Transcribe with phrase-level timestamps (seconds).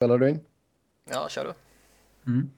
[0.00, 0.40] Spelar du in?
[1.10, 1.52] Ja, kör du.
[2.32, 2.50] Mm.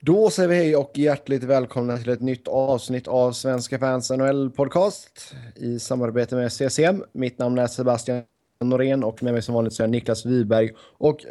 [0.00, 4.50] Då säger vi hej och hjärtligt välkomna till ett nytt avsnitt av Svenska fans NHL
[4.50, 7.04] podcast i samarbete med CCM.
[7.12, 8.22] Mitt namn är Sebastian
[8.60, 11.24] Norén och med mig som vanligt så är Niklas Wiberg och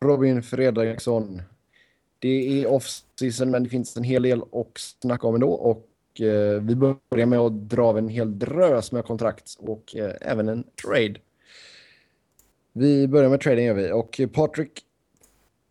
[0.00, 1.42] Robin Fredriksson.
[2.18, 6.60] Det är off-season men det finns en hel del att snacka om ändå och eh,
[6.60, 10.64] vi börjar med att dra av en hel drös med kontrakt och eh, även en
[10.82, 11.20] trade.
[12.78, 14.70] Vi börjar med trading gör vi och Patrick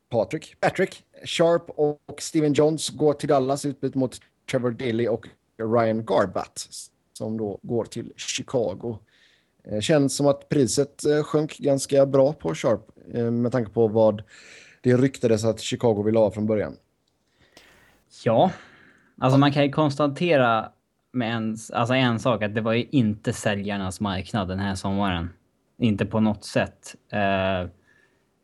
[0.10, 4.20] Patrick, Patrick Sharp och Steven Jones går till Dallas utbyte mot
[4.52, 6.68] Trevor Daly och Ryan Garbutt
[7.14, 8.98] som då går till Chicago.
[9.64, 12.82] Eh, känns som att priset eh, sjönk ganska bra på Sharp
[13.14, 14.24] eh, med tanke på vad
[14.82, 16.76] det ryktades att Chicago ville ha från början.
[18.24, 18.51] Ja,
[19.18, 20.71] alltså man kan ju konstatera
[21.12, 25.29] med en, alltså en sak att det var ju inte säljarnas marknad den här sommaren.
[25.78, 26.96] Inte på något sätt.
[27.14, 27.70] Uh,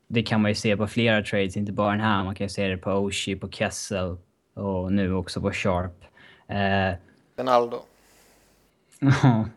[0.06, 2.24] det kan man ju se på flera trades, inte bara den här.
[2.24, 4.16] Man kan ju se det på Oshie, på Kessel
[4.54, 6.04] och nu också på Sharp.
[6.50, 6.96] Uh,
[7.36, 7.76] Ronaldo.
[9.22, 9.48] Ja.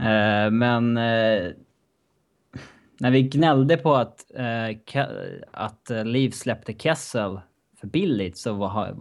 [0.00, 1.52] uh, men uh,
[2.98, 4.30] när vi gnällde på att,
[5.50, 7.40] att Leaf släppte Kessel
[7.80, 8.96] för billigt så var,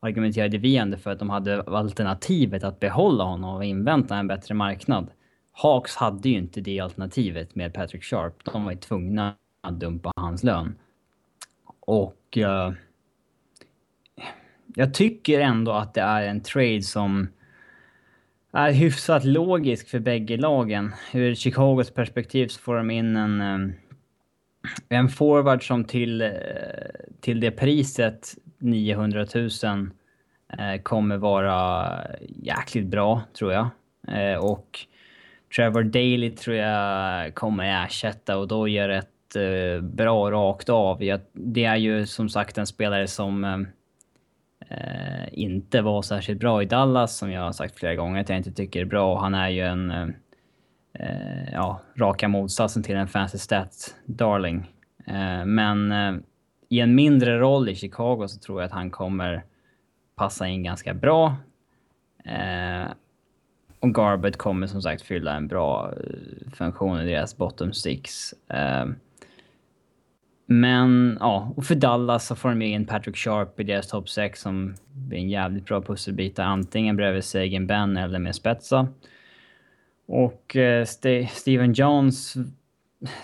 [0.00, 4.54] argumenterade vi ändå för att de hade alternativet att behålla honom och invänta en bättre
[4.54, 5.10] marknad.
[5.62, 8.44] Hawks hade ju inte det alternativet med Patrick Sharp.
[8.44, 10.74] De var ju tvungna att dumpa hans lön.
[11.80, 12.72] Och uh,
[14.74, 17.28] jag tycker ändå att det är en trade som
[18.52, 20.92] är hyfsat logisk för bägge lagen.
[21.12, 23.74] Ur Chicagos perspektiv så får de in en, eh,
[24.88, 26.30] en forward som till, eh,
[27.20, 29.90] till det priset, 900 000,
[30.82, 31.90] kommer vara
[32.28, 33.68] jäkligt bra, tror jag.
[34.40, 34.86] och
[35.56, 41.04] Trevor Daly tror jag kommer ersätta och då gör ett eh, bra rakt av.
[41.04, 43.58] Jag, det är ju som sagt en spelare som eh,
[44.68, 48.38] eh, inte var särskilt bra i Dallas, som jag har sagt flera gånger att jag
[48.38, 49.20] inte tycker är bra.
[49.20, 50.08] Han är ju en eh,
[50.92, 54.70] eh ja, raka motsatsen till en fancy stat darling.
[55.06, 56.14] Eh, men eh,
[56.68, 59.44] i en mindre roll i Chicago så tror jag att han kommer
[60.16, 61.36] passa in ganska bra.
[62.24, 62.86] Eh,
[63.80, 68.34] och Garbett kommer som sagt fylla en bra eh, funktion i deras bottom six.
[68.54, 68.92] Uh,
[70.52, 74.40] men ja, och för Dallas så får de in Patrick Sharp i deras topp 6
[74.40, 78.88] som blir en jävligt bra pusselbit antingen bredvid Sagan Ben eller med Spetsa.
[80.06, 82.34] Och eh, uh, St Steven Jones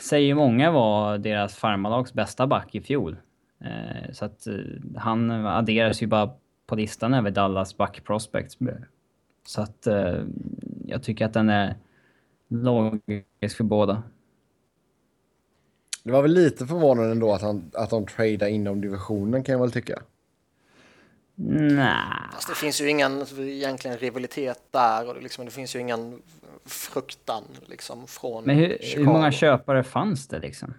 [0.01, 3.17] säger många var deras farmalags bästa back i fjol.
[3.65, 4.47] Uh, så att
[4.97, 6.31] han adderas ju bara
[6.67, 8.61] på listan över Dallas back prospects
[9.47, 10.21] så att eh,
[10.87, 11.77] jag tycker att den är
[12.49, 14.03] logisk för båda.
[16.03, 19.61] Det var väl lite förvånande ändå att, han, att de tradar inom divisionen kan jag
[19.61, 20.03] väl tycka.
[21.35, 21.97] Nej.
[22.33, 26.23] Alltså, det finns ju ingen egentligen rivalitet där och det, liksom, det finns ju ingen
[26.65, 30.75] fruktan liksom från Men hur, hur många köpare fanns det liksom?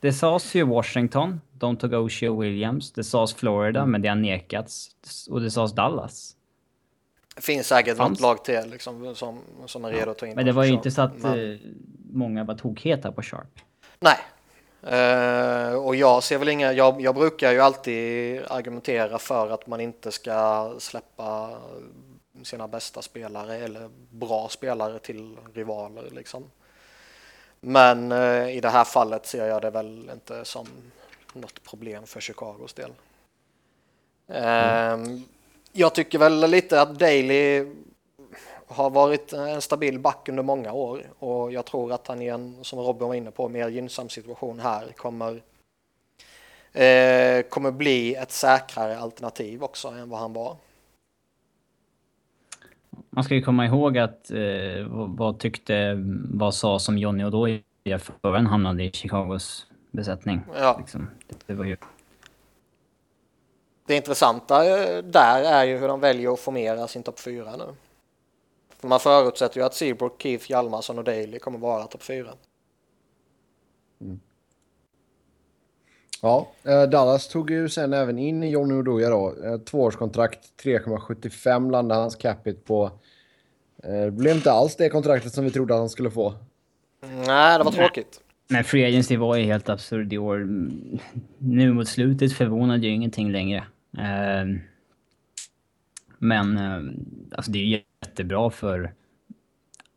[0.00, 2.92] Det sades ju Washington, de tog Oshie Williams.
[2.92, 3.90] Det sades Florida, mm.
[3.90, 4.90] men det har nekats.
[5.30, 6.35] Och det sades Dallas.
[7.36, 10.34] Finns säkert något lag till liksom, som, som är redo att ta in.
[10.34, 11.52] Men det var ju inte så att men...
[11.52, 11.58] Eh,
[12.12, 13.60] många var tokheta på Sharp.
[14.00, 14.18] Nej.
[14.84, 19.80] Uh, och jag ser väl inga, jag, jag, brukar ju alltid argumentera för att man
[19.80, 21.58] inte ska släppa
[22.42, 26.50] sina bästa spelare eller bra spelare till rivaler liksom.
[27.60, 30.66] Men uh, i det här fallet ser jag det väl inte som
[31.32, 32.92] något problem för Chicagos del.
[34.28, 35.24] Mm.
[35.78, 37.66] Jag tycker väl lite att Daley
[38.66, 42.64] har varit en stabil back under många år och jag tror att han i en,
[42.64, 45.42] som Robin var inne på, mer gynnsam situation här kommer
[46.72, 50.56] eh, kommer bli ett säkrare alternativ också än vad han var.
[53.10, 56.02] Man ska ju komma ihåg att eh, vad tyckte,
[56.34, 57.58] vad sa som Johnny och då
[58.22, 60.40] förrän han hamnade i Chicagos besättning.
[60.54, 60.76] Ja.
[60.78, 61.10] Liksom.
[61.46, 61.76] Det var ju
[63.86, 67.64] det intressanta eh, där är ju hur de väljer att formera sin topp 4 nu.
[68.78, 72.28] För man förutsätter ju att Seabrook, Keith, Hjalmarsson och Daley kommer vara topp 4.
[74.00, 74.20] Mm.
[76.22, 79.34] Ja, eh, Dallas tog ju sen även in Johnny Oduya då.
[79.44, 82.90] Eh, tvåårskontrakt, 3,75 landade hans capita på.
[83.82, 86.34] Det blev inte alls det kontraktet som vi trodde att han skulle få.
[87.26, 88.20] Nej, det var tråkigt.
[88.48, 90.48] Men Free Agency var ju helt absurd i år.
[91.38, 93.64] Nu mot slutet förvånade ju ingenting längre.
[93.98, 94.60] Ehm,
[96.18, 96.92] men eh,
[97.36, 98.94] alltså det är jättebra för...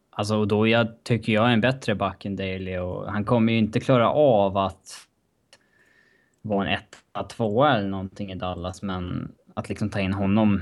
[0.09, 3.59] Alltså då jag tycker jag är en bättre back än Daley och han kommer ju
[3.59, 5.07] inte klara av att
[6.41, 10.61] vara en etta, tvåa eller någonting i Dallas, men att liksom ta in honom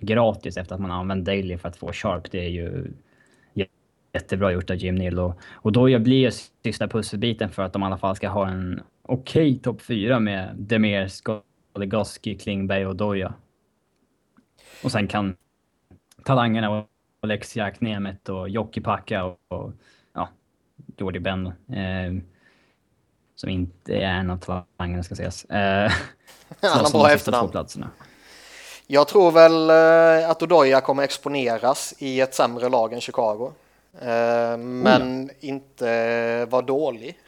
[0.00, 2.92] gratis efter att man använt Daley för att få Sharp, det är ju
[4.14, 5.18] jättebra gjort av Jim Neal.
[5.18, 6.30] Och, och då jag blir
[6.64, 10.20] sista pusselbiten för att de i alla fall ska ha en okej okay topp fyra
[10.20, 11.08] med Demir,
[11.74, 13.34] Goligoski, Klingberg och Doja.
[14.84, 15.36] Och sen kan
[16.24, 16.70] talangerna
[17.20, 19.72] och Lexiak Nemet och Jokkipakka och, och
[20.12, 20.28] ja,
[20.96, 21.46] Jordi Ben.
[21.46, 22.22] Eh,
[23.34, 25.44] som inte är en av talangerna ska sägas.
[25.44, 25.92] Eh,
[26.60, 27.52] Han har bra efternamn.
[28.86, 33.52] Jag tror väl eh, att Odoja kommer exponeras i ett sämre lag än Chicago.
[34.00, 35.30] Eh, men mm.
[35.40, 37.18] inte vara dålig.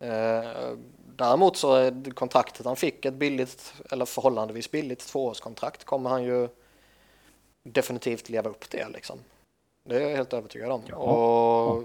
[0.00, 0.78] Eh,
[1.16, 6.48] däremot så är kontraktet han fick ett billigt eller förhållandevis billigt tvåårskontrakt kommer han ju
[7.62, 9.18] definitivt leva upp till liksom.
[9.84, 10.82] Det är jag helt övertygad om.
[10.88, 10.96] Ja.
[10.96, 11.82] Och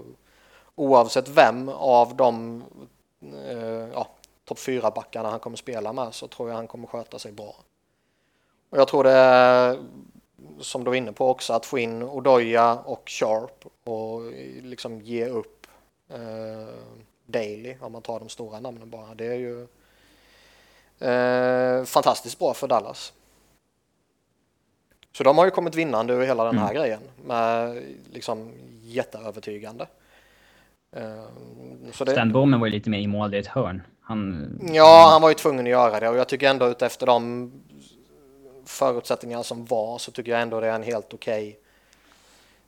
[0.74, 2.62] oavsett vem av de
[3.22, 4.08] eh, ja,
[4.44, 7.54] topp fyra backarna han kommer spela med så tror jag han kommer sköta sig bra.
[8.70, 9.78] Och jag tror det är,
[10.60, 14.32] som du var inne på också, att få in Odoja och Sharp och
[14.62, 15.66] liksom ge upp
[16.08, 16.74] eh,
[17.30, 19.14] Daily om man tar de stora namnen bara.
[19.14, 19.66] Det är ju
[21.08, 23.12] eh, fantastiskt bra för Dallas.
[25.12, 26.82] Så de har ju kommit vinnande ur hela den här mm.
[26.82, 27.82] grejen med
[28.12, 29.86] liksom jätteövertygande.
[30.96, 31.24] Uh,
[31.92, 32.12] så det...
[32.12, 33.82] Stenbomen var ju lite mer i mål i ett hörn.
[34.00, 34.58] Han...
[34.72, 37.52] Ja, han var ju tvungen att göra det och jag tycker ändå utefter de
[38.64, 41.58] förutsättningar som var så tycker jag ändå det är en helt okej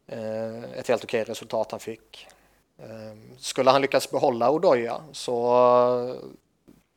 [0.07, 2.27] okay, uh, ett helt okej okay resultat han fick.
[2.81, 6.17] Uh, skulle han lyckas behålla Odoja så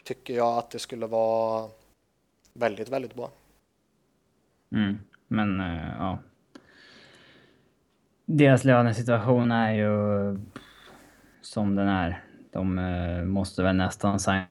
[0.04, 1.70] tycker jag att det skulle vara
[2.54, 3.30] väldigt, väldigt bra.
[4.72, 5.00] Mm.
[5.28, 6.20] Men uh, ja.
[8.26, 9.90] Deras lönesituation är ju
[11.42, 12.24] som den är.
[12.52, 14.48] De uh, måste väl nästan signa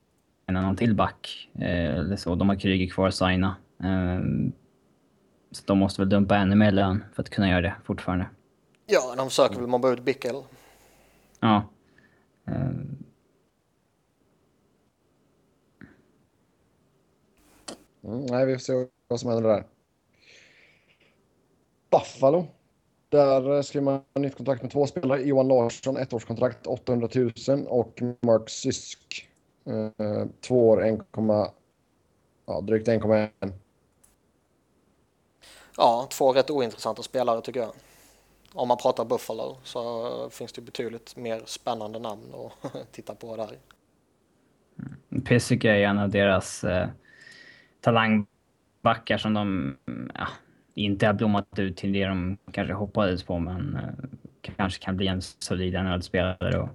[0.49, 1.51] någon till back.
[1.59, 2.35] Eller så.
[2.35, 3.57] De har Kryger kvar att signa.
[5.51, 8.27] så de måste väl dumpa ännu mer lön för att kunna göra det fortfarande.
[8.87, 10.35] Ja, de försöker väl mobba ut Bickel.
[11.45, 11.63] Ja.
[12.47, 13.05] Mm,
[18.03, 19.65] nej, vi får se vad som händer där.
[21.91, 22.47] Buffalo.
[23.09, 25.23] Där skrev man nytt kontrakt med två spelare.
[25.23, 27.09] Johan Larsson, ettårskontrakt 800
[27.49, 29.29] 000 och Mark Sysk,
[29.67, 31.01] eh, två år, 1,
[32.47, 33.53] ja, drygt 1,1.
[35.77, 37.73] Ja, två rätt ointressanta spelare tycker jag.
[38.55, 43.59] Om man pratar Buffalo så finns det betydligt mer spännande namn att titta på där.
[44.79, 45.25] Mm.
[45.51, 46.89] Är en av deras eh,
[47.81, 49.77] talangbackar som de
[50.15, 50.29] ja,
[50.75, 55.07] inte har blommat ut till det de kanske hoppades på, men eh, kanske kan bli
[55.07, 56.59] en solid NHL-spelare.
[56.59, 56.69] Och,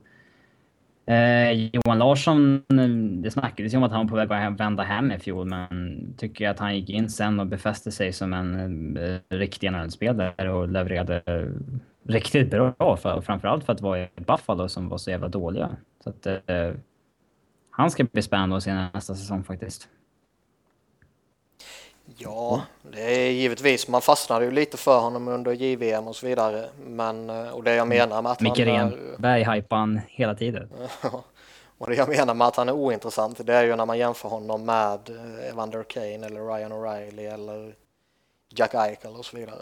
[1.10, 2.88] eh, Johan Larsson, eh,
[3.24, 6.14] det snackades ju om att han var på väg att vända hem i fjol, men
[6.18, 10.70] tycker att han gick in sen och befäste sig som en eh, riktig NHL-spelare och
[10.70, 11.48] levererade eh,
[12.10, 15.70] riktigt bra, för, framförallt för att vara i Buffalo som var så jävla dåliga.
[16.04, 16.72] Så att, eh,
[17.72, 19.90] han ska bli spännande att se nästa säsong faktiskt.
[22.18, 22.62] Ja,
[22.92, 23.88] det är givetvis.
[23.88, 26.70] Man fastnade ju lite för honom under JVM och så vidare.
[26.86, 28.90] Men, eh, och det jag menar med att Micke han...
[29.20, 30.70] Micke han hela tiden.
[31.78, 34.30] och det jag menar med att han är ointressant, det är ju när man jämför
[34.30, 37.74] honom med eh, Evander Kane eller Ryan O'Reilly eller
[38.56, 39.62] Jack Eichel och så vidare.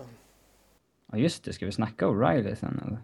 [1.12, 2.98] Ja just det, ska vi snacka O'Reilly sen eller?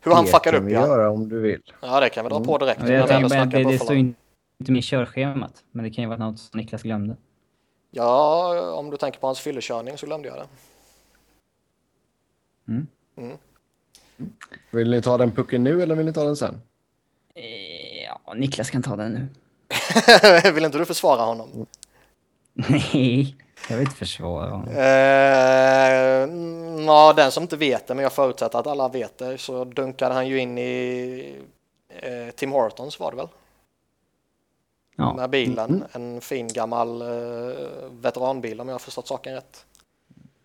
[0.00, 0.80] Hur han fuckade upp ja.
[0.80, 1.62] Det kan vi göra om du vill.
[1.82, 2.80] Ja det kan vi dra på direkt.
[2.82, 6.18] Ja, jag jag det, det står inte med i körschemat, men det kan ju vara
[6.18, 7.16] något som Niklas glömde.
[7.90, 10.46] Ja, om du tänker på hans fyllekörning så glömde jag det.
[12.68, 12.86] Mm.
[13.16, 13.38] Mm.
[14.70, 16.62] Vill ni ta den pucken nu eller vill ni ta den sen?
[17.34, 19.28] Eh, ja, Niklas kan ta den nu.
[20.52, 21.66] vill inte du försvara honom?
[22.52, 23.36] Nej,
[23.68, 24.68] jag vill inte försvara honom.
[24.68, 24.78] Uh,
[26.86, 30.14] ja, den som inte vet det, men jag förutsätter att alla vet det, så dunkade
[30.14, 31.38] han ju in i
[31.90, 33.28] uh, Tim Hortons var det väl?
[34.96, 35.14] Ja.
[35.14, 35.70] med bilen.
[35.70, 36.14] Mm.
[36.14, 37.08] En fin gammal uh,
[37.90, 39.66] veteranbil om jag har förstått saken rätt.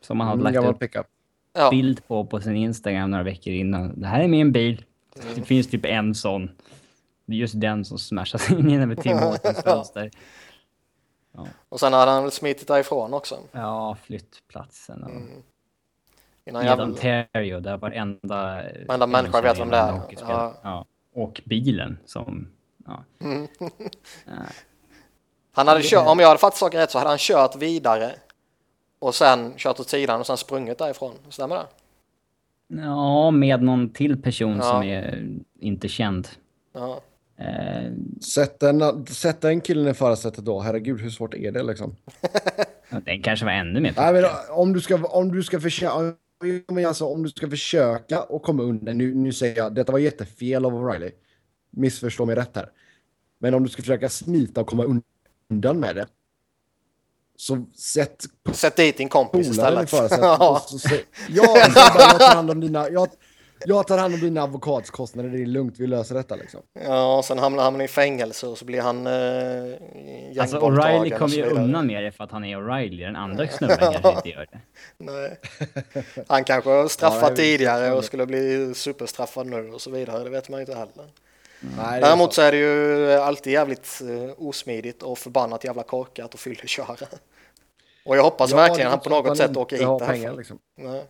[0.01, 1.07] Som man har mm, lagt upp pickup.
[1.71, 3.99] bild på på sin Instagram några veckor innan.
[4.01, 4.85] Det här är min bil.
[5.15, 5.35] Mm.
[5.35, 6.51] Det finns typ en sån.
[7.25, 10.11] Det är just den som smashas in genom Tim Hortons fönster.
[11.31, 11.47] Ja.
[11.69, 13.39] Och sen hade han väl smitit därifrån också.
[13.51, 15.03] Ja, flyttplatsen.
[15.03, 15.09] Och...
[15.09, 15.43] Mm.
[16.45, 16.79] Innan jag...
[16.79, 18.63] Ontario, där varenda...
[18.87, 20.01] Varenda människa vet vem det är.
[20.19, 20.53] Ja.
[20.63, 20.85] ja.
[21.13, 22.47] Och bilen som
[22.85, 23.03] Ja.
[23.21, 23.47] Mm.
[25.51, 28.11] han hade kört, om jag hade fattat saken rätt så hade han kört vidare
[28.99, 31.13] och sen kört åt sidan och sen sprungit därifrån.
[31.29, 31.65] Stämmer det?
[32.81, 34.63] Ja, med någon till person Ja.
[34.63, 35.27] som är
[35.59, 36.27] inte känd.
[36.73, 37.01] Ja.
[37.37, 37.91] Eh,
[38.33, 40.59] Sätta en, sätta en killen i förarsätet då.
[40.59, 41.95] Herregud, hur svårt är det liksom?
[43.05, 46.15] den kanske var ännu mer Nej, men om du ska, om du ska försöka...
[46.87, 48.97] Alltså, om du ska försöka och komma undan.
[48.97, 51.11] Nu, nu säger jag, detta var jättefel av O'Reilly.
[51.71, 52.69] Missförstå mig rätt här.
[53.39, 55.01] Men om du ska försöka smita och komma
[55.49, 56.07] undan med det.
[57.35, 59.91] Så sätt Sätt dit din kompis istället.
[59.93, 60.61] ja.
[60.67, 60.89] så
[61.29, 62.89] Ja, så bara, jag tar hand om dina...
[62.89, 63.09] Jag,
[63.65, 66.61] jag tar hand om dina advokatskostnader, det är lugnt, vi löser detta liksom.
[66.73, 71.35] ja, och sen hamnar han i fängelse och så blir han eh, Alltså O'Reilly kommer
[71.35, 73.05] ju undan med det för att han är O'Reilly.
[73.05, 74.59] Den andra snubben kanske inte gör det.
[74.97, 75.37] Nej.
[76.27, 80.23] Han kanske har straffat Ja, tidigare och skulle bli superstraffad nu och så vidare.
[80.23, 81.05] Det vet man inte heller.
[81.61, 82.33] Nej, det är Däremot sant.
[82.33, 86.95] så är det ju alltid jävligt eh, osmidigt och förbannat jävla korkat och fylleköra.
[88.05, 90.35] Och jag hoppas Ja, verkligen han på så att något sätt åker hit har pengar,
[90.37, 90.59] liksom.
[90.77, 91.05] Nej.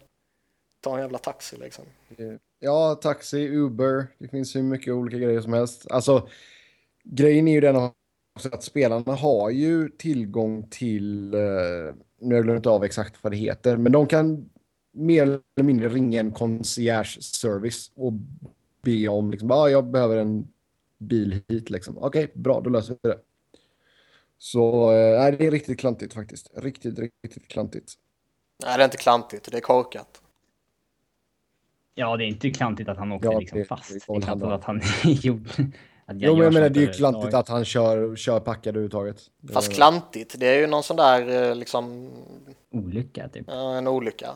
[0.83, 1.85] Ta en jävla taxi liksom.
[2.59, 5.91] Ja, taxi, Uber, det finns hur mycket olika grejer som helst.
[5.91, 6.27] Alltså,
[7.03, 11.39] grejen är ju den att spelarna har ju tillgång till, eh,
[12.19, 14.49] nu har jag glömt av exakt vad det heter, men de kan
[14.93, 18.13] mer eller mindre ringa en concierge service och
[18.81, 20.47] be om, liksom, ah, jag behöver en
[20.97, 21.97] bil hit liksom.
[21.97, 23.19] Okej, bra, då löser vi det.
[24.37, 26.51] Så eh, det är riktigt klantigt faktiskt.
[26.55, 27.93] Riktigt, riktigt klantigt.
[28.65, 30.21] Nej, det är inte klantigt, det är korkat.
[31.95, 33.89] Ja, det är inte klantigt att han åker Ja, liksom det- fast.
[33.89, 35.49] det är klantigt att han gjorde...
[36.05, 39.21] Att Jo, men jag menar, det är ju klantigt att han kör, kör packad överhuvudtaget.
[39.53, 42.11] Fast klantigt, det är ju någon sån där eh, liksom
[42.71, 43.45] Olycka, typ.
[43.47, 44.35] ja, en olycka.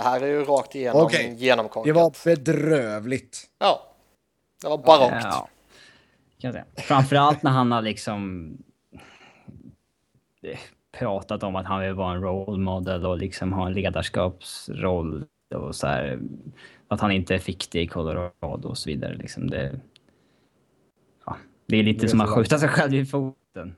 [0.00, 1.84] Det här är ju rakt igenom Okej, genomkorkat.
[1.84, 3.50] Det var bedrövligt.
[3.58, 3.94] Ja,
[4.62, 5.24] det var barockt.
[5.24, 5.48] Ja,
[6.40, 6.56] kan.
[6.76, 8.50] Framförallt när han har liksom
[10.42, 10.58] eh,
[10.92, 15.76] pratat om att han vill vara en role model och liksom ha en ledarskapsroll och
[15.76, 16.20] så här.
[16.88, 19.14] Att han inte fick det i Colorado och så vidare.
[19.14, 19.80] Liksom det,
[21.26, 23.74] ja, det är lite Det är som att skjuta sig själv i foten.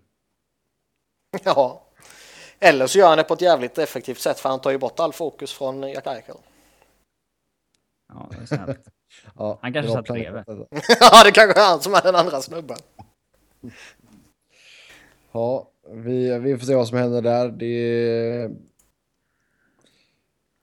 [1.45, 1.82] Ja.
[2.65, 5.01] Eller så gör han det på ett jävligt effektivt sätt för han tar ju bort
[5.01, 6.37] all fokus från Jack Eichel.
[8.09, 8.79] Ja, det är snällt.
[9.37, 10.47] Ja, Han kanske satt planerat.
[11.01, 12.77] ja, det kanske är han som är den andra snubben.
[15.33, 17.49] Ja, vi, vi får se vad som händer där.
[17.49, 18.51] Det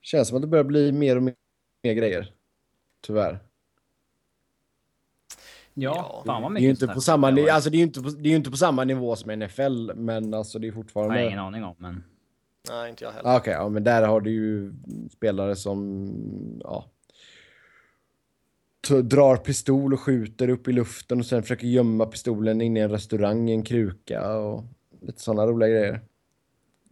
[0.01, 1.35] känns som att det börjar bli mer och mer,
[1.83, 2.33] mer grejer.
[3.01, 3.39] Tyvärr.
[5.81, 7.53] Ja, fan vad Det är ju mycket inte på samma, det har ni- varit.
[7.53, 10.33] alltså det är inte på, det är ju inte på samma nivå som NFL, men
[10.33, 11.25] alltså det är har jag fortfarande...
[11.25, 12.03] ingen aning om, men...
[12.69, 13.29] Nej, inte jag heller.
[13.29, 14.73] Ah, Okej, ja, men där har du ju
[15.11, 16.11] spelare som
[16.63, 16.85] ja,
[18.87, 22.83] t- drar pistol och skjuter upp i luften och sen försöker gömma pistolen inne i
[22.83, 24.63] en restaurang i en kruka och
[25.01, 26.01] lite sådana roliga grejer.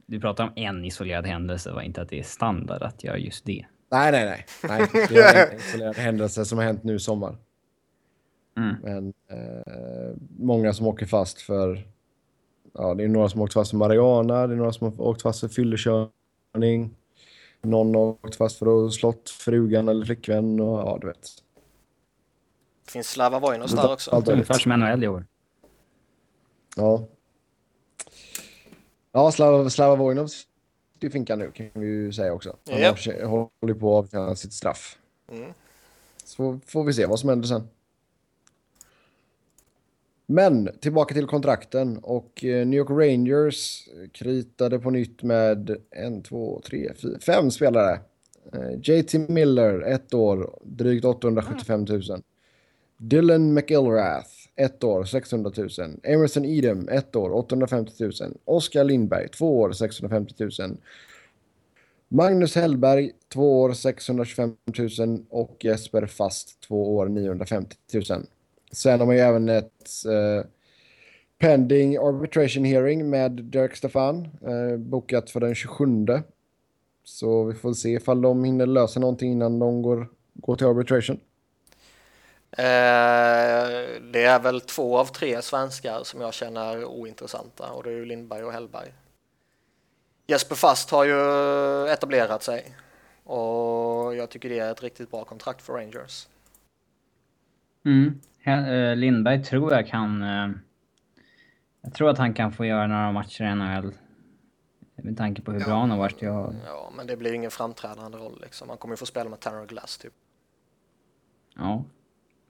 [0.05, 3.45] Du pratar om en isolerad händelse, var inte att det är standard att göra just
[3.45, 3.65] det.
[3.91, 4.45] Nej, nej, nej.
[4.69, 7.35] nej det är en isolerad händelse som har hänt nu i sommar.
[8.57, 8.75] Mm.
[8.83, 11.87] Men eh, många som åker fast för...
[12.73, 15.21] Ja, det är några som åkt fast för marijuana, det är några som har åkt
[15.21, 16.95] fast för fyllekörning.
[17.61, 21.27] Någon har åkt fast för att slått frugan eller flickvän och ja, du vet.
[22.85, 24.11] Det finns Slava Vojnos där också.
[24.11, 25.25] Allt Ungefär som NHL i år.
[26.75, 27.07] Ja.
[29.11, 30.29] Ja, Slava, Slava Vojnov
[30.99, 32.55] det finkan nu kan vi ju säga också.
[32.69, 34.97] Han har- håller på att avtjäna sitt straff.
[35.31, 35.53] Mm.
[36.23, 37.67] Så får vi se vad som händer sen.
[40.29, 46.61] Men tillbaka till kontrakten och eh, New York Rangers kritade på nytt med en, två,
[46.65, 47.99] tre, fyra, fem spelare.
[48.53, 52.01] Eh, JT Miller, ett år, drygt 875 000.
[52.97, 55.69] Dylan McIlrath, ett år, 600 000.
[56.03, 58.11] Emerson Edem, ett år, 850 000.
[58.45, 60.77] Oskar Lindberg, två år, 650 000.
[62.07, 64.55] Magnus Hellberg, två år, 625
[64.99, 65.25] 000.
[65.29, 68.03] Och Jesper Fast, två år, 950 000.
[68.77, 70.49] Sen har man ju även ett eh,
[71.39, 74.25] pending arbitration hearing med Dirk Stefan.
[74.25, 75.85] Eh, bokat för den 27.
[77.03, 81.19] Så vi får se ifall de hinner lösa någonting innan de går, går till arbitration.
[82.51, 82.65] Eh,
[84.11, 88.05] det är väl två av tre svenskar som jag känner ointressanta och det är ju
[88.05, 88.93] Lindberg och Hellberg.
[90.27, 92.75] Jesper Fast har ju etablerat sig
[93.23, 96.27] och jag tycker det är ett riktigt bra kontrakt för Rangers.
[97.85, 98.19] Mm.
[98.43, 100.23] Eh, Lindberg tror jag kan...
[100.23, 100.49] eh,
[101.81, 103.93] Jag tror att han kan få göra några matcher i NHL.
[104.95, 106.21] Med tanke på hur bra han har varit.
[106.21, 108.69] Jag, Ja, men det blir ingen framträdande roll liksom.
[108.69, 110.13] Han kommer ju få spela med Tanner Glass typ.
[111.55, 111.83] ja.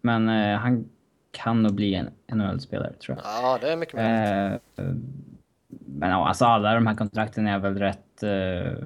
[0.01, 0.89] Men eh, han
[1.32, 3.25] kan nog bli en NHL-spelare, tror jag.
[3.25, 4.62] Ja, det är mycket möjligt.
[4.77, 4.94] Eh, eh,
[5.86, 8.84] men ja, alltså alla de här kontrakten är väl rätt eh,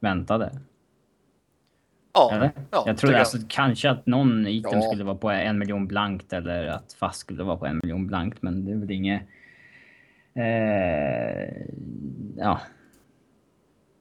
[0.00, 0.52] väntade.
[2.30, 2.50] Ja, Eller?
[2.70, 3.20] ja, jag trodde jag.
[3.20, 4.82] alltså kanske att någon item Ja.
[4.82, 8.42] skulle vara på en miljon blankt eller att fast skulle vara på en miljon blankt.
[8.42, 9.22] Men det är väl inget...
[10.34, 11.62] Eh,
[12.36, 12.60] ja.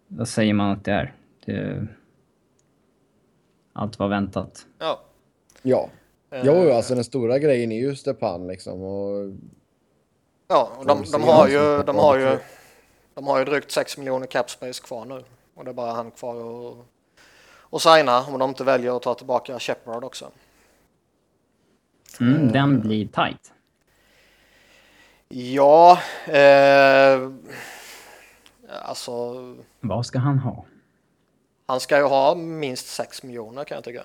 [0.08, 1.14] Vad säger man att det är?
[1.46, 1.88] Det,
[3.74, 4.66] allt var väntat.
[4.80, 5.00] Ja.
[5.62, 5.90] Ja.
[6.32, 8.82] Eh, Jo, alltså den stora grejen är ju Stepan liksom.
[8.82, 9.34] Och
[10.48, 12.38] Ja, och de, de har ju, de har ju,
[13.14, 15.24] de har ju drygt 6 miljoner cap space kvar nu.
[15.56, 16.86] Och det är bara han kvar och,
[17.70, 20.32] och signa om de inte väljer att ta tillbaka Shepard också.
[22.20, 23.54] Mm, den blir tight.
[25.30, 27.30] Ja, eh,
[28.82, 29.36] alltså
[29.80, 30.66] Vad ska han ha?
[31.66, 34.04] han ska ju ha minst 6 miljoner kan jag tycka.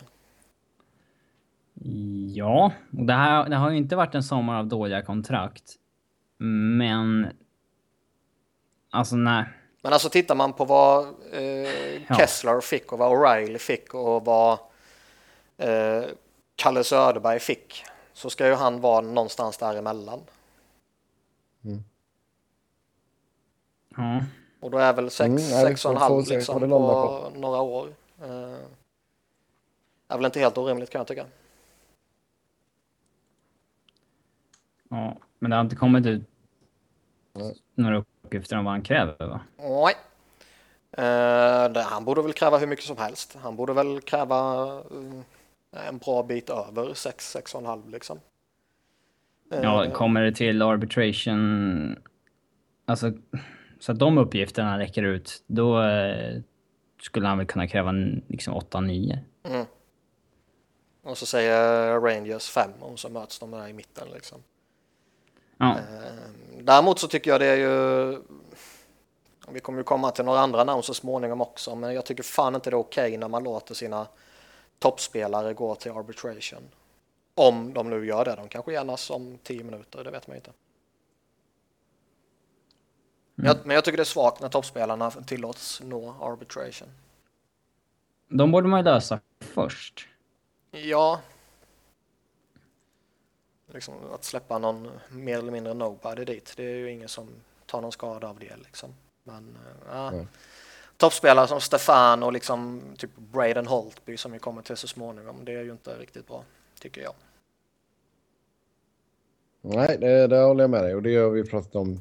[2.34, 5.74] Ja, och det, här, det har ju inte varit en sommar av dåliga kontrakt.
[6.78, 7.26] Men...
[8.90, 9.44] Alltså nej.
[9.84, 12.16] Men alltså tittar man på vad eh.
[12.16, 14.58] Kessler fick och vad O'Reilly fick och vad
[15.56, 16.04] eh,
[16.56, 20.20] Kalle Söderberg fick så ska ju han vara någonstans däremellan.
[23.96, 24.24] Ja.
[24.60, 27.88] Och då är väl 6 Mm, sex och en halv liksom på, landar några år.
[28.22, 28.58] Eh,
[30.08, 31.26] är väl inte helt orimligt kan jag tycka.
[34.90, 35.16] ja.
[35.38, 36.22] Men det har inte kommit ut
[37.74, 39.40] några uppgifter om vad han kräver va?
[39.58, 39.94] Nej.
[40.96, 43.36] Eh, det, han borde väl kräva hur mycket som helst.
[43.42, 44.64] Han borde väl kräva
[45.72, 48.20] eh, en bra bit över 6, 6 och en halv liksom.
[49.52, 51.96] Eh, Ja, kommer det till arbitration...
[52.86, 53.12] Alltså,
[53.78, 56.40] så att de uppgifterna räcker ut, då eh,
[57.02, 57.92] skulle han väl kunna kräva
[58.28, 59.18] liksom 8-9.
[59.44, 59.66] mm.
[61.02, 64.38] Och så säger Rangers 5 och så möts de där i mitten liksom.
[65.58, 68.18] Ja, Eh, Däremot så tycker jag det är ju
[69.48, 72.54] vi kommer ju komma till några andra namn så småningom också men jag tycker fan
[72.54, 74.06] inte det är okej när man låter sina
[74.78, 76.62] toppspelare gå till arbitration.
[77.34, 80.38] Om de nu gör det, de kanske enas om 10 minuter, det vet man ju
[80.38, 80.52] inte.
[83.34, 86.88] Men jag, men jag tycker det är svagt när toppspelarna tillåts nå arbitration.
[88.28, 90.08] de borde man ju lösa först.
[90.70, 91.20] Ja.
[93.74, 96.54] Liksom att släppa någon mer eller mindre nobody dit.
[96.56, 97.28] Det är ju ingen som
[97.66, 98.94] tar någon skada av det liksom.
[99.24, 100.10] Men äh, ja.
[100.10, 100.26] Nej.
[100.96, 105.44] toppspelare som Stefan och liksom typ Braden Holtby som vi kommer till så småningom.
[105.44, 106.44] Det är ju inte riktigt bra
[106.80, 107.14] tycker jag.
[109.60, 112.00] Nej, det, det håller jag med dig och det har vi pratat om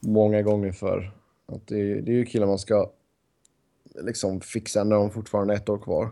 [0.00, 1.12] många gånger för.
[1.46, 2.90] Att det, det är ju killar man ska
[3.94, 6.10] liksom fixa när de fortfarande är ett år kvar.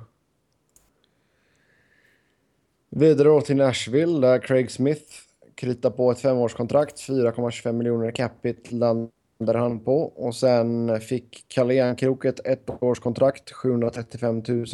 [2.98, 5.12] Vidare då till Nashville där Craig Smith
[5.54, 7.08] kritar på ett femårskontrakt.
[7.08, 10.02] 4,25 miljoner capita landar han på.
[10.02, 14.66] Och sen fick Kalle Järnkrok ett ettårskontrakt, 735 000.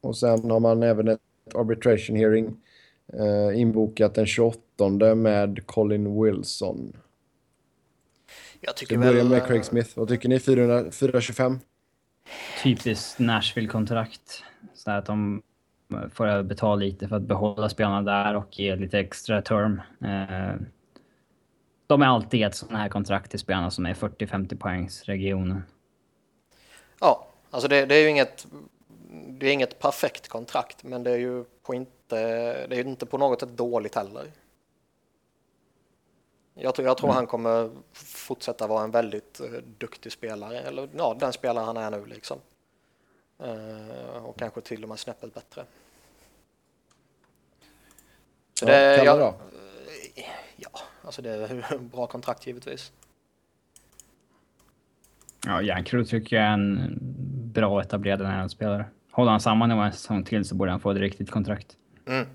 [0.00, 1.20] Och sen har man även ett
[1.54, 2.56] arbitration hearing
[3.12, 6.96] eh, inbokat den 28 med Colin Wilson.
[8.60, 9.28] Jag tycker Vi börjar väl...
[9.28, 9.90] med Craig Smith.
[9.94, 10.40] Vad tycker ni?
[10.40, 11.58] 400, 425?
[12.62, 14.42] Typiskt Nashville-kontrakt.
[14.74, 15.42] Så att de
[15.88, 19.80] får betala lite för att behålla spelarna där och ge lite extra term.
[20.04, 20.56] Eh,
[21.86, 25.62] De är alltid ett sånt här kontrakt till spelarna som är 40-50 poängs regionen.
[27.00, 28.46] Ja, alltså det, det är ju inget,
[29.28, 33.18] det är inget perfekt kontrakt, men det är ju på inte, det är inte på
[33.18, 34.24] något sätt dåligt heller.
[36.54, 39.46] Jag tror, jag tror han kommer fortsätta vara en väldigt eh,
[39.78, 42.38] duktig spelare, eller ja, den spelare han är nu liksom.
[43.38, 45.64] Eh, och kanske till och med snäppet bättre.
[48.54, 49.34] Så Ja, det, Kalle jag, då?
[50.56, 50.70] ja,
[51.02, 52.92] alltså det är bra kontrakt givetvis.
[55.46, 56.98] Ja, Järnkrok tycker jag är en
[57.52, 58.84] bra etablerad NHL-spelare.
[59.10, 61.76] Håller han samman i en säsong till så borde han få ett riktigt kontrakt.
[62.06, 62.26] Mm.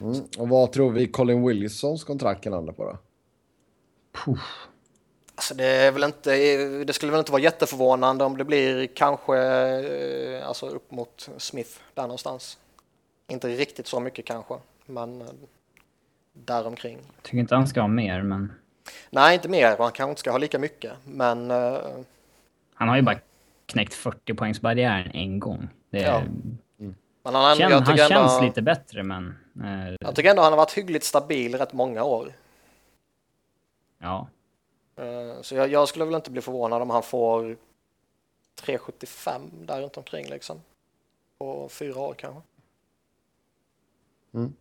[0.00, 0.22] Mm.
[0.38, 2.98] Och vad tror vi Colin Wilsons kontrakt kan landa på då?
[4.12, 4.68] Puff.
[5.36, 6.30] Alltså det, är väl inte,
[6.84, 11.70] det skulle väl inte vara jätteförvånande om det blir kanske eh, alltså upp mot Smith
[11.94, 12.58] där någonstans.
[13.28, 14.54] Inte riktigt så mycket kanske,
[14.86, 15.26] men eh,
[16.32, 16.98] däromkring.
[17.22, 18.52] Tycker inte han ska ha mer, men
[19.10, 19.68] Nej, inte mer.
[19.78, 21.78] Han kanske inte ska ha lika mycket, men eh,
[22.74, 23.18] han har ju bara
[23.66, 25.68] knäckt 40 poängsbarriären en gång.
[25.90, 26.22] Det är, Ja.
[27.22, 29.34] men han, Känn, jag, han tycker känns ändå, lite bättre, men...
[30.00, 32.32] Jag tycker ändå han har varit hyggligt stabil rätt många år.
[33.98, 34.28] ja.
[34.96, 37.56] Eh, Så jag, jag skulle väl inte bli förvånad om han får
[38.62, 40.60] 3,75 där runt omkring liksom.
[41.38, 42.40] På fyra år kanske.
[44.34, 44.52] Mm.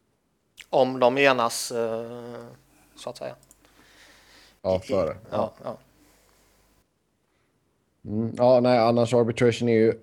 [0.69, 2.45] Om de enas eh,
[2.95, 3.35] så att säga.
[4.61, 5.17] Ja, före.
[5.31, 5.77] Ja, ja.
[8.05, 8.33] Mm.
[8.37, 9.93] Ja, nej, annars arbitration är ju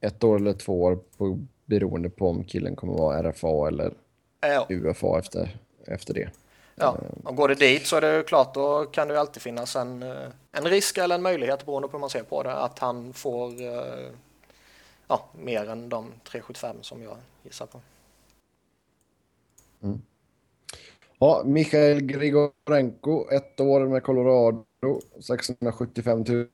[0.00, 3.94] ett år eller två år på, beroende på om killen kommer vara RFA eller
[4.40, 4.66] Ja.
[4.70, 6.30] UFA efter, efter det.
[6.78, 9.76] Ja, och går det dit så är det klart då kan det ju alltid finnas
[9.76, 12.78] en, eh, en risk eller en möjlighet beroende på hur man ser på det att
[12.78, 14.10] han får eh,
[15.08, 17.80] ja, mer än de 375 som jag gissar på.
[21.18, 24.64] Ja, Mikhail Grigorenko, ett år med Colorado,
[25.20, 26.48] 675 000.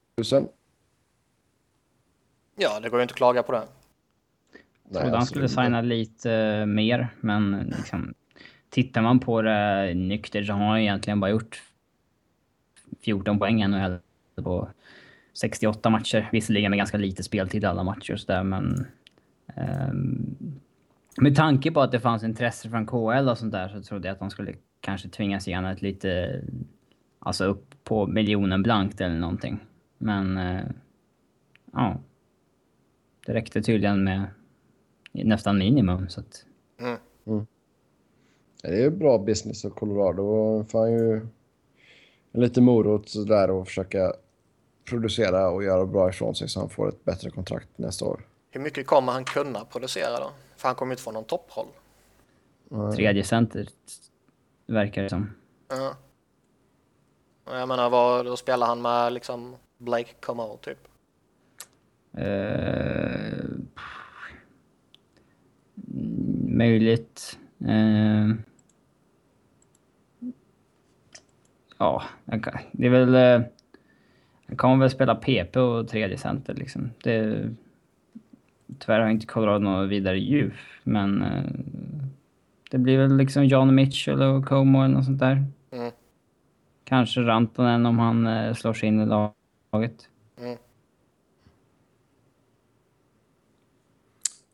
[2.56, 3.62] Ja, det går ju inte att klaga på det.
[4.92, 8.14] trodde han skulle signa lite eh, mer, men liksom,
[8.72, 11.62] tittar man på det nykter så har han egentligen bara gjort
[13.00, 13.98] 14 poäng i NHL
[14.35, 14.68] på
[15.32, 16.28] 68 matcher.
[16.32, 18.87] Visserligen med ganska lite speltid i alla matcher och sådär, men...
[19.54, 20.37] ehm,
[21.16, 24.12] med tanke på att det fanns intresse från KL och sånt där så trodde jag
[24.12, 26.42] att de skulle kanske tvingas ge honom ett lite...
[27.18, 29.61] Alltså upp på miljonen blankt eller någonting.
[29.98, 30.37] Men...
[30.37, 30.64] eh,
[31.72, 32.00] ja.
[33.26, 34.24] Det räckte tydligen med
[35.12, 36.46] nästan minimum så att...
[37.24, 37.46] Ja,
[38.62, 40.64] Det är ju bra business av Colorado.
[40.64, 41.16] Fan ju
[42.33, 44.12] en liten morot där och försöka
[44.85, 48.27] producera och göra bra ifrån sig så han får ett bättre kontrakt nästa år.
[48.51, 50.31] Hur mycket kommer han kunna producera då?
[50.57, 51.66] För han kommer ju inte få någon topproll.
[52.96, 53.68] Tredje center
[54.66, 55.31] verkar det som.
[55.68, 55.96] Ja.
[57.44, 60.79] Jag menar, vad, då spelar han med liksom Blake Comeau typ.
[62.16, 63.44] Eh,
[66.48, 67.38] möjligt.
[67.61, 68.51] Eh,
[71.82, 72.02] ja,
[72.72, 73.14] det är väl...
[73.14, 73.46] Eh,
[74.46, 76.90] jag kommer väl spela PP och tredje center liksom.
[77.02, 77.48] Det,
[78.78, 81.22] tyvärr har inte Colorado något vidare djup, men...
[81.22, 81.42] Eh,
[82.70, 85.44] det blir väl liksom John Mitchell och Como eller något sånt där.
[85.70, 85.92] Mm.
[86.84, 90.08] Kanske Rantanen om han eh, slår sig in i laget.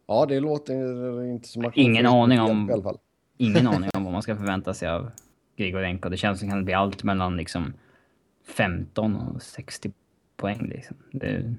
[0.06, 2.98] Ja, det låter inte som att Ingen aning om- I alla fall.
[3.36, 5.10] Ingen aning om vad man ska förvänta sig av
[5.58, 6.08] Grigorenko.
[6.08, 7.72] Det känns som att det kan bli allt mellan liksom
[8.46, 9.92] 15 och 60
[10.36, 10.68] poäng.
[10.74, 10.96] Liksom.
[11.12, 11.54] Det är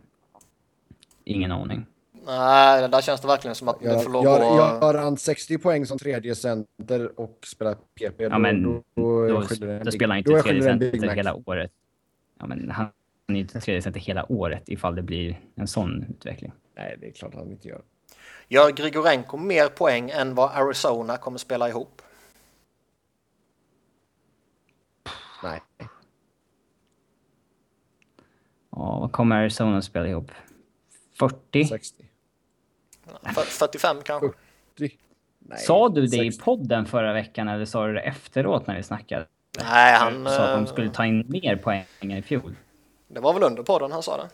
[1.23, 1.85] ingen aning.
[2.25, 4.81] Nej, där känns det verkligen som att det Gör, får lov gör, att...
[4.81, 9.51] gör han 60 poäng som tredje center och spelar PP, Ja, men då, då, jag
[9.61, 11.71] en big- spelar han då inte jag tredje center hela året.
[12.39, 12.87] Ja, men han
[13.27, 16.51] är inte tredje center hela året ifall det blir en sån utveckling.
[16.75, 17.81] Nej, det är klart han inte gör.
[18.47, 22.01] Gör Grigorenko mer poäng än vad Arizona kommer spela ihop?
[25.43, 25.61] Nej.
[28.71, 30.31] Ja, vad kommer Arizona att spela ihop?
[31.19, 31.65] 40?
[31.65, 32.05] 60.
[33.23, 34.27] F- 45 kanske?
[34.77, 34.97] 40.
[35.39, 36.43] Nej, Sa du det i 60.
[36.43, 39.25] podden förra veckan eller sa du det efteråt när vi snackade?
[39.59, 40.25] Nej, han...
[40.25, 42.55] Sa att de eh, skulle ta in mer poäng än i fjol.
[43.07, 44.29] Det var väl under podden han sa det.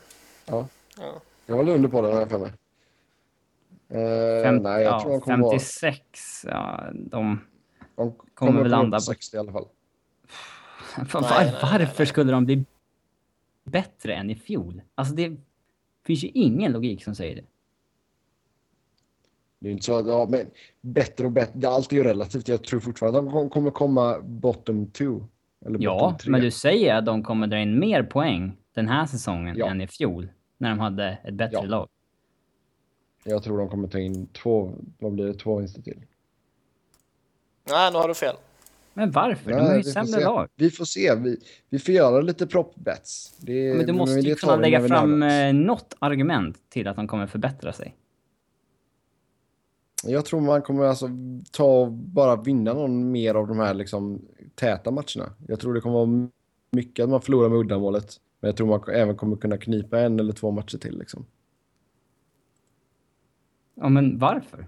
[0.46, 0.68] Ja.
[0.98, 1.20] Ja.
[1.46, 2.52] Jag håller under på den här för mig.
[3.88, 5.50] Eh, Fem, nej, jag ja, tror han kommer vara...
[5.50, 6.00] 56,
[6.44, 7.40] ja, de...
[7.96, 9.66] De kommer kommer väl väl landa på på- 60 i alla fall.
[11.12, 12.64] Var, Nej, nej, nej, varför skulle de bli
[13.64, 14.82] bättre än i fjol?
[14.94, 15.36] Alltså det
[16.04, 17.44] finns ju ingen logik som säger det.
[19.58, 20.46] Det är inte så att, ja, men
[20.80, 21.68] bättre och bättre.
[21.68, 22.48] Allt är ju relativt.
[22.48, 25.20] Jag tror fortfarande att de kommer komma bottom two.
[25.66, 26.30] Eller Ja, bottom tre.
[26.30, 29.66] men du säger att de kommer dra in mer poäng den här säsongen Ja.
[29.66, 30.28] än i fjol.
[30.58, 31.62] När de hade ett bättre Ja.
[31.62, 31.88] lag.
[33.24, 36.02] Jag tror de kommer ta in två, vad blir det, två vinster till.
[37.70, 38.36] Nej, nu har du fel.
[38.96, 39.50] Men varför?
[39.50, 40.48] de Nej, har ju vi får sämre lag.
[40.56, 41.14] Vi får se.
[41.14, 41.36] Vi,
[41.70, 43.36] vi får göra lite prop-bets.
[43.40, 47.26] Det, Men du måste ju kunna lägga fram eh, något argument till att de kommer
[47.26, 47.96] förbättra sig.
[50.04, 51.08] Jag tror man kommer alltså
[51.52, 54.22] ta och bara vinna någon mer av de här liksom
[54.54, 55.32] täta matcherna.
[55.48, 56.28] Jag tror det kommer vara
[56.70, 58.16] mycket att man förlorar med uddamålet.
[58.40, 61.26] Men jag tror man även kommer kunna knipa en eller två matcher till liksom.
[63.74, 64.66] Ja, men varför?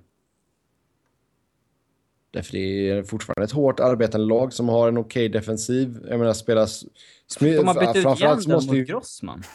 [2.31, 6.07] Därför det är fortfarande ett hårt arbetande lag som har en okej defensiv.
[6.09, 6.85] Jag menar spelas...
[7.29, 8.05] Smy- De har bytt ut
[8.49, 8.85] måste mot ju...
[8.85, 9.43] Grossman.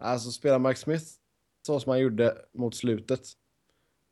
[0.00, 1.04] Alltså spelar Mike Smith
[1.66, 3.20] så som han gjorde mot slutet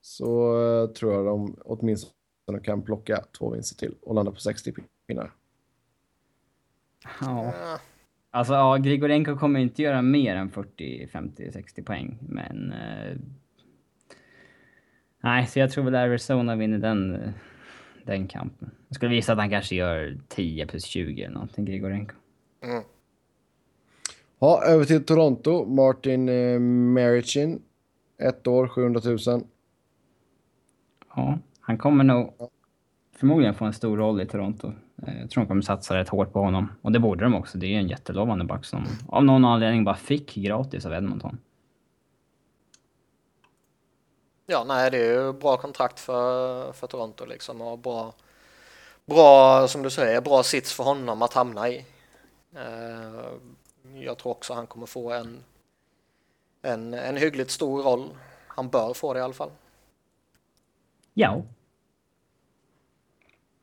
[0.01, 4.75] så eh, tror jag de åtminstone kan plocka två vinster till och landa på 60
[5.07, 5.35] pinnar.
[7.21, 7.53] Ja.
[8.37, 12.73] Alltså, ja, Grigorenko kommer inte göra mer än 40, 50, 60 poäng, men...
[12.73, 13.17] Eh,
[15.21, 17.31] nej, så jag tror väl Arizona vinner den, eh,
[18.05, 18.71] den kampen.
[18.89, 22.15] Jag skulle visa att han kanske gör 10 plus 20 eller någonting, Grigorenko.
[22.63, 22.83] Mm.
[24.39, 25.65] Ja, över till Toronto.
[25.65, 27.63] Martin eh, Marichin.
[28.19, 29.19] Ett år, 700 000.
[31.15, 32.33] Ja, han kommer nog
[33.17, 34.73] förmodligen få en stor roll i Toronto.
[35.03, 36.73] Eh, jag tror de kommer satsa rätt hårt på honom.
[36.83, 37.59] Och det borde de också.
[37.59, 41.39] Det är en jättelovande back som av någon anledning bara fick gratis av Edmonton.
[44.47, 48.15] Ja, nej, det är ju bra kontrakt för, för Toronto liksom och bra,
[49.07, 51.85] bra, som du säger, bra sits för honom att hamna i.
[52.57, 53.25] Eh,
[53.95, 55.45] jag tror också han kommer få en,
[56.63, 58.09] en, en hyggligt stor roll.
[58.49, 59.51] Han bör få det i alla fall.
[61.15, 61.43] Ja.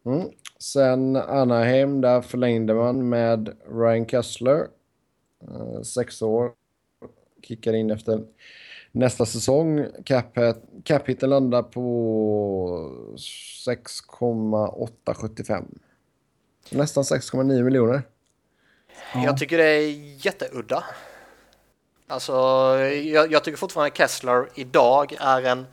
[0.06, 0.30] Mm.
[0.60, 4.68] Sen Anaheim, där förlängde man med Ryan Kessler.
[5.42, 6.52] Eh, sex år.
[7.44, 8.24] Kickar in efter
[8.92, 9.86] nästa säsong.
[10.84, 13.13] Cap-hiten landar på
[13.66, 15.66] 6,875.
[16.70, 18.02] Nästan 6,9 miljoner.
[19.13, 19.24] Ja.
[19.24, 20.84] Jag tycker det är jätteudda.
[22.08, 22.34] Alltså,
[23.04, 25.66] jag, jag tycker fortfarande Kessler idag är en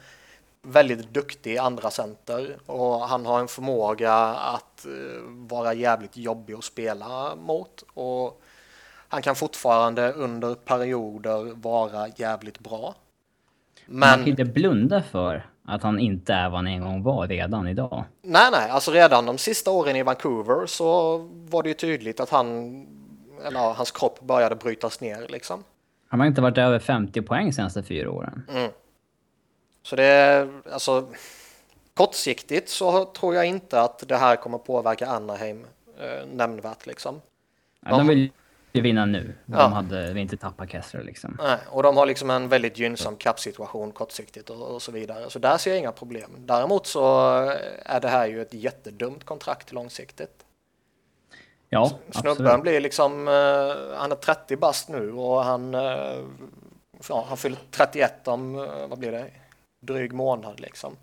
[0.62, 6.64] väldigt duktig andra center och han har en förmåga att uh, vara jävligt jobbig att
[6.64, 8.42] spela mot och
[9.09, 12.94] han kan fortfarande under perioder vara jävligt bra.
[13.87, 17.27] Men man kan inte blunda för att han inte är vad han en gång var
[17.27, 18.05] redan idag.
[18.23, 21.18] Nej, nej, alltså redan de sista åren i Vancouver så
[21.51, 22.46] var det ju tydligt att han,
[23.46, 25.64] eller hans kropp började brytas ner liksom.
[26.09, 28.46] Han har inte varit över 50 poäng senaste fyra åren.
[28.51, 28.70] Mm.
[29.83, 31.09] Så det är alltså
[31.95, 35.66] kortsiktigt så tror jag inte att det här kommer påverka Anaheim
[36.01, 37.21] eh, nämnvärt liksom.
[37.81, 38.31] Ja, de vill
[38.73, 39.35] ju vinna nu.
[39.47, 39.66] De ja.
[39.66, 41.37] hade inte tappat Kessler liksom.
[41.43, 45.31] Nej, och de har liksom en väldigt gynnsam kappsituation kortsiktigt och, och, så vidare.
[45.31, 46.31] Så där ser jag inga problem.
[46.38, 47.31] Däremot så
[47.83, 50.45] är det här ju ett jättedumt kontrakt långsiktigt.
[51.73, 52.62] Ja, Snubben absolut.
[52.62, 56.25] blir liksom, uh, han är 30 bast nu och han, uh,
[57.09, 59.31] ja, han fyller 31 om, uh, vad blir det,
[59.81, 60.97] dryg månad liksom.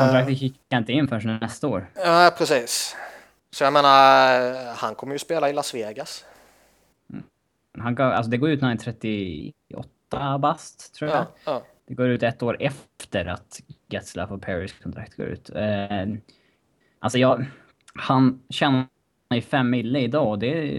[0.00, 1.86] Kontraktet kickar inte in förrän nästa år.
[1.94, 2.96] Ja, precis.
[3.50, 6.24] Så jag menar, han kommer ju spela i Las Vegas.
[7.12, 7.24] Mm.
[7.78, 11.18] Han, alltså det går ut när han är 38 bast, tror jag.
[11.18, 11.62] Ja, ja.
[11.86, 15.50] Det går ut ett år efter att Getzlaff och Paris kontrakt går ut.
[15.50, 16.06] Eh,
[16.98, 17.46] alltså jag...
[17.94, 18.86] Han tjänar
[19.34, 20.78] ju 5 mille idag och det...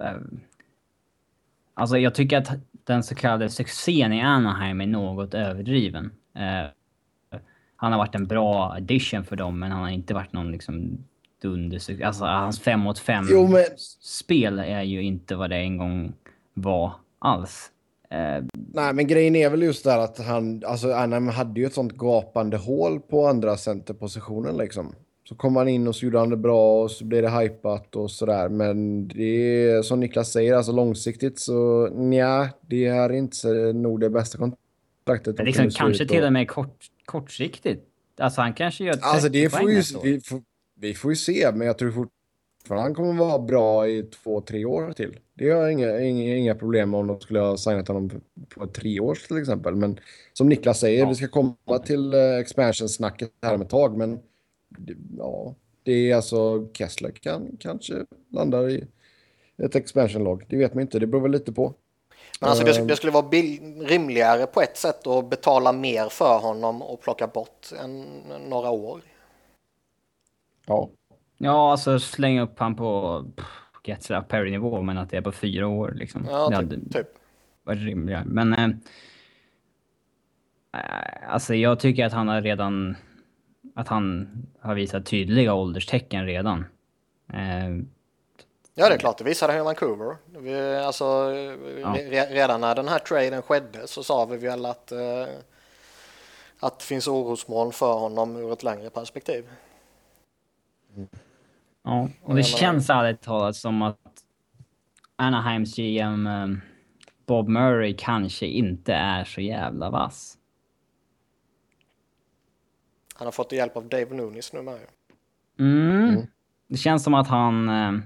[0.00, 0.16] Eh,
[1.74, 2.48] alltså jag tycker att
[2.84, 6.12] den så kallade succén i Anaheim är något överdriven.
[6.36, 6.70] Eh,
[7.76, 10.98] han har varit en bra addition för dem, men han har inte varit någon liksom
[11.42, 12.04] dunder...
[12.04, 13.64] Alltså hans 5 mot 5 men...
[14.00, 16.12] spel är ju inte vad det en gång
[16.54, 17.70] var alls.
[18.12, 21.74] Uh, Nej, men grejen är väl just där att han, alltså Anaheim hade ju ett
[21.74, 24.94] sånt gapande hål på andra centerpositionen liksom.
[25.28, 27.96] Så kom han in och så gjorde han det bra och så blev det hypat
[27.96, 28.48] och sådär.
[28.48, 34.10] Men det är som Niklas säger, alltså långsiktigt så nja, det är inte nog det
[34.10, 35.36] bästa kontraktet.
[35.36, 37.84] Men liksom, kanske till och med kort, kortsiktigt.
[38.18, 40.42] Alltså han kanske gör 30 alltså, det får ju, vi, får,
[40.80, 44.64] vi får ju se, men jag tror fortfarande han kommer vara bra i två, tre
[44.64, 45.18] år till.
[45.34, 48.10] Det har jag inga, inga, inga problem om de skulle ha signat honom
[48.48, 49.74] på tre år till exempel.
[49.76, 50.00] Men
[50.32, 51.08] som Niklas säger, ja.
[51.08, 53.96] vi ska komma till uh, expansion-snacket här om ett tag.
[53.96, 54.18] Men
[55.18, 57.94] ja, det är alltså Kessler kan kanske
[58.32, 58.86] landa i
[59.56, 60.44] ett expansion-lag.
[60.48, 61.74] Det vet man inte, det beror väl lite på.
[62.40, 63.26] Men alltså det, det skulle vara
[63.80, 68.02] rimligare på ett sätt att betala mer för honom och plocka bort en,
[68.48, 69.00] några år.
[70.66, 70.90] Ja.
[71.36, 73.24] Ja, alltså slänga upp han på
[73.84, 76.26] Getzler Perry-nivå, men att det är på fyra år liksom.
[76.30, 77.08] Ja, det hade typ.
[77.64, 78.24] varit rimligare.
[78.26, 78.52] Men...
[78.54, 78.70] Äh,
[81.28, 82.96] alltså jag tycker att han har redan...
[83.74, 84.28] Att han
[84.60, 86.64] har visat tydliga ålderstecken redan.
[87.32, 87.84] Äh,
[88.76, 89.18] Ja, det är klart.
[89.18, 90.16] Det visade han i Vancouver.
[90.38, 91.04] Vi, alltså,
[91.80, 91.96] ja.
[91.98, 95.34] re, redan när den här traden skedde så sa vi väl att, uh,
[96.60, 99.44] att det finns orosmoln för honom ur ett längre perspektiv.
[101.84, 103.98] Ja, och det känns ärligt talat som att
[105.16, 106.60] Anaheims GM um,
[107.26, 110.38] Bob Murray kanske inte är så jävla vass.
[113.14, 114.78] Han har fått hjälp av Dave Nunes nu med
[115.58, 116.08] mm.
[116.08, 116.26] mm.
[116.68, 118.00] Det känns som att han uh,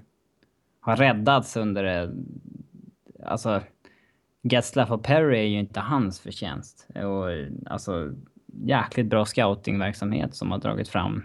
[0.81, 2.07] har räddats under...
[2.07, 2.15] Uh,
[3.25, 3.63] alltså,
[4.43, 6.89] Getzlaff och Perry är ju inte hans förtjänst.
[6.95, 7.25] Och,
[7.73, 8.13] alltså,
[8.47, 11.23] jäkligt bra scoutingverksamhet som har dragit fram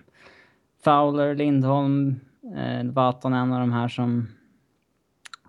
[0.84, 2.20] Fowler, Lindholm,
[2.58, 4.28] eh, Vatanen och de här som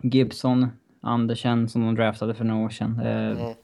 [0.03, 0.69] Gibson,
[1.01, 3.01] Andersen som de draftade för några år sedan.
[3.01, 3.55] Eh, mm.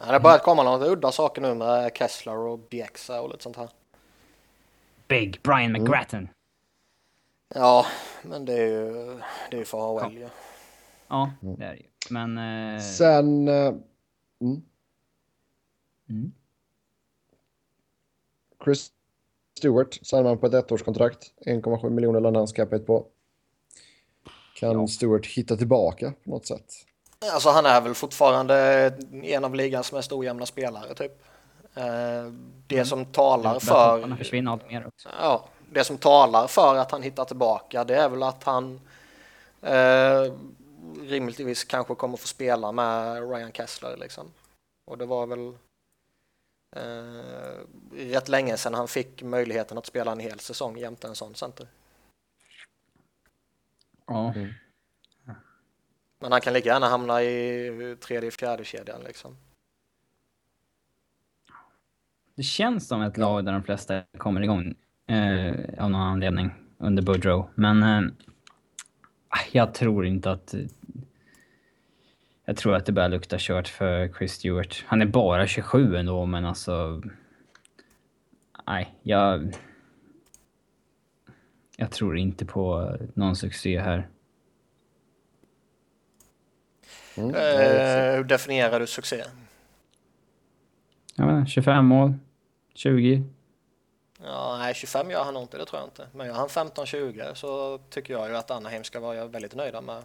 [0.00, 3.56] Det har börjat komma några udda saker nu med Kessler och Bjäxa och lite sånt
[3.56, 3.68] här.
[5.08, 5.82] Big Brian mm.
[5.82, 6.20] McGrattan.
[6.20, 6.32] Mm.
[7.54, 7.86] Ja,
[8.22, 10.28] men det är ju det är för AHL ja.
[11.08, 11.86] ja, det är det ju.
[12.10, 12.38] Men...
[12.38, 12.80] Eh...
[12.80, 13.48] Sen...
[13.48, 13.74] Eh,
[14.40, 14.62] mm.
[16.08, 16.32] Mm.
[18.64, 18.92] Chris
[19.58, 21.32] Stewart signar man på ett ettårskontrakt.
[21.46, 23.06] 1,7 miljoner landhandscapet på.
[24.54, 24.86] Kan ja.
[24.86, 26.86] Stewart hitta tillbaka på något sätt?
[27.26, 28.56] Alltså han är väl fortfarande
[29.22, 31.22] en av ligans mest ojämna spelare typ.
[31.74, 32.32] Eh,
[32.66, 32.86] det mm.
[32.86, 34.00] som talar för...
[34.00, 35.08] Han försvinner allt mer också.
[35.20, 38.80] Ja, det som talar för att han hittar tillbaka det är väl att han
[39.62, 40.32] eh,
[41.02, 44.32] rimligtvis kanske kommer få spela med Ryan Kessler liksom.
[44.84, 45.48] Och det var väl
[46.76, 51.34] eh, rätt länge sedan han fick möjligheten att spela en hel säsong jämte en sån
[51.34, 51.66] center.
[54.06, 54.32] Ja.
[54.34, 54.52] Mm.
[56.20, 59.36] Men han kan lika gärna hamna i tredje, fjärde kedjan liksom.
[62.36, 64.74] Det känns som ett lag där de flesta kommer igång
[65.06, 65.54] eh,
[65.84, 67.48] av någon anledning under Boudreau.
[67.54, 68.10] Men eh,
[69.52, 70.54] jag tror inte att...
[72.44, 74.84] Jag tror att det börjar lukta kört för Chris Stewart.
[74.86, 77.02] Han är bara 27 ändå, men alltså...
[78.66, 79.54] Nej, jag...
[81.76, 84.08] Jag tror inte på någon succé här.
[87.14, 87.34] Mm.
[87.34, 89.24] Uh, hur definierar du succé?
[91.14, 92.14] Jag inte, 25 mål,
[92.74, 93.24] 20.
[94.24, 96.06] Ja, nej, 25 gör han nog inte, det tror jag inte.
[96.12, 100.02] Men gör han 15-20 så tycker jag ju att Anaheim ska vara väldigt nöjda med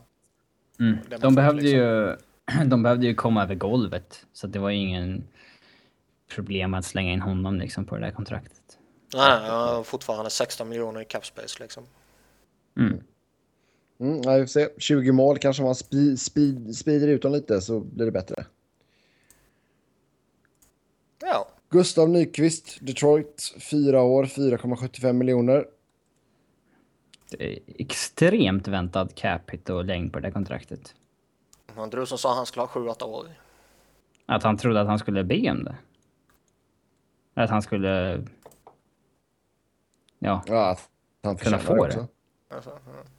[0.80, 0.98] mm.
[1.20, 1.80] de, behövde liksom.
[1.80, 2.16] ju,
[2.66, 5.24] de behövde ju komma över golvet, så det var ju ingen
[6.36, 8.78] problem att slänga in honom liksom på det där kontraktet.
[9.14, 11.84] Nej, nej fortfarande 16 miljoner i cap space liksom.
[12.78, 13.04] Mm.
[14.00, 14.70] Mm, ja, vi får se.
[14.78, 18.46] 20 mål kanske man spi, spi, sprider ut dem lite så blir det bättre.
[21.22, 21.48] Ja.
[21.70, 25.68] Gustav Nyqvist, Detroit, 4 år, 4,75 miljoner.
[27.30, 30.96] Det är extremt väntad cap hit och längd på det kontraktet.
[31.76, 33.28] Han du som sa att han skulle ha 7-8 år?
[34.26, 35.76] Att han trodde att han skulle be om det?
[37.34, 38.24] Att han skulle...
[40.20, 40.44] Ja.
[40.48, 40.90] Ja, att
[41.24, 41.82] han kunna få det.
[41.82, 42.08] Också.
[42.50, 43.15] Alltså, ja.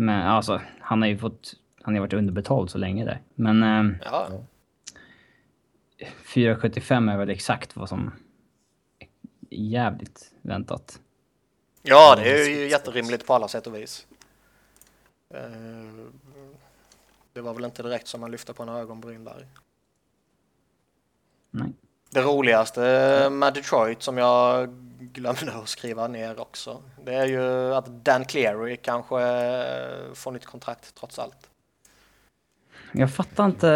[0.00, 1.54] Men alltså, han har ju fått...
[1.82, 3.22] Han har varit underbetald så länge där.
[3.34, 3.62] Men...
[3.62, 4.28] Eh, ja.
[5.98, 8.12] 4,75 är väl exakt vad som
[9.50, 11.00] jävligt väntat.
[11.82, 14.06] Ja, det är ju jätterimligt på alla sätt och vis.
[15.30, 15.40] Eh,
[17.32, 19.46] det var väl inte direkt som man lyfte på en ögonbryn där.
[21.50, 21.72] Nej.
[22.10, 22.80] Det roligaste
[23.30, 24.68] med Detroit som jag
[24.98, 26.82] glömde att skriva ner också.
[27.04, 29.18] Det är ju att Dan Cleary kanske
[30.14, 31.48] får nytt kontrakt trots allt.
[32.92, 33.66] Jag fattar inte.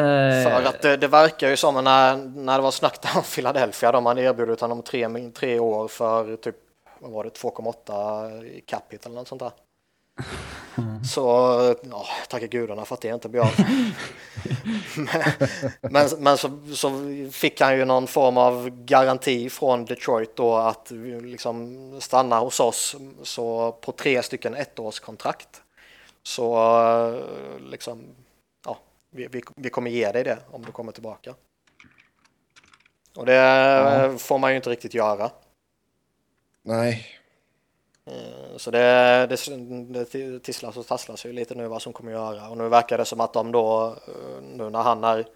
[0.48, 4.06] För att det, det verkar ju som när, när det var snack om Philadelphia, de
[4.06, 6.56] hade erbjudit honom tre, tre år för typ,
[6.98, 9.52] vad var det, 2,8 i capita eller något sånt där.
[10.78, 11.04] Mm.
[11.04, 11.20] Så,
[11.90, 13.52] ja, tacka gudarna för att det inte blir av.
[14.96, 15.22] men,
[15.92, 16.90] men, men så, så,
[17.32, 20.90] fick han ju någon form av garanti från Detroit då att
[21.22, 25.62] liksom stanna hos oss så på tre stycken ettårskontrakt.
[26.22, 26.58] Så
[27.60, 28.14] liksom
[29.14, 31.34] vi, vi, vi, kommer ge dig det om du kommer tillbaka.
[33.16, 34.18] Och det ja.
[34.18, 35.30] får man ju inte riktigt göra.
[36.62, 37.06] Nej.
[38.06, 42.36] Eh, så det, det, det tisslas och tasslas ju lite nu vad som kommer att
[42.36, 45.26] göra och nu verkar det som att de då eh, nu när han är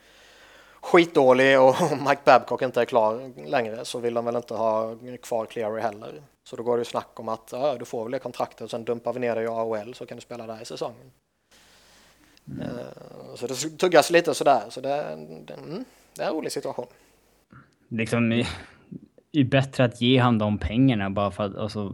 [0.81, 1.75] skitdålig och
[2.09, 6.23] Mike Babcock inte är klar längre så vill de väl inte ha kvar Cleary heller.
[6.45, 8.71] Så då går det ju snack om att ja, du får väl det kontraktet och
[8.71, 11.11] sen dumpar vi ner dig i AHL så kan du spela där i säsongen.
[12.51, 12.69] Mm.
[13.35, 14.89] Så det tuggas lite sådär, så det,
[15.47, 15.85] det, mm,
[16.17, 16.87] det är en rolig situation.
[17.89, 18.47] Liksom, det
[19.33, 21.93] är bättre att ge han de pengarna bara för att, alltså,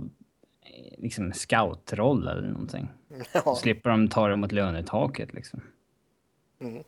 [1.02, 2.88] liksom scoutroll eller någonting.
[3.32, 3.54] Ja.
[3.54, 5.60] slipper de ta det mot lönetaket liksom.
[6.60, 6.84] Mm.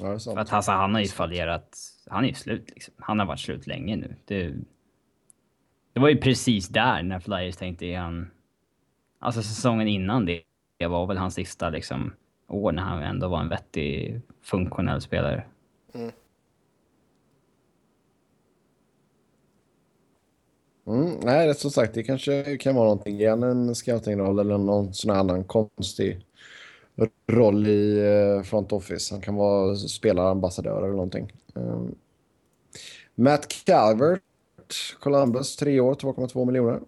[0.00, 2.94] Ja, för att alltså, han har ju fallerat, han är ju slut liksom.
[2.98, 4.16] Han har varit slut länge nu.
[4.24, 4.54] Det,
[5.92, 8.30] det var ju precis där när Flyers tänkte han...
[9.18, 10.42] Alltså säsongen innan det
[10.82, 12.12] det var väl hans sista liksom,
[12.48, 15.44] år när han ändå var en vettig, funktionell spelare.
[15.94, 16.12] Mm.
[20.86, 25.10] Mm, nej, som sagt, det kanske kan vara någonting igen, en scoutingroll eller någon sån
[25.10, 26.26] annan konstig
[27.26, 29.14] roll i eh, front office.
[29.14, 31.32] Han kan vara spelarambassadör eller någonting.
[31.54, 31.94] Um,
[33.14, 34.22] Matt Calvert,
[35.00, 36.80] Columbus, tre år, 2,2 miljoner.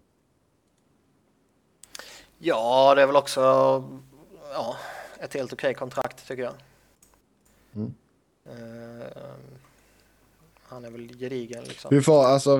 [2.38, 3.40] Ja, det är väl också
[4.52, 4.76] ja,
[5.20, 6.54] ett helt okej kontrakt tycker jag.
[7.74, 7.94] Mm.
[8.46, 9.06] Uh,
[10.62, 11.90] han är väl gedigen liksom.
[11.90, 12.56] Hur far, alltså,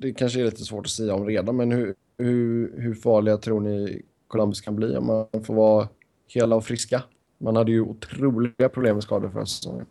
[0.00, 3.60] det kanske är lite svårt att säga om redan, men hur, hur, hur farliga tror
[3.60, 5.88] ni Columbus kan bli om man får vara
[6.26, 7.02] hela och friska?
[7.38, 9.86] Man hade ju otroliga problem med skador förra säsongen.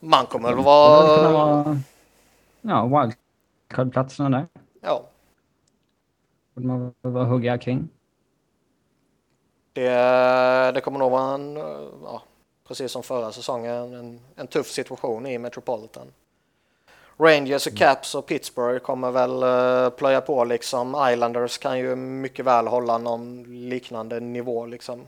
[0.00, 1.80] Man kommer väl vara...
[2.60, 4.46] ja, wildcard-platserna där.
[4.80, 5.08] Ja,
[6.54, 7.88] borde man vara hugga kring.
[9.72, 11.56] det, det kommer nog vara en,
[12.04, 12.22] ja,
[12.68, 16.12] precis som förra säsongen, en, en tuff situation i Metropolitan.
[17.20, 21.08] Rangers och Caps och Pittsburgh kommer väl eh, plöja på liksom.
[21.12, 25.06] Islanders kan ju mycket väl hålla någon liknande nivå liksom.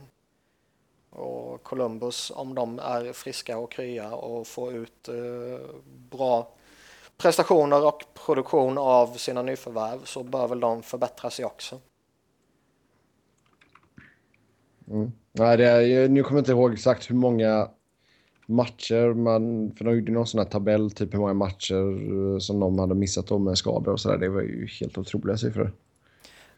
[1.11, 5.15] Och Columbus, om de är friska och krya och får ut eh,
[6.11, 6.49] bra
[7.17, 11.81] prestationer och produktion av sina nyförvärv så bör väl de förbättra sig också.
[14.91, 15.13] Mm.
[15.33, 17.69] Nej, det är, nu kommer jag inte ihåg exakt hur många
[18.51, 19.72] matcher man...
[19.76, 22.94] För de gjorde någon sån här tabell, typ hur många matcher eh, som de hade
[22.94, 24.18] missat då med skador och sådär.
[24.18, 25.72] Det var ju helt otroliga siffror.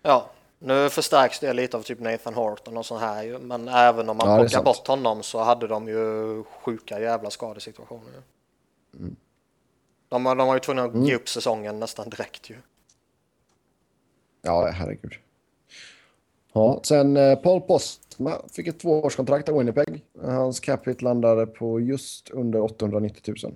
[0.03, 4.09] Ja, nu förstärks det lite av typ Nathan Horton och så här ju, men även
[4.09, 8.12] om man Ja, plockar bort honom så hade de ju sjuka jävla skadesituationer.
[8.12, 8.20] ju.
[10.09, 12.57] De, de var ju tvungna att ge upp säsongen nästan direkt ju.
[14.43, 15.12] Ja, herregud.
[16.53, 20.05] Ja, sen eh, Paul Postma fick ett tvåårskontrakt av Winnipeg.
[20.23, 23.55] Hans capita landade på just under 890 000.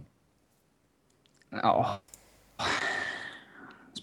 [1.50, 2.00] Ja.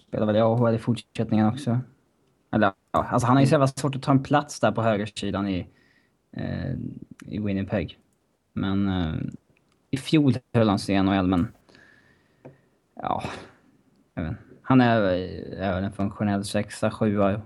[0.08, 1.80] Spelar väl i AHL i fortsättningen också.
[2.52, 4.82] Eller ja, alltså han har ju så jävla svårt att ta en plats där på
[4.82, 5.66] högersidan i,
[6.32, 6.72] eh,
[7.26, 7.98] i Winnipeg.
[8.52, 9.14] Men eh,
[9.90, 11.52] i fjol höll han sig i NHL, men
[12.94, 13.22] ja,
[14.14, 14.42] jag vet, inte.
[14.62, 15.00] han är,
[15.52, 17.42] är väl en funktionell sexa, sjua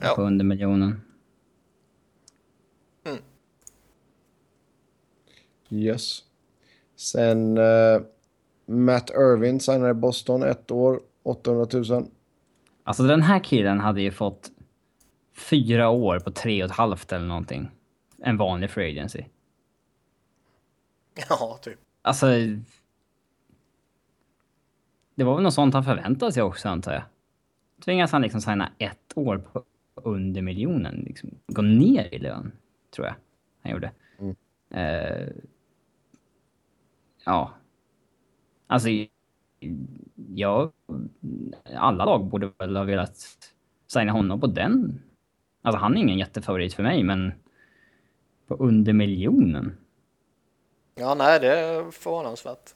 [0.00, 0.14] Ja.
[0.14, 1.00] på under miljonen.
[5.70, 6.22] Yes.
[6.96, 8.00] Sen eh,
[8.66, 12.06] Matt Irvin signade i Boston ett år, 800 000.
[12.84, 14.50] Alltså den här killen hade ju fått
[15.36, 17.70] fyra år på tre och ett halvt eller någonting.
[18.18, 19.24] En vanlig free agency.
[21.28, 21.78] Ja, typ.
[22.02, 22.26] Alltså...
[25.14, 27.02] Det var väl något sånt han förväntade sig också antar jag.
[27.84, 29.64] Tvingas han liksom signa ett år på
[29.94, 31.04] under miljonen.
[31.06, 32.52] Liksom, gå ner i lön,
[32.90, 33.14] tror jag
[33.62, 33.92] han gjorde.
[34.18, 34.36] Mm.
[34.70, 35.28] Eh,
[37.24, 37.54] ja.
[38.66, 38.88] Alltså,
[40.28, 40.72] ja,
[41.74, 43.16] alla lag borde väl ha velat
[43.86, 45.02] signa honom på den.
[45.62, 47.32] Alltså han är ingen jättefavorit för mig, men
[48.46, 49.76] på under miljonen.
[50.94, 52.74] Ja, nej, det är förvånansvärt.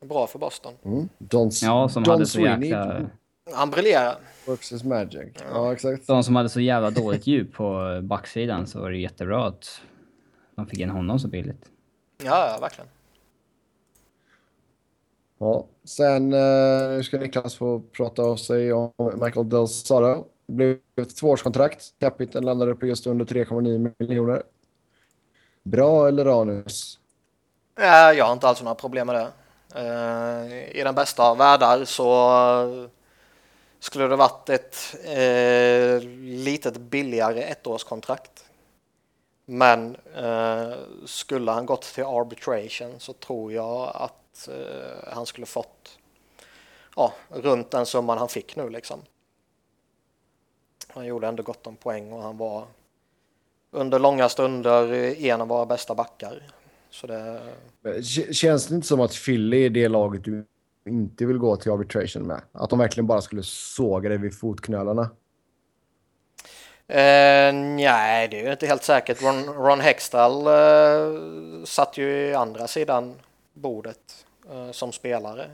[0.00, 0.74] Bra för Boston.
[0.82, 1.08] Mm.
[1.18, 3.10] Don, Ja, som Don hade så jäkla...
[3.54, 4.16] Han briljerar.
[4.46, 5.32] works magic.
[5.52, 6.06] Ja, exakt.
[6.06, 9.80] De som hade så jävla dåligt djup på backsidan så var det jättebra att
[10.56, 11.70] de fick in honom så billigt.
[12.24, 12.88] Ja, ja, verkligen.
[15.38, 15.66] Ja.
[15.84, 18.92] Sen eh, nu ska Niklas få prata av sig om
[19.22, 20.24] Michael Del Soto.
[20.46, 21.84] Det blev ett tvåårskontrakt.
[22.00, 24.42] Capiten landade på just under 3,9 miljoner.
[25.62, 26.98] Bra eller anus?
[27.80, 29.28] Ja, jag har inte alls några problem med det.
[29.74, 32.30] Eh, I den bästa av världar så
[32.84, 32.90] eh,
[33.86, 38.44] skulle det varit ett eh, litet billigare ettårskontrakt.
[39.44, 40.74] Men eh,
[41.04, 45.98] skulle han gått till arbitration så tror jag att eh, han skulle fått
[46.96, 49.02] ja, runt den summan han fick nu liksom.
[50.88, 52.66] Han gjorde ändå gott om poäng och han var
[53.70, 56.42] under långa stunder eh, en av våra bästa backar.
[56.90, 57.40] Så det,
[58.32, 60.44] Känns det inte som att Philly är det laget du
[60.86, 62.40] inte vill gå till arbitration med?
[62.52, 65.10] Att de verkligen bara skulle såga dig vid fotknölarna?
[66.88, 69.22] Eh, nej, det är ju inte helt säkert.
[69.22, 73.14] Ron, Ron Hextall eh, satt ju i andra sidan
[73.54, 75.50] bordet eh, som spelare.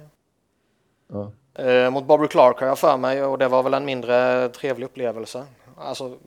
[1.08, 1.32] Ja.
[1.64, 4.86] Eh, mot Bobby Clark har jag för mig och det var väl en mindre trevlig
[4.86, 5.46] upplevelse.
[5.76, 6.18] Alltså,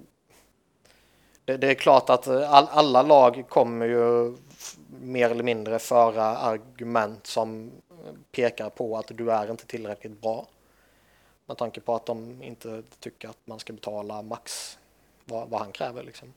[1.46, 4.36] det, det är klart att all, alla lag kommer ju
[5.02, 7.72] mer eller mindre föra argument som
[8.32, 10.48] pekar på att du är inte tillräckligt bra.
[11.46, 14.78] Med tanke på att de inte tycker att man ska betala max
[15.26, 16.04] vad, vad han kräver.
[16.04, 16.34] Liksom.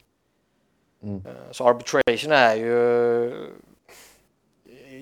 [1.02, 1.16] Mm.
[1.26, 3.48] Eh, Så arbitration är ju...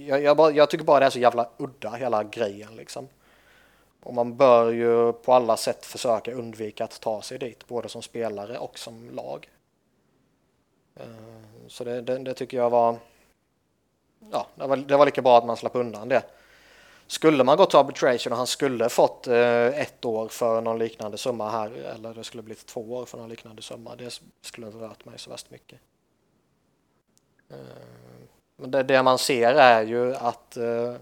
[0.07, 3.09] Jag, jag, bara, jag tycker bara det är så jävla udda hela grejen liksom.
[4.03, 8.03] Och man bör ju på alla sätt försöka undvika att ta sig dit, både som
[8.03, 9.51] spelare och som lag.
[10.97, 11.07] Eh,
[11.69, 12.97] Så det, det, det tycker jag var...
[14.33, 16.23] Ja, det var, det var lika bra att man slapp undan det.
[17.07, 21.19] Skulle man gå till arbitration och han skulle fått eh, ett år för någon liknande
[21.19, 24.79] summa här, eller det skulle blivit två år för någon liknande summa, det skulle inte
[24.79, 25.79] rört mig så värst mycket.
[27.51, 27.57] Eh,
[28.57, 30.95] Men det, det man ser är ju att eh,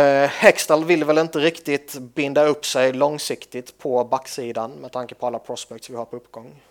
[0.00, 5.26] eh, Hextall vill väl inte riktigt binda upp sig långsiktigt på backsidan med tanke på
[5.26, 6.62] alla prospects vi har på uppgång.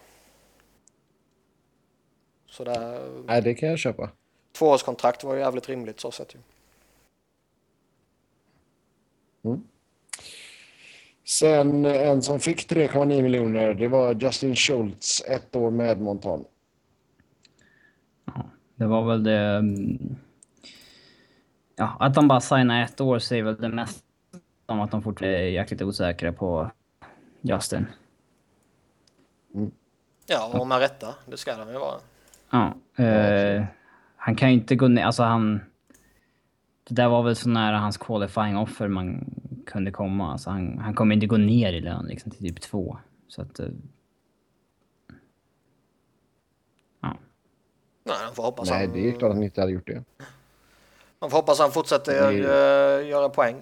[2.50, 4.10] Så det, Nej, det kan jag köpa
[4.58, 6.40] tvåårskontrakt var ju jävligt rimligt så sett ju.
[9.44, 9.64] Mm.
[11.26, 16.46] Sen en som fick 3,9 miljoner, det var Justin Schultz, ett år med Edmonton.
[18.26, 18.46] Ja,
[18.76, 19.38] det var väl det...
[19.40, 20.16] mm,
[21.76, 24.04] Ja, att de bara signar ett år säger väl det mest
[24.66, 26.72] om att de fortfarande är jäkligt osäkra på
[27.42, 27.86] Justin.
[30.26, 31.16] Ja, och med rätta.
[31.26, 32.00] Det ska de ju vara.
[32.50, 32.74] Ja.
[33.04, 33.64] Eh,
[34.26, 35.62] han kan ju inte gå ner, alltså han...
[36.84, 39.26] Det där var väl så nära hans qualifying offer man
[39.66, 40.32] kunde komma.
[40.32, 42.98] Alltså han, han kommer inte gå ner i lön liksom till typ två.
[43.28, 43.60] Så att...
[43.60, 43.68] eh,
[47.02, 47.18] Ja.
[48.04, 50.04] Nej, de får hoppas Nej, han, det är klart att han inte hade gjort det.
[51.20, 53.56] Man får hoppas han fortsätter Det- eh, göra poäng.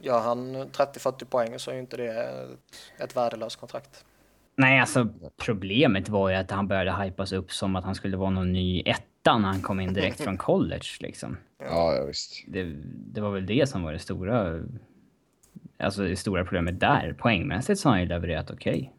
[0.00, 2.58] Gör han 30-40 poäng så är ju inte det ett,
[2.98, 4.04] ett värdelöst kontrakt.
[4.56, 5.08] Nej, alltså
[5.44, 8.82] problemet var ju att han började hypas upp som att han skulle vara någon ny
[9.20, 11.36] etta när han kom in direkt från college liksom.
[11.58, 12.44] Ja, ja visst.
[12.46, 14.60] Det, det var väl det som var det stora...
[15.80, 17.16] Alltså det stora problemet där.
[17.18, 18.92] Poängmässigt så har han ju levererat okej.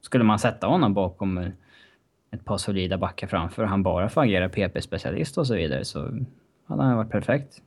[0.00, 1.50] Skulle man sätta honom bakom
[2.30, 6.24] ett par solida backar framför och han bara får agera PP-specialist och så vidare så
[6.64, 7.62] hade han varit perfekt.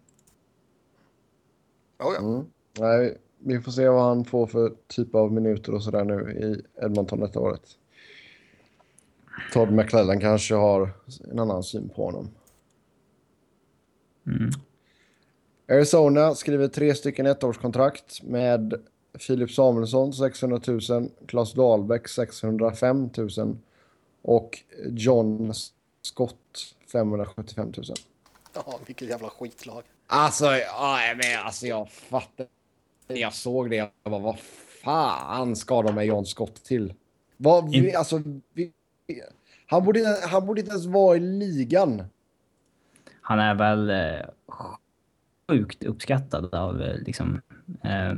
[2.00, 2.20] Oh, ja.
[2.20, 2.46] Mm.
[2.80, 6.62] Nej, vi får se vad han får för typ av minuter och sådär nu i
[6.86, 7.79] Edmonton detta året.
[9.54, 10.94] Todd McClellan kanske har
[11.32, 12.30] en annan syn på honom.
[14.28, 14.52] Mm.
[15.70, 18.74] Arizona skriver tre stycken ettårskontrakt med
[19.20, 23.58] Filip Samuelsson 600 000, Claes Dahlbäck 605 000
[24.22, 24.60] och
[24.90, 25.54] John
[26.02, 27.86] Scott 575 000.
[28.54, 29.84] ja, vilket jävla skitlag.
[30.08, 32.48] Alltså, ja, men alltså jag fattar.
[33.08, 33.76] Jag såg det.
[33.76, 34.40] Jag bara, vad
[34.84, 36.94] fan ska de med John Scott till?
[37.38, 38.22] Vad, vi, alltså,
[38.54, 38.72] vi,
[39.68, 42.04] han, borde, han borde inte ens vara i ligan.
[43.22, 44.26] Han är väl eh,
[45.50, 47.42] sjukt uppskattad av eh, liksom,
[47.84, 48.14] eh,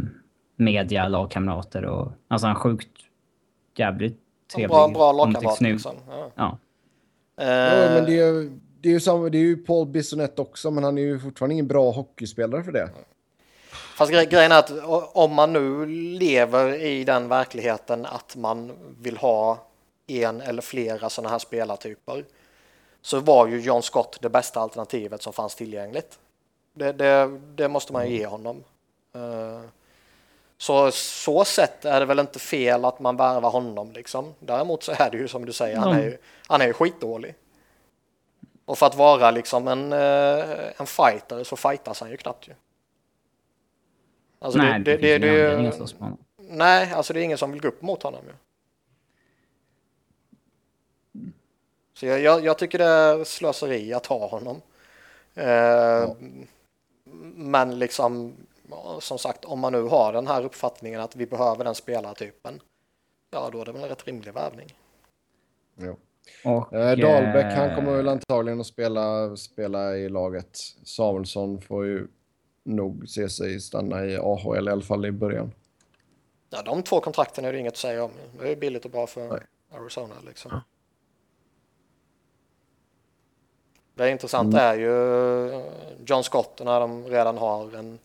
[0.56, 2.12] media, lagkamrater och...
[2.28, 2.88] Alltså han är sjukt
[3.76, 4.20] jävligt En
[4.56, 4.70] trevlig.
[4.70, 5.96] bra, bra omtyckt lagkamrat liksom.
[6.08, 6.32] Ja.
[6.36, 6.58] Ja.
[7.36, 10.42] Ja, Eh, men det är, ju- det är ju samma, det är ju Paul Bissonette
[10.42, 12.90] också, men han är ju fortfarande ingen bra hockeyspelare för det.
[13.98, 14.72] Fast gre grejen är att
[15.14, 15.86] om man nu
[16.20, 18.72] lever i den verkligheten att man
[19.02, 19.68] vill ha
[20.12, 22.26] en eller flera sådana här spelartyper
[23.02, 26.20] så var ju John Scott det bästa alternativet som fanns tillgängligt.
[26.74, 28.64] Det, det, det måste man ju ge honom.
[29.16, 29.62] Eh,
[30.58, 34.34] Så så sett är det väl inte fel att man värvar honom liksom.
[34.40, 37.36] Däremot så är det ju som du säger, han är ju, han är ju skitdålig.
[38.66, 42.54] Och för att vara liksom en, eh, en fighter så fightas han ju knappt ju.
[44.40, 46.18] Alltså Nej, det, ingen det- anledning att slåss med honom.
[46.38, 48.34] Nej, alltså det är ingen som vill gå upp mot honom ju.
[52.02, 54.62] Så jag, jag, jag tycker det är slöseri att ha honom.
[55.34, 56.12] Eh,
[57.36, 58.34] Men liksom,
[58.70, 62.60] ja, som sagt, om man nu har den här uppfattningen att vi behöver den spelartypen,
[63.32, 64.68] ja då är det väl en rätt rimlig värvning.
[65.76, 65.98] Jo.
[66.46, 70.58] Och, Eh, Dahlbäck, han eh, kommer väl antagligen att spela, spela i laget.
[70.84, 72.08] Samuelsson får ju
[72.64, 75.52] nog se sig stanna i AHL i alla fall i början.
[76.50, 78.12] Ja, de två kontrakten är det inget att säga om.
[78.40, 79.42] Det är billigt och bra för Nej.
[79.72, 80.62] Arizona liksom.
[84.02, 85.62] Det intressanta är ju eh,
[86.06, 88.00] John Scott när de redan har en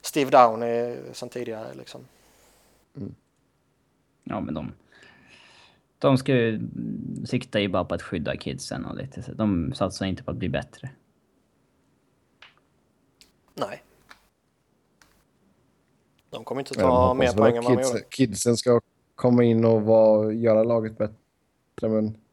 [0.00, 2.00] Steve Downey sedan tidigare liksom.
[4.24, 4.72] Ja, men de...
[5.98, 9.32] De ska ju mm, sikta ju bara på att skydda kidsen och lite.
[9.32, 10.90] De satsar inte på att bli bättre.
[13.54, 13.82] Nej.
[16.30, 18.00] De kommer inte ta mer poäng än vad de gjorde.
[18.10, 18.80] kidsen ska
[19.14, 21.88] komma in och vara, göra laget bättre.
[21.88, 22.23] Men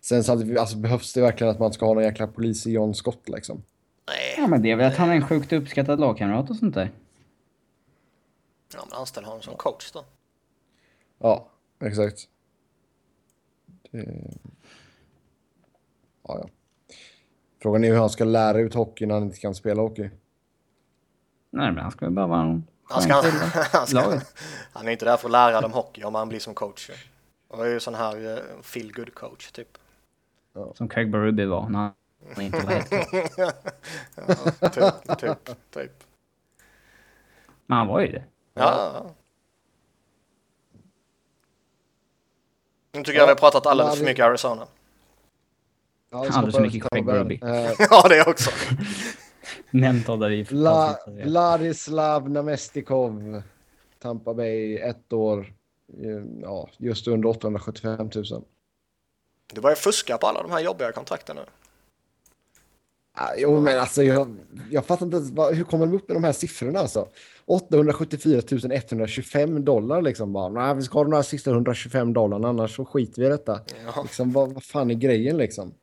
[0.00, 2.94] sen samtidigt alltså, behövs det verkligen att man ska ha någon jäkla polis i John
[2.94, 3.62] Scott liksom.
[4.08, 6.74] Nej, Ja, men det är väl att han är en sjukt uppskattad lagkamrat och sånt
[6.74, 6.90] där.
[8.74, 10.04] ja, men anställ honom som coach då.
[11.18, 11.48] Ja,
[11.80, 12.28] exakt.
[13.90, 14.30] Det...
[16.22, 16.48] Ja, ja.
[17.62, 20.10] Frågan är hur han ska lära ut hockey när han inte kan spela hockey.
[21.50, 23.14] Nej, men han ska väl bara vara en Han, ska,
[23.72, 24.20] han, ska,
[24.72, 26.90] han är inte där för att lära dem hockey om han blir som coach.
[27.48, 29.78] Och är ju sån här eh, feel good coach typ.
[30.74, 32.88] Som Craig Berube var när han inte var helt
[33.34, 33.52] klar.
[34.60, 36.04] Ja, typ, typ, typ.
[37.66, 38.24] Men han var ju det.
[38.54, 39.10] Ja.
[42.92, 44.66] Nu tycker jag vi har pratat alldeles för mycket Arizona.
[46.10, 47.34] Ja, Alldeles för mycket Craig Berube.
[47.34, 48.50] Eh, Ja, det också.
[49.70, 53.42] Nämnt av vi La, Ladislav Namestikov,
[53.98, 55.54] Tampa Bay, ett år,
[56.02, 58.24] eh, ja, just under 875 000.
[59.54, 61.42] Du börjar fuska på alla de här jobbiga kontrakten nu.
[63.14, 64.36] Ah, Jo, men alltså jag,
[64.70, 67.08] jag fattar inte ens, hur kommer de upp med de här siffrorna alltså?
[67.46, 68.40] 874
[68.74, 70.48] 125 dollar liksom bara.
[70.48, 73.60] Nej, vi ska ha de här sista 125 dollarna annars så skiter vi i detta.
[73.86, 74.02] Ja.
[74.02, 75.74] Liksom, vad, vad fan är grejen liksom?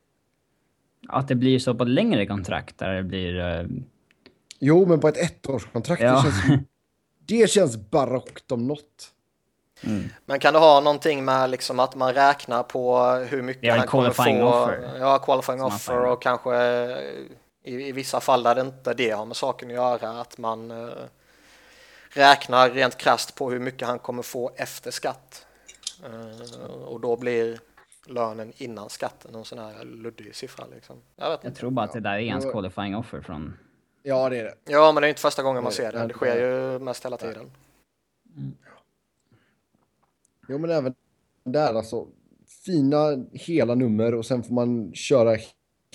[1.08, 3.38] Att det blir så på längre kontrakt där det blir...
[3.40, 3.66] eh,
[4.58, 6.02] Jo, men på ett ettårskontrakt.
[6.02, 6.24] Ja.
[6.24, 6.62] Det, känns,
[7.26, 9.12] det känns barockt om något.
[10.24, 12.98] Men kan det ha någonting med liksom att man räknar på
[13.28, 14.22] hur mycket han kommer få?
[14.22, 14.96] qualifying offer.
[15.00, 16.98] Ja, qualifying offer och kanske eh,
[17.64, 20.70] i, i vissa fall där det inte det har med saken att göra att man
[20.70, 20.88] eh,
[22.10, 25.46] räknar rent krasst på hur mycket han kommer få efter skatt.
[26.04, 27.58] Eh, och då blir
[28.06, 30.96] lönen innan skatten en sån här luddig siffra liksom.
[31.16, 31.60] Jag vet Jag inte.
[31.60, 32.50] tror bara att det där är hans Ja.
[32.52, 33.56] qualifying offer från...
[34.02, 34.54] Ja, det är det.
[34.64, 36.06] Ja, men det är inte första gången man ser det.
[36.06, 37.50] Det sker ju mest hela tiden.
[40.48, 40.94] Jo, men även
[41.44, 42.06] där alltså.
[42.64, 45.36] Fina hela nummer och sen får man köra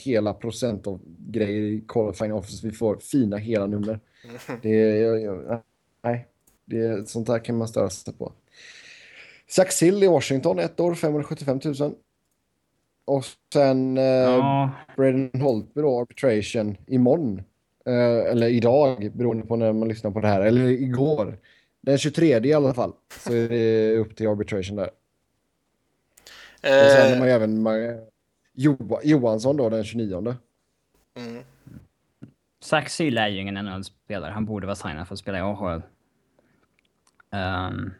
[0.01, 2.67] hela procent av grejer i qualifying office.
[2.67, 3.99] Vi får fina hela nummer.
[4.61, 5.61] Det är, jag, jag,
[6.03, 6.27] nej,
[6.65, 8.33] det är, sånt där kan man störa sig på.
[9.47, 11.95] Zach Sill i Washington, ett år, 575 000.
[13.05, 17.41] Och sen eh, Ja, Braden Holtby då, arbitration, imorgon.
[17.85, 20.41] Eh, eller idag, beroende på när man lyssnar på det här.
[20.41, 21.37] Eller igår.
[21.85, 22.93] Den 23 i alla fall.
[23.19, 24.89] Så är det upp till arbitration där.
[26.85, 28.07] Och sen har man Eh, även Ma-
[28.53, 30.35] Jo- Johansson då, den 29.
[31.17, 31.43] mm.
[32.61, 34.31] Zach Syl är ju ingen NHL-spelare.
[34.31, 35.81] Han borde vara signad för att spela i AHL.
[37.31, 37.93] Um,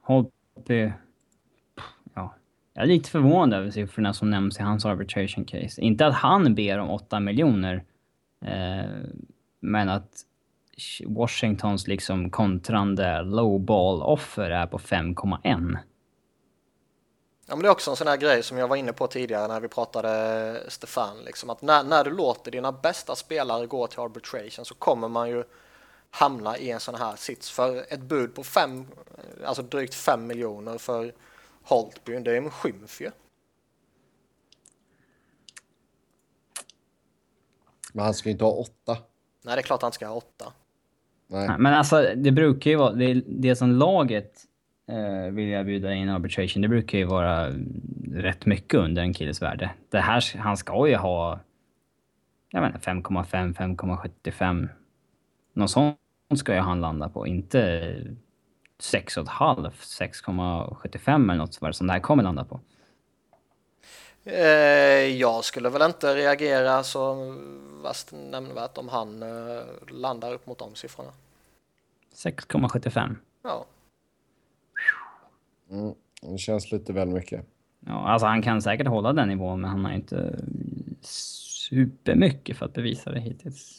[0.00, 0.92] Holtby...
[2.14, 2.34] Ja.
[2.74, 5.80] Jag är lite förvånad över siffrorna som nämns i hans arbitration case.
[5.80, 7.84] Inte att han ber om 8 miljoner.
[8.44, 8.90] Eh,
[9.60, 10.08] men att
[11.06, 15.78] Washingtons liksom kontrande lowball offer är på 5,1.
[17.46, 19.48] Ja, men det är också en sån här grej som jag var inne på tidigare
[19.48, 21.24] när vi pratade Stefan.
[21.24, 25.28] Liksom, att när, när du låter dina bästa spelare gå till arbitration så kommer man
[25.28, 25.44] ju
[26.10, 27.50] hamna i en sån här sits.
[27.50, 28.86] För ett bud på fem,
[29.44, 31.14] alltså drygt 5 miljoner för
[31.62, 33.10] Holtby, det är en skymf ju.
[37.92, 38.96] Men han ska ju inte ha åtta.
[39.42, 40.52] Nej, det är klart han ska ha åtta.
[41.32, 41.50] Nej.
[41.58, 42.92] Men alltså, det brukar ju vara...
[42.92, 44.32] Det, det som laget
[44.88, 47.48] eh, vill jag bjuda in arbitration, det brukar ju vara
[48.14, 49.70] rätt mycket under en killes värde.
[49.90, 51.40] Det här, han ska ju ha...
[52.50, 54.68] Jag vet inte, 5,5, 5,75.
[55.54, 55.98] Något sånt
[56.34, 57.94] ska ju han landa på, inte
[58.82, 62.60] 6,5, 6,75 eller något sånt som det här kommer landa på.
[64.24, 64.36] Eh,
[65.18, 67.34] jag skulle väl inte reagera så
[67.82, 71.10] vast nämnvärt om han eh, landar upp mot de siffrorna.
[72.14, 73.16] 6,75.
[73.42, 73.64] Ja,
[75.70, 75.94] Mm.
[76.22, 77.46] Det känns lite väl mycket.
[77.86, 80.38] Ja, alltså han kan säkert hålla den nivån, men han har inte
[81.00, 83.78] supermycket för att bevisa det hittills.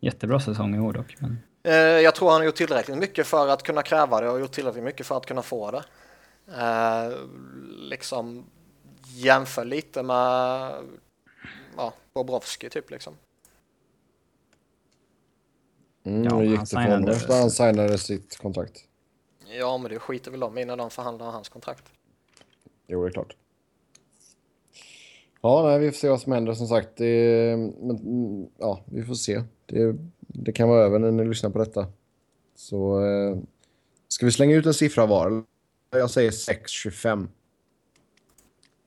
[0.00, 1.16] Jättebra säsong i år dock.
[1.20, 1.38] Men...
[1.62, 4.52] Eh, Jag tror han har gjort tillräckligt mycket för att kunna kräva det och gjort
[4.52, 5.82] tillräckligt mycket för att kunna få det.
[7.76, 8.44] Liksom
[9.14, 10.72] jämför lite med
[11.76, 13.14] ja, Bobrovski typ liksom.
[16.04, 18.84] Mm, Ja, gick han det för honom efter han signade sitt kontrakt?
[19.58, 21.84] Ja, men det skiter väl de i när de förhandlar hans kontrakt.
[22.86, 23.36] Jo, det är klart.
[25.40, 26.88] Ja, nej, vi får se vad som händer som sagt.
[26.96, 29.42] Det, men, ja, vi får se.
[29.66, 31.86] Det, det kan vara över när ni lyssnar på detta.
[32.54, 33.36] Så eh,
[34.08, 35.44] ska vi slänga ut en siffra var?
[35.90, 37.28] Jag säger 6,25.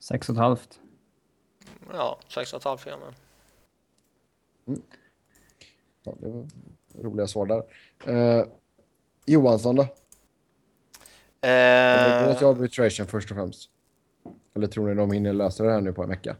[0.00, 0.58] 6,5.
[1.92, 3.14] Ja, 6,5 fyra men.
[6.02, 6.46] Ja, det var
[7.02, 7.62] roliga svar där.
[8.14, 8.46] Eh,
[9.26, 9.86] Johansson då?
[11.40, 13.70] Eller gå till Eh, arbitration först och främst.
[14.54, 16.36] Eller tror ni de hinner lösa det här nu på en vecka?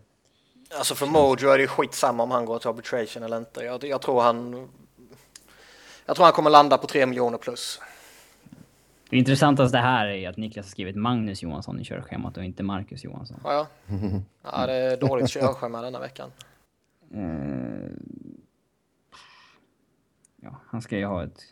[0.75, 3.65] alltså för Mojo är det skitsamma om han går till arbitration eller inte.
[3.65, 4.69] Jag, jag tror han
[6.07, 7.81] jag tror han kommer landa på 3 miljoner plus.
[9.11, 13.05] Det intressanta här är att Niklas har skrivit Magnus Johansson i körschemat och inte Marcus
[13.05, 13.41] Johansson.
[13.45, 13.67] Ja, ja.
[14.43, 16.33] ja det är dåligt körschema denna veckan.
[17.15, 17.91] Eh,
[20.43, 21.43] ja, han ska ju ha ett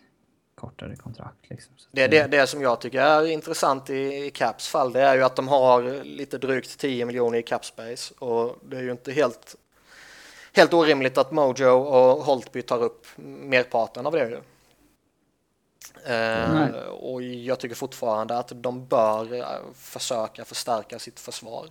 [0.55, 1.75] kortare kontrakt liksom.
[1.91, 5.23] Det, det, det som jag tycker är intressant i, i Caps fall det är ju
[5.23, 9.57] att de har lite drygt 10 miljoner i Capspace och det är ju inte helt,
[10.53, 14.41] helt orimligt att Mojo och Holtby tar upp merparten av det ju.
[15.97, 16.87] Eh, Nej.
[16.87, 21.69] och jag tycker fortfarande att de bör eh, försöka förstärka sitt försvar.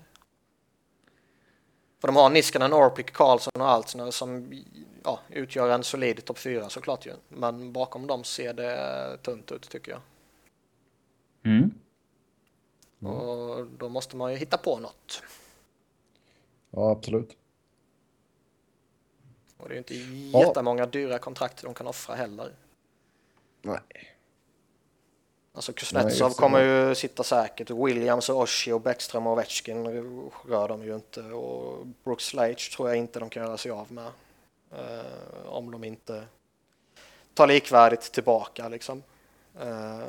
[2.00, 4.54] För de har Niskanen, Orpik, Karlsson och Altsner som
[5.04, 7.14] ja, utgör en solid topp 4 såklart ju.
[7.30, 10.02] Men bakom dem ser det tunt ut tycker jag.
[11.44, 11.72] Mm.
[13.14, 15.24] Och då måste man ju hitta på något.
[16.72, 17.38] Ja, absolut.
[19.58, 19.94] Och det är ju inte
[20.38, 20.40] Ja.
[20.48, 22.56] jättemånga dyra kontrakt de kan offra heller.
[23.68, 24.18] Nej.
[25.54, 27.70] Alltså Kuznetsov kommer ju sitta säkert.
[27.70, 29.88] Williams och Oshie och Bäckström och Ovechkin
[30.48, 31.22] rör de ju inte.
[31.22, 34.12] Och Brooks Slage tror jag inte de kan göra sig av med.
[34.74, 36.24] Uh, om de inte
[37.34, 39.04] tar likvärdigt tillbaka liksom.
[39.62, 40.06] Uh,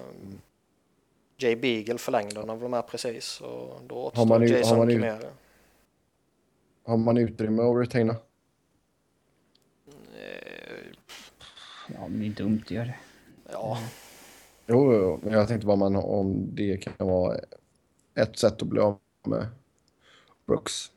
[1.36, 4.94] Jay Beagle förlängde de väl med precis och då återstår har man, Jason har man,
[4.94, 5.30] Kimera.
[6.84, 8.16] Har man utrymme att retaina?
[11.88, 12.96] Ja, men det är dumt att göra det.
[13.52, 13.78] Ja.
[14.66, 17.36] Jo, jo, men jag tänkte bara man, om det kan vara
[18.14, 19.46] ett sätt att bli av med
[20.46, 20.90] Brooks.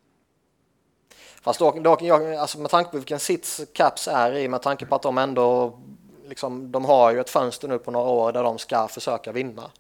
[1.42, 4.86] Fast då, då, jag, alltså med tanke på vilken sits Caps är i, med tanke
[4.86, 5.80] på att de ändå
[6.28, 9.72] liksom, de har ju ett fönster nu på några år där de ska försöka vinna.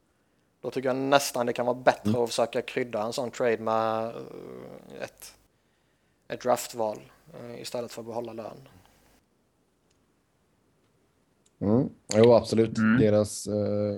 [0.61, 2.21] Då tycker jag nästan det kan vara bättre mm.
[2.21, 5.33] att försöka krydda en sån trade med eh, ett,
[6.27, 8.67] ett draftval eh, istället för att behålla lön.
[11.61, 11.89] Mm.
[12.15, 12.77] Jo, absolut.
[12.77, 13.01] Mm.
[13.01, 13.97] Deras, eh,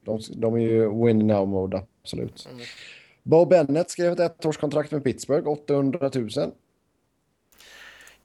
[0.00, 2.48] de, de är ju win now mode, absolut.
[2.50, 2.64] Mm.
[3.22, 6.30] Bo Bennett skrev ett ettårskontrakt med Pittsburgh, 800 000.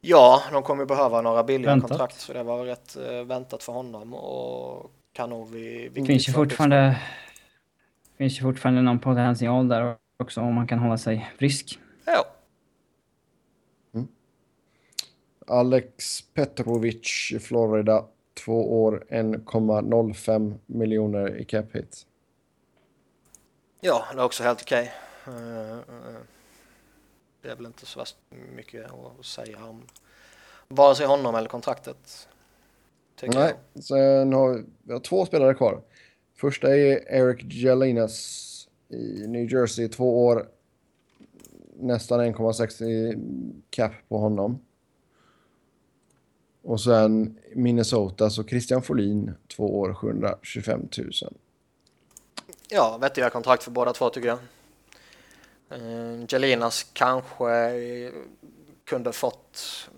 [0.02, 1.90] Ja, de kommer behöva några billiga väntat.
[1.90, 5.90] kontrakt så det var rätt uh, väntat för honom och kan nog vi...
[5.94, 7.00] Det finns ju fortfarande,
[8.18, 11.80] finns ju fortfarande någon potential där också om man kan hålla sig frisk.
[12.06, 12.26] Ja.
[13.94, 14.08] Mm.
[15.48, 18.06] Alex Petrovic i Florida
[18.46, 22.06] Två år, 1,05 miljoner i cap hit.
[23.82, 24.92] Ja, det är också helt okej.
[25.28, 25.36] Okay.
[25.36, 26.18] Uh, uh,
[27.42, 28.04] det är väl inte så
[28.56, 28.86] mycket
[29.20, 29.84] att säga om
[30.68, 32.28] vare sig honom eller kontraktet.
[33.22, 33.84] Nej, jag.
[33.84, 35.82] sen har vi har två spelare kvar.
[36.36, 40.50] Första är Eric Jelinas i New Jersey, två år,
[41.76, 44.60] nästan 1,60 cap på honom.
[46.70, 51.12] Och sen Minnesota, så Christian Folin, två år, 725 000.
[52.68, 54.40] Ja, vettiga kontrakt för båda två tycker jag.
[55.82, 58.12] Uh, kanske
[58.84, 59.90] kunde fått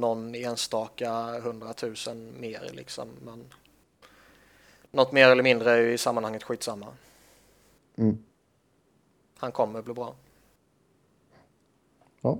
[0.00, 3.44] någon enstaka hundratusen mer liksom, men
[4.90, 6.86] något mer eller mindre är i sammanhanget skitsamma.
[7.96, 8.24] Mm.
[9.36, 10.14] Han kommer bli bra.
[12.20, 12.38] Ja.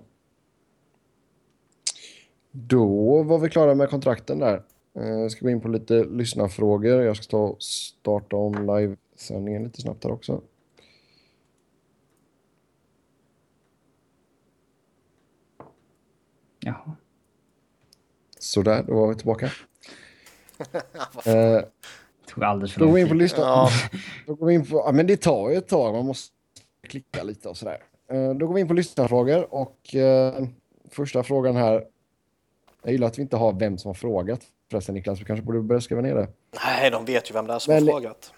[2.51, 4.63] Då var vi klara med kontrakten där.
[4.93, 7.03] Jag eh, ska gå in på lite lyssnarfrågor.
[7.03, 10.41] Jag ska ta och starta om livesändningen lite snabbt här också.
[16.61, 16.97] Jaha.
[18.39, 19.47] Sådär, då var vi tillbaka.
[21.25, 21.61] eh,
[22.27, 23.09] tog alldeles för lång tid.
[23.09, 23.39] På lyssna...
[23.43, 23.71] ja.
[24.27, 24.77] då går vi in på...
[24.87, 25.95] Ja, men det tar ju ett tag.
[25.95, 26.35] Man måste
[26.83, 27.83] klicka lite och sådär.
[28.11, 30.45] Eh, då går vi in på lyssnarfrågor och eh,
[30.91, 31.85] första frågan här
[32.89, 35.21] jag gillar att vi inte har vem som har frågat förresten Niklas.
[35.21, 36.29] Vi kanske borde börja skriva ner det.
[36.65, 37.83] Nej, de vet ju vem det är som Men...
[37.83, 38.33] har frågat.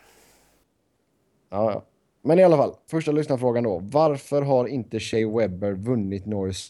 [1.50, 1.84] Ja, ja.
[2.22, 3.78] Men i alla fall, första lyssnarfrågan då.
[3.78, 6.68] Varför har inte Shea Webber vunnit Norris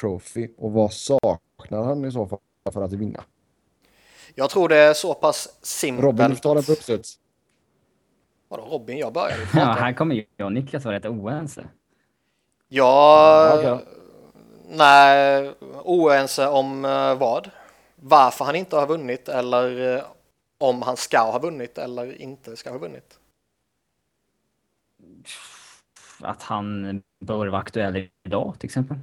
[0.00, 2.38] Trophy och vad saknar han i så fall
[2.72, 3.24] för att vinna?
[4.34, 6.04] Jag tror det är så pass simpelt.
[6.04, 7.18] Robin, ta den på uppstuds.
[8.48, 8.98] Vadå Robin?
[8.98, 9.42] Jag började.
[9.54, 11.64] Ja, här kommer jag och Niklas vara rätt oense.
[12.68, 13.97] Ja, ja okay.
[14.70, 15.54] Nej,
[15.84, 17.50] oense om eh, vad?
[17.96, 20.04] Varför han inte har vunnit eller eh,
[20.58, 23.18] om han ska ha vunnit eller inte ska ha vunnit?
[26.20, 28.96] Att han bör vara aktuell idag till exempel?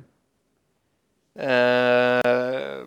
[1.39, 2.86] Eh,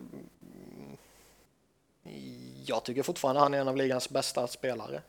[2.64, 5.02] jag tycker fortfarande han är en av ligans bästa spelare.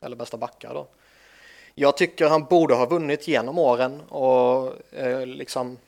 [0.00, 0.88] Eller bästa backar då.
[1.74, 5.78] Jag tycker han borde ha vunnit genom åren och eh, liksom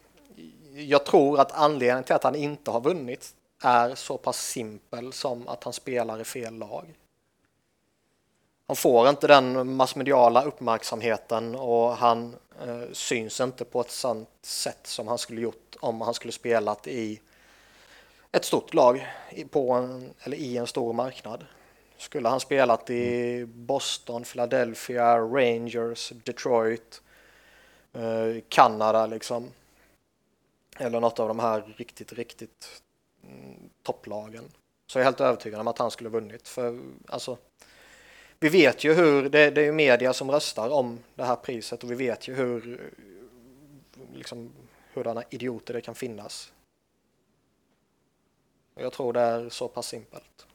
[0.87, 5.49] jag tror att anledningen till att han inte har vunnit är så pass simpel som
[5.49, 6.95] att han spelar i fel lag.
[8.67, 14.87] Han får inte den massmediala uppmärksamheten och han eh, syns inte på ett sånt sätt
[14.87, 17.21] som han skulle gjort om han skulle spelat i
[18.33, 19.07] ett stort lag
[19.51, 21.47] på en, eller i en stor marknad.
[21.99, 27.03] Skulle han spelat i Boston, Philadelphia, Rangers, Detroit,
[27.93, 29.51] eh, Kanada liksom
[30.79, 32.83] eller något av de här riktigt, riktigt
[33.25, 34.45] mm, topplagen.
[34.87, 36.49] Så jag är helt övertygad om att han skulle vunnit.
[36.49, 37.39] För alltså,
[38.41, 41.85] vi vet ju hur, det, det är ju media som röstar om det här priset
[41.85, 42.91] och vi vet ju hur,
[44.15, 44.53] liksom,
[44.95, 46.53] hurdana idioter det kan finnas.
[48.75, 50.47] Jag tror det är så pass simpelt.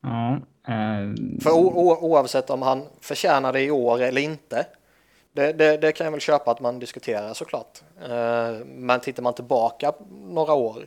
[0.00, 0.34] Ja.
[0.68, 1.40] Äh...
[1.42, 4.66] För oavsett om han förtjänar det i år eller inte
[5.36, 7.82] det, det, det, kan jag väl köpa att man diskuterar såklart.
[8.02, 10.86] Eh, men tittar man tillbaka några år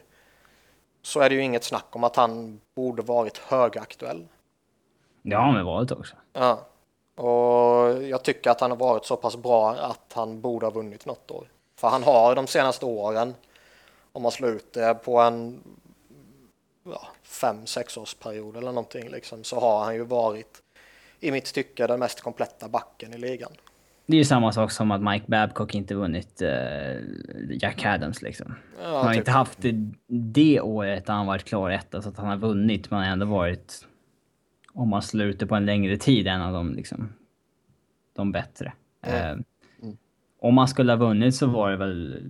[1.01, 4.27] så är det ju inget snack om att han borde varit högaktuell.
[5.21, 6.15] Det har han väl varit också.
[6.33, 6.65] Ja.
[7.15, 11.05] Och jag tycker att han har varit så pass bra att han borde ha vunnit
[11.05, 11.47] något år.
[11.75, 13.35] För han har de senaste åren,
[14.11, 15.63] om man slår ut det på en
[16.83, 20.61] ja, fem, sexårsperiod eller någonting, liksom, så har han ju varit
[21.19, 23.51] i mitt tycke den mest kompletta backen i ligan.
[24.09, 26.47] Det är ju samma sak som att Mike Babcock inte vunnit uh,
[27.49, 28.55] Jack Adams liksom.
[28.81, 29.19] Ja, han har typ.
[29.19, 33.03] inte haft det, det året han varit klar etta så att han har vunnit men
[33.03, 33.87] ändå varit,
[34.73, 37.13] om man slår ut det på en längre tid, en av de liksom,
[38.15, 38.73] de bättre.
[39.01, 39.37] Mm.
[39.37, 39.93] Uh,
[40.39, 42.23] om man skulle ha vunnit så var det väl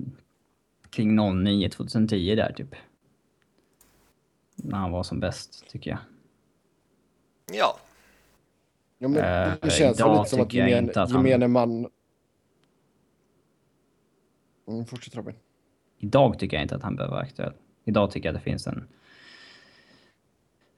[0.90, 2.76] kring 09, 2010 där typ.
[4.56, 6.00] När han var som bäst, tycker jag.
[7.52, 7.80] Ja,
[9.02, 11.88] Ja, men Eh, det känns väl lite som att inte att han- gemene man...
[14.68, 15.36] Mm, fortsätt Robin.
[15.97, 17.54] Idag tycker jag inte att han behöver vara aktuell.
[17.86, 18.88] Idag tycker jag att det finns en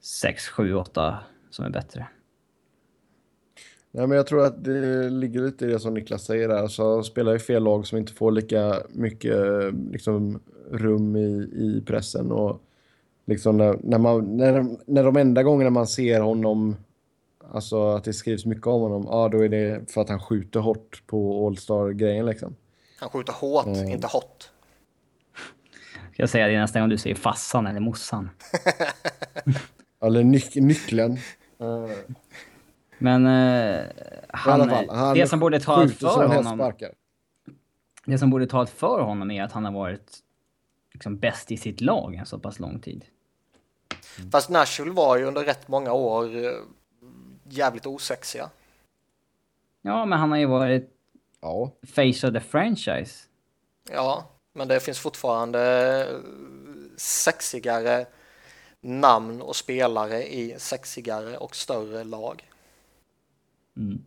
[0.00, 1.18] 6, 7, 8
[1.50, 2.06] som är bättre.
[3.90, 6.56] Nej, men jag tror att det ligger lite i det som Niklas säger där.
[6.56, 9.36] Alltså, spelar i fel lag som inte får lika mycket
[9.90, 12.32] liksom, rum i, i pressen.
[12.32, 12.62] Och
[13.26, 16.76] liksom när, när, man, när, när de enda gångerna man ser honom,
[17.50, 20.60] alltså att det skrivs mycket om honom, ja då är det för att han skjuter
[20.60, 22.56] hårt på All-Star-grejen liksom.
[23.00, 23.88] han skjuter hårt, Mm.
[23.90, 24.50] inte hot.
[26.16, 28.30] Jag säga det nästa gång du säger fassan eller mossan.
[30.04, 31.12] Eller nyc nyckeln.
[31.60, 31.90] Eh,
[32.98, 33.82] Men i
[34.28, 36.90] han, alla fall, han det som borde ta för honom, sparkar.
[38.06, 40.18] det som borde ta för honom är att han har varit
[40.92, 43.04] liksom bäst i sitt lag en så pass lång tid.
[44.32, 46.50] Fast Nashville var ju under rätt många år eh,
[47.52, 48.50] jävligt osexiga.
[49.82, 50.88] Ja, men han har ju varit
[51.40, 51.70] Ja.
[51.86, 53.28] face of the franchise.
[53.90, 55.60] Ja, men det finns fortfarande
[56.08, 56.16] eh,
[56.96, 58.06] sexigare
[58.80, 62.50] namn och spelare i sexigare och större lag.
[63.76, 64.04] Mm.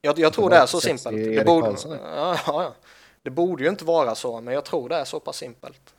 [0.00, 1.16] Jag, jag tror Det det är så simpelt.
[1.16, 2.74] Det borde, ja, ja, ja.
[3.22, 5.94] det borde ju inte vara så, men jag tror det är så pass simpelt.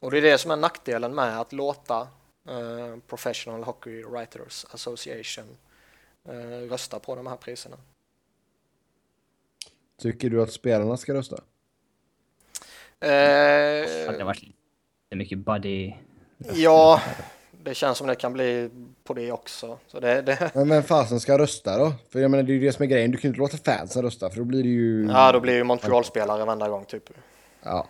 [0.00, 2.08] Och det är det som är nackdelen med att låta
[2.48, 5.56] eh, Professional Hockey Writers Association
[6.28, 7.76] eh, rösta på de här priserna.
[10.00, 11.36] Tycker du att spelarna ska rösta?
[13.00, 14.56] Eh, Det har varit lite
[15.16, 15.92] mycket buddy.
[16.38, 17.02] Ja,
[17.64, 18.70] det känns som det kan bli
[19.04, 19.78] på det också.
[19.86, 21.92] Så det, det, Men vem fasen ska rösta då?
[22.10, 23.10] För jag menar det är ju det som är grejen.
[23.10, 25.06] Du kan ju inte låta fansen rösta för då blir det ju...
[25.10, 27.10] ja, då blir ju Montreal-spelare varenda gång typ.
[27.62, 27.86] Ja.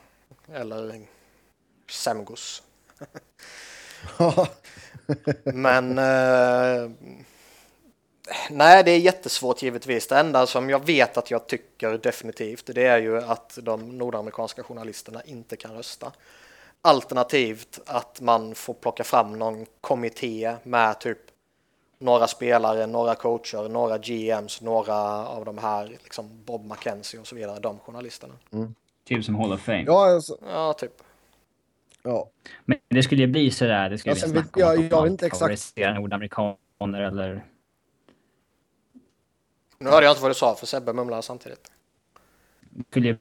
[0.53, 1.01] Eller
[1.91, 2.63] Semgos.
[5.45, 6.91] Men eh,
[8.51, 10.07] nej, det är jättesvårt givetvis.
[10.07, 14.63] Det enda som jag vet att jag tycker definitivt, det är ju att de nordamerikanska
[14.63, 16.13] journalisterna inte kan rösta.
[16.83, 21.19] Alternativt att man får plocka fram någon kommitté med typ
[21.99, 27.35] några spelare, några coacher, några GMs, några av de här, liksom Bob McKenzie och så
[27.35, 28.35] vidare, de journalisterna.
[29.05, 29.85] Typ som Hall of Fame.
[29.87, 31.03] Ja, alltså, Ja, typ.
[32.09, 32.31] Ja.
[32.65, 33.91] Men det skulle ju bli sådär.
[33.91, 35.39] Det skulle Alltså, bli om jag- jag vet inte exakt.
[35.41, 37.45] favoriserar nordamerikaner eller...
[39.79, 41.71] Nu hörde jag inte vad du sa för Sebbe mumlar samtidigt.
[42.71, 43.17] Det skulle ju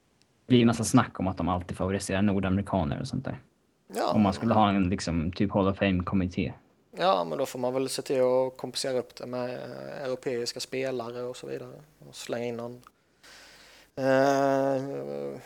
[0.46, 3.38] bli en massa snack om att de alltid favoriserar nordamerikaner och sånt där.
[3.94, 6.52] Ja, Om man skulle ha en liksom typ Hall of Fame-kommitté.
[6.98, 10.60] ja, men då får man väl se till att kompensera upp det med eh, europeiska
[10.60, 11.72] spelare och så vidare.
[12.08, 12.82] Och slänga in någon
[13.96, 15.40] eh,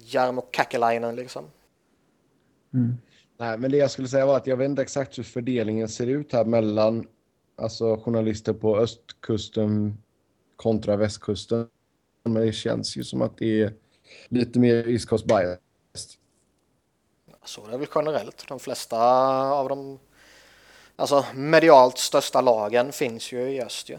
[0.00, 1.44] Jarmo Kakelainen liksom.
[3.38, 6.06] Nej, men det jag skulle säga var att jag vet inte exakt hur fördelningen ser
[6.06, 7.06] ut här mellan
[7.56, 10.02] alltså, journalister på östkusten
[10.56, 11.68] kontra västkusten.
[12.24, 13.74] Men det känns ju som att det är
[14.28, 15.58] lite mer East Coast bias.
[17.44, 18.48] Så det är väl generellt.
[18.48, 18.98] De flesta
[19.50, 19.98] av de
[20.96, 23.98] alltså, medialt största lagen finns ju i öst ju.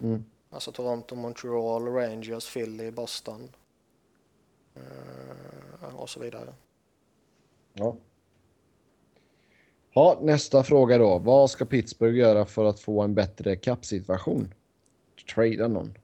[0.00, 0.24] Mm.
[0.50, 3.48] Alltså Toronto, Montreal, Rangers, Philly, Boston
[4.74, 6.54] eh, och så vidare.
[7.74, 7.96] Ja.
[9.94, 11.18] Ja, nästa fråga då.
[11.18, 14.54] Vad ska Pittsburgh göra för att få en bättre kappsituation?
[15.34, 15.94] Trada någon.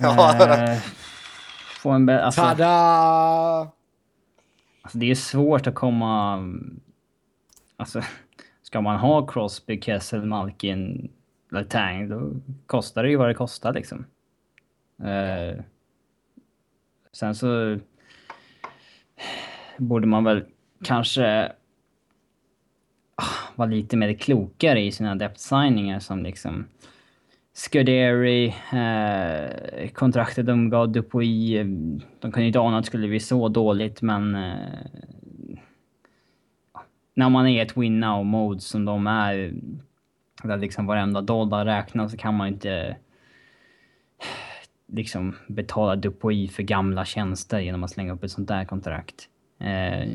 [0.00, 0.78] Eh,
[1.82, 2.66] få en bä- alltså, Tada!
[4.82, 6.44] alltså, det är svårt att komma...
[7.76, 8.02] Alltså,
[8.62, 11.12] ska man ha Crosby, Kessel, Malkin,
[11.50, 12.32] Letang, då
[12.66, 14.04] kostar det ju vad det kostar liksom.
[15.02, 15.64] Eh,
[17.12, 17.78] sen så
[19.76, 20.44] borde man väl
[20.84, 21.52] kanske
[23.14, 26.66] ah, vara lite mer klokare i sina depth-signingar som liksom
[27.52, 31.64] Scuderi, eh, kontraktet de gav Dupuy, eh,
[32.20, 34.54] de kunde ju inte ana att det skulle bli så dåligt men eh,
[36.72, 36.80] ah,
[37.14, 39.52] när man är i ett win now-mode som de är,
[40.42, 42.96] där liksom varenda dollar räknas, så kan man inte
[44.92, 49.28] liksom betala Dupuy för gamla tjänster genom att slänga upp ett sånt där kontrakt.
[49.60, 50.08] Eh.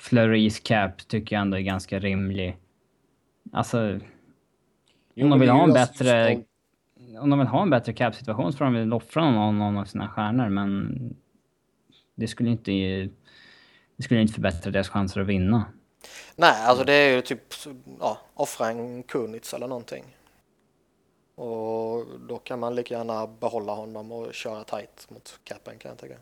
[0.00, 2.56] Flurys cap tycker jag ändå är ganska rimlig.
[3.52, 3.98] Alltså,
[5.14, 6.34] Jo, om de vill ha en bättre...
[6.34, 6.44] som-
[7.20, 9.84] Om de vill ha en bättre cap-situation så får de väl offra någon, någon av
[9.84, 10.98] sina stjärnor, men...
[12.14, 12.70] Det skulle inte...
[13.96, 15.64] Det skulle inte förbättra deras chanser att vinna.
[16.36, 17.40] Nej, alltså det är ju typ
[18.00, 20.04] ja, offra en Kunitz eller någonting.
[21.34, 25.98] Och då kan man lika gärna behålla honom och köra tight mot capen kan jag
[25.98, 26.14] tycka.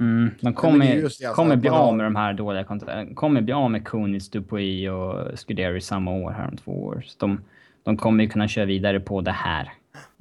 [0.00, 3.14] Mm, de kommer, alltså, kommer bli av med de här dåliga kontrakten.
[3.14, 7.04] Kommer bli av med Kunitz, Dupuy och Scuderi samma år här om två år.
[7.06, 7.40] Så de,
[7.82, 9.72] de kommer ju kunna köra vidare på det här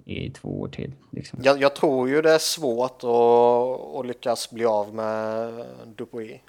[0.06, 0.92] i två år till.
[1.10, 1.40] Liksom.
[1.44, 5.66] Jag, jag tror ju det är svårt att, att lyckas bli av med
[5.96, 6.42] Dupuy.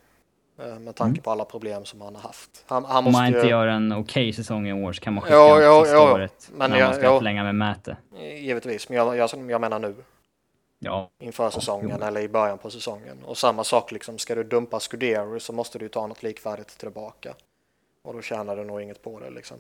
[0.59, 2.65] Eh, Med tanke på alla problem som han har haft.
[2.67, 5.15] Han, han Om måste man inte ju, gör en okej säsong i år så kan
[5.15, 6.51] man skicka Jo, jo, sista jo, året.
[6.55, 7.17] men när jag- man ska jo.
[7.19, 7.97] förlänga med Mäte.
[8.41, 9.95] Givetvis, men jag, jag, jag menar nu.
[10.79, 13.17] Ja, inför säsongen eller i början på säsongen.
[13.25, 17.35] Och samma sak, liksom, ska du dumpa Scuderi så måste du ta något likvärdigt tillbaka.
[18.03, 19.57] Och då tjänar du nog inget på det liksom.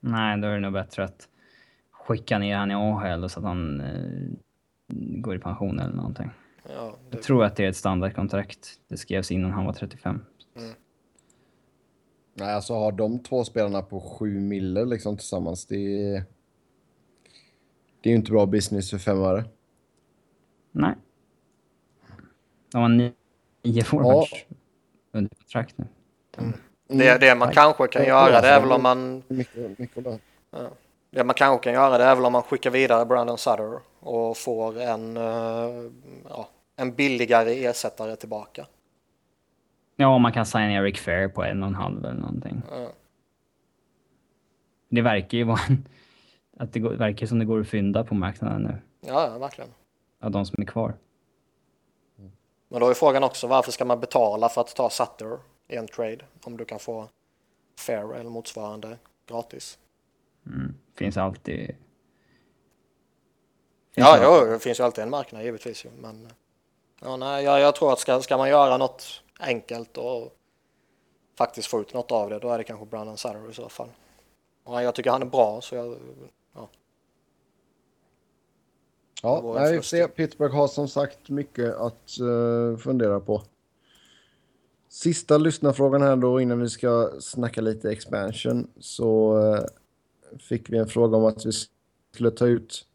[0.00, 1.28] nej, då är det nog bättre att
[1.92, 4.36] skicka ner han i AHL så att han eh,
[4.96, 6.30] går i pension eller någonting.
[6.74, 8.80] Ja, det, Jag tror att det är ett standardkontrakt.
[8.88, 10.24] Det skrevs innan han var 35.
[12.34, 16.24] Nej, alltså har de två spelarna på sju miller liksom tillsammans, det är...
[18.02, 19.44] Det är ju inte bra business för fem öre.
[20.72, 20.94] Nej.
[22.72, 23.12] De har ni-
[23.62, 24.32] nio forwards
[25.12, 25.86] under kontrakt nu.
[26.88, 30.04] det, det man kanske kan Ja, göra det är alltså, väl om man Mycket, mycket
[30.04, 30.18] bra.
[31.10, 34.36] det man kanske kan göra det är väl om man skickar vidare Brandon Sutter och
[34.36, 35.90] får en, eh,
[36.28, 36.48] ja,
[36.80, 38.66] en billigare ersättare tillbaka.
[39.96, 42.62] Ja, man kan signa Eric Fair på en och en halv eller någonting.
[42.70, 42.92] Ja.
[44.88, 45.88] Det verkar ju vara en,
[46.56, 48.78] att det går, verkar som det går att fynda på marknaden nu.
[49.00, 49.70] Ja, ja, verkligen.
[50.20, 50.94] Av de som är kvar.
[52.68, 55.86] Men då är frågan också varför ska man betala för att ta Sutter i en
[55.88, 57.08] trade om du kan få
[57.78, 59.78] fair eller motsvarande gratis?
[60.46, 60.74] Mm.
[60.94, 61.66] Finns alltid...
[61.66, 61.76] Finns
[63.94, 65.86] Ja, alltid- jo, det finns ju alltid en marknad givetvis.
[66.00, 66.28] Men
[67.00, 70.36] ja, nej, jag, jag tror att ska, ska man göra något enkelt och
[71.38, 73.88] faktiskt få ut något av det, då är det kanske Brandon Sutter i så fall.
[74.64, 75.96] Och jag tycker han är bra, så jag,
[79.22, 80.08] Ja, en nej, vi se.
[80.08, 83.42] Pittsburgh har som sagt mycket att eh, fundera på.
[84.88, 89.64] Sista lyssnarfrågan här då innan vi ska snacka lite expansion så eh,
[90.38, 91.52] fick vi en fråga om att vi
[92.12, 92.86] skulle ta ut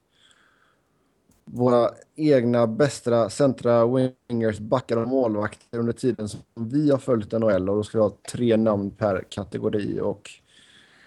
[1.46, 7.70] våra egna bästa centra wingers, backar och målvakter under tiden som vi har följt NHL
[7.70, 10.30] och då ska vi ha tre namn per kategori och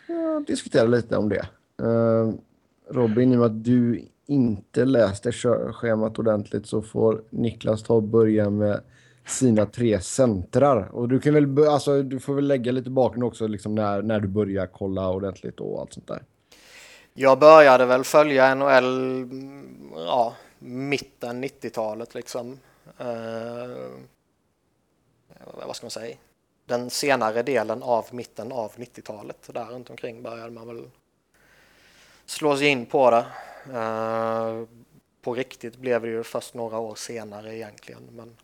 [0.08, 1.48] ja, diskutera lite om det.
[1.82, 2.32] Uh,
[2.90, 5.32] Robin, i och med att du inte läste
[5.72, 8.80] schemat ordentligt så får Niklas ta och börja med
[9.26, 10.88] sina tre centrar.
[10.92, 14.20] Och du kan väl, alltså, du får väl lägga lite bakgrund också liksom när, när
[14.20, 16.22] du börjar kolla ordentligt och allt sånt där
[17.20, 19.28] jag började väl följa NHL
[19.94, 22.60] ja, mitten 90-talet liksom.
[22.98, 23.88] Eh,
[25.66, 26.16] vad ska man säga?
[26.64, 29.50] Den senare delen av mitten av 90-talet.
[29.52, 30.90] Där runt omkring började man väl
[32.26, 33.26] slå sig in på det.
[33.78, 34.64] Eh,
[35.22, 38.02] på riktigt blev det ju först några år senare egentligen.
[38.10, 38.36] Men,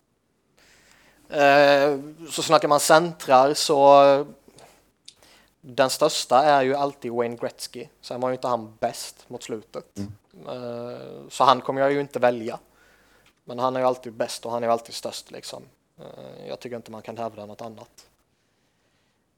[1.41, 2.01] eh,
[2.31, 4.27] så snackar man centrar så
[5.67, 7.87] den största är ju alltid Wayne Gretzky.
[8.01, 9.99] Sen var ju inte han bäst mot slutet.
[10.49, 12.59] Eh, så han kommer jag ju inte välja.
[13.45, 15.63] Men han är ju alltid bäst och han är ju alltid störst liksom.
[15.99, 18.09] Eh, jag tycker inte man kan hävda något annat.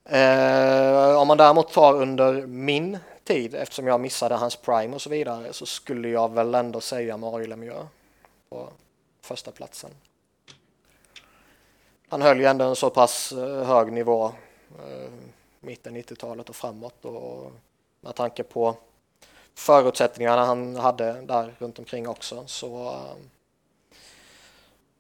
[0.05, 5.11] Eh, om man däremot tar under min tid, eftersom jag missade hans prime och så
[5.11, 7.87] vidare, så skulle jag väl ändå säga Mario Lemieux
[8.49, 8.69] på
[9.23, 9.91] första platsen.
[12.09, 13.33] Han höll ju ändå en så pass
[13.67, 14.33] hög nivå
[15.67, 17.53] mitten 90-talet och framåt och
[18.01, 18.77] med tanke på
[19.55, 23.01] förutsättningarna han hade där runt omkring också så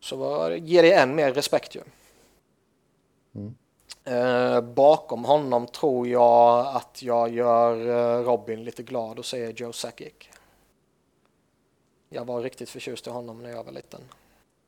[0.00, 1.82] så var, ger det än mer respekt ju.
[4.04, 9.72] Eh, bakom honom tror jag att jag gör eh, Robin lite glad och säger Joe
[9.72, 10.12] Sakic.
[12.08, 14.00] Jag var riktigt förtjust i honom när jag var liten.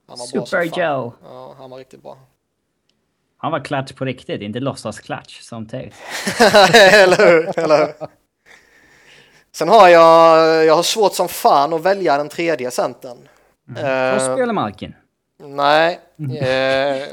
[0.07, 0.82] Han var bra Super fan.
[0.82, 1.12] Joe!
[1.22, 2.18] Ja, han var riktigt bra.
[3.41, 5.91] Han var klatsch på riktigt, inte låtsas-klatsch som Tate.
[6.74, 7.59] eller hur?
[7.59, 8.09] Eller hur?
[9.53, 13.28] Sen har jag, jag har svårt som fan att välja den tredje centern.
[13.70, 14.95] Och Eh, spelar Malkin.
[15.39, 16.01] nej.
[16.41, 17.09] Eh,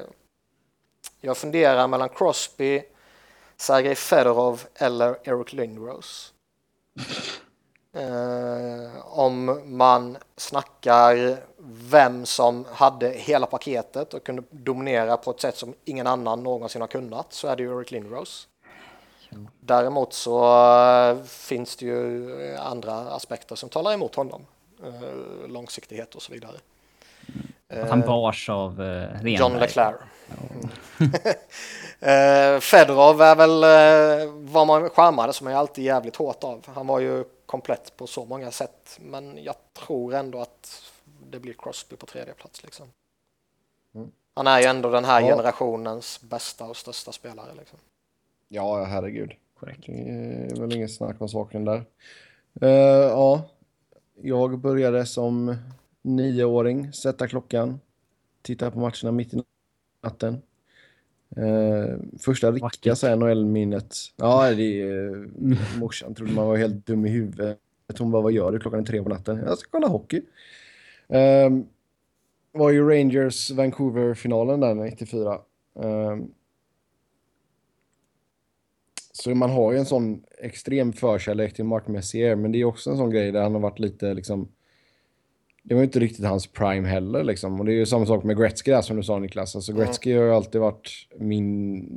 [1.22, 2.82] Jag funderar mellan Crosby,
[3.58, 6.34] Sergej Fedorov eller Eric Lindros.
[7.96, 11.38] Eh, om man snackar
[11.68, 16.82] vem som hade hela paketet och kunde dominera på ett sätt som ingen annan någonsin
[16.82, 18.48] har kunnat så är det ju Eric Lindros.
[19.60, 20.46] Däremot så
[21.10, 24.46] eh, finns det ju andra aspekter som talar emot honom.
[24.84, 26.58] Eh, långsiktighet och så vidare.
[27.70, 29.34] Att han bars av eh, Renberg.
[29.34, 29.96] John Leclerc.
[32.64, 33.62] Fedorov är väl
[34.32, 36.66] vad man charmades som är alltid jävligt hårt av.
[36.76, 39.00] Han var ju komplett på så många sätt.
[39.02, 40.82] Men jag tror ändå att
[41.32, 42.88] det blir Crosby på tredje plats liksom.
[43.96, 44.12] Mm.
[44.34, 45.28] Han är ju ändå den här Ja.
[45.28, 47.80] generationens bästa och största spelare liksom.
[48.48, 49.32] Ja, herregud.
[49.60, 49.84] Korrekt.
[49.86, 50.10] Det
[50.56, 51.86] är väl inget snack om saken där.
[52.62, 52.70] Eh,
[53.10, 53.50] ja,
[54.22, 55.56] jag började som
[56.02, 57.80] nioåring sätta klockan,
[58.42, 59.44] titta på matcherna mitt i
[60.04, 60.42] natten.
[61.38, 63.96] Eh, första riktiga NHL-minnet.
[64.16, 65.30] Ja, det är
[65.80, 67.60] morsan trodde man var helt dum i huvudet.
[68.00, 69.38] Hon bara, vad gör du klockan är tre på natten?
[69.46, 70.22] Jag ska kolla hockey.
[71.10, 71.50] Eh,
[72.52, 75.34] var ju Rangers Vancouver-finalen där 94.
[75.80, 76.18] Eh,
[79.12, 82.90] så man har ju en sån extrem förkärlek till Mark Messier, men det är också
[82.90, 84.52] en sån grej där han har varit lite liksom...
[85.64, 87.60] Det var ju inte riktigt hans prime heller liksom.
[87.60, 89.56] Och det är ju samma sak med Gretzky där som du sa Niklas.
[89.56, 91.90] Alltså Gretzky har ju alltid varit min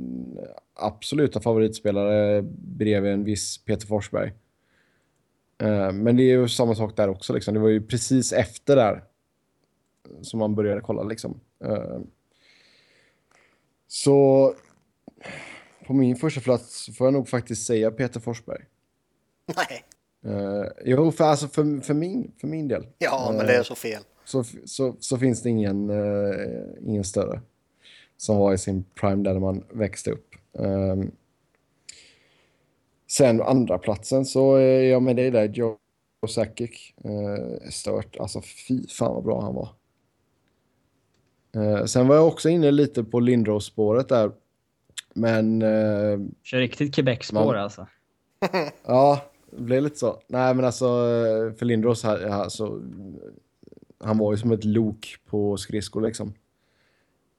[0.73, 4.33] absoluta favoritspelare bredvid en viss Peter Forsberg.
[5.61, 7.53] Eh, Men det är ju samma sak där också liksom.
[7.53, 9.03] Det var ju precis efter där
[10.21, 11.39] som man började kolla liksom.
[11.65, 11.99] Eh,
[13.87, 14.53] Så
[15.87, 18.65] på min första plats får jag nog faktiskt säga Peter Forsberg.
[19.45, 19.83] Nej,
[20.25, 22.87] Uh, jo, för, alltså för, för, min, för min del.
[22.97, 24.01] ja men det är så fel.
[24.25, 25.91] Så, så, så finns det ingen,
[26.85, 27.41] ingen större
[28.17, 30.35] som var i sin prime där man växte upp.
[33.11, 35.77] Sen andra platsen så är jag med dig där, Joe
[36.27, 36.93] Sakic.
[37.05, 39.69] Uh, stört, alltså fy fan vad bra han var.
[41.55, 44.31] Eh, sen var jag också inne lite på Lindros-spåret där.
[45.13, 47.87] Men eh, Kör riktigt Quebec-spår alltså.
[48.85, 50.21] Ja, det blev lite så.
[50.27, 50.87] Nej, men alltså
[51.57, 52.81] för Lindros här, alltså,
[53.99, 56.33] han var ju som ett lok på skridskor liksom.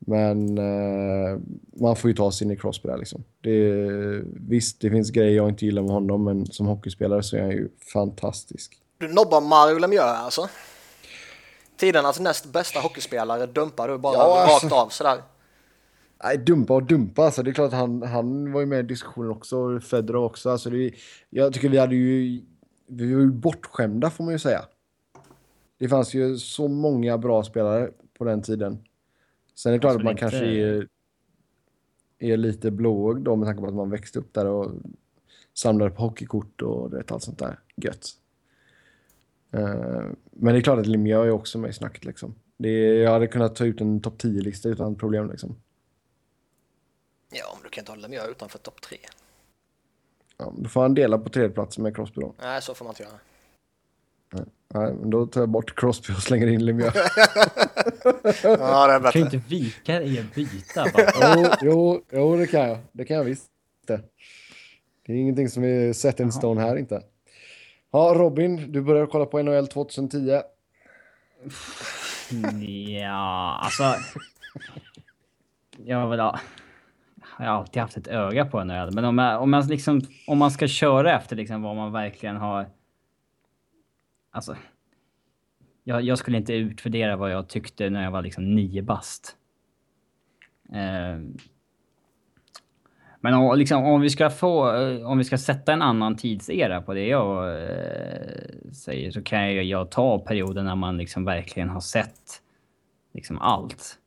[0.06, 1.38] Men eh,
[1.80, 3.24] man får ju ta sin i Crosby där liksom.
[3.40, 3.84] Det,
[4.24, 7.50] visst, det finns grejer jag inte gillar med honom, men som hockeyspelare så är han
[7.50, 8.78] ju fantastisk.
[8.98, 10.48] Du nobbar Mario Lemieux alltså?
[11.76, 14.66] Tidernas näst bästa hockeyspelare dumpar du bara Ja, alltså.
[14.66, 15.22] rakt av sådär.
[16.24, 17.24] Nej, dumpa och dumpa.
[17.24, 20.16] Alltså, det är klart att han, han var ju med i diskussionen också, och Federer
[20.20, 20.50] också.
[20.50, 20.90] Alltså, det,
[21.30, 22.42] jag tycker vi hade ju...
[22.86, 24.64] Vi var ju bortskämda får man ju säga.
[25.78, 28.78] Det fanns ju så många bra spelare på den tiden.
[29.62, 30.88] Sen är det klart Alltså, att man inte- kanske är,
[32.18, 34.72] är lite blåögd då med tanke på att man växte upp där och
[35.54, 38.06] samlade på hockeykort och vet, allt sånt där gött.
[39.50, 42.34] Eh, men det är klart att Lemieux är också med i snacket liksom.
[42.56, 45.56] Det, jag hade kunnat ta ut en topp 10-lista utan problem liksom.
[47.30, 48.98] Ja, men du kan inte ha Lemieux utanför topp tre.
[50.38, 52.34] Ja, då får han dela på tredjeplatsen med Crosby då.
[52.42, 53.18] Nej, så får man inte göra.
[54.74, 56.94] Nej, men då tar jag bort Crosby och slänger in Lemieux.
[58.42, 59.20] Ja, det är Du kan bättre.
[59.20, 60.86] inte vika dig och byta
[61.34, 62.78] jo, jo, jo, det kan jag.
[62.92, 63.46] Det kan jag visst.
[63.86, 64.02] Det
[65.06, 67.02] Det är ingenting som är set in stone här inte.
[67.92, 70.40] Ja, Robin, du började kolla på NHL 2010.
[73.00, 73.94] Ja, alltså.
[75.84, 76.40] Jag vill ha.
[77.38, 80.38] Jag har alltid haft ett öga på NHL, men om, jag, om, jag liksom, om
[80.38, 82.66] man ska köra efter liksom vad man verkligen har.
[84.30, 84.56] Alltså.
[85.84, 89.36] Jag, jag skulle inte utvärdera vad jag tyckte när jag var liksom nio bast.
[90.72, 91.18] Eh,
[93.20, 96.82] men om, liksom, om vi ska få, eh, om vi ska sätta en annan tidsera
[96.82, 101.68] på det jag eh, säger så kan jag, jag ta perioden när man liksom verkligen
[101.68, 102.42] har sett
[103.12, 103.98] liksom allt.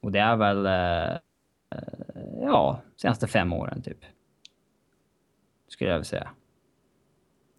[0.00, 4.04] Och det är väl, eh, eh ja, senaste fem åren typ.
[5.68, 6.30] Skulle jag vilja säga.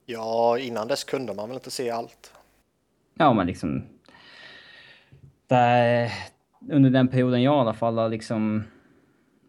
[0.10, 2.34] Ja, innan dess kunde man väl inte se allt.
[3.14, 3.84] Ja, men liksom.
[5.48, 6.12] Där,
[6.72, 8.64] under den perioden jag i alla fall har liksom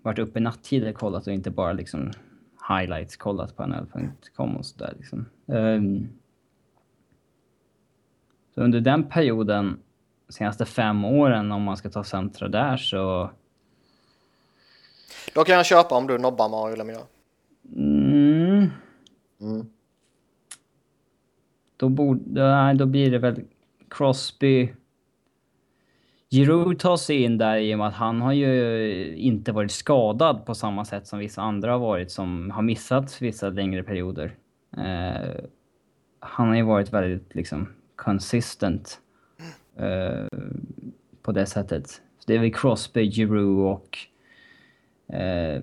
[0.02, 2.10] varit uppe nattider kollat och inte bara liksom
[2.68, 5.26] highlights kollat på nhl.com och sådär liksom.
[5.48, 6.08] Ehm,
[8.54, 9.78] så under den perioden,
[10.28, 13.30] senaste fem åren om man ska ta centra där så...
[15.34, 17.04] Då kan jag köpa om du nobbar Mario Lemieux.
[17.76, 18.70] Mm,
[19.40, 19.66] Mm
[21.78, 23.40] då, borde, nej, då blir det väl
[23.90, 24.72] Crosby.
[26.30, 30.46] Giroud tar sig in där i och med att han har ju inte varit skadad
[30.46, 34.34] på samma sätt som vissa andra har varit som har missat vissa längre perioder.
[34.76, 35.44] Eh,
[36.20, 39.00] han har ju varit väldigt liksom consistent
[39.76, 40.26] eh,
[41.22, 41.88] på det sättet.
[41.88, 43.98] Så det är väl Crosby, Giroud och
[45.16, 45.62] eh,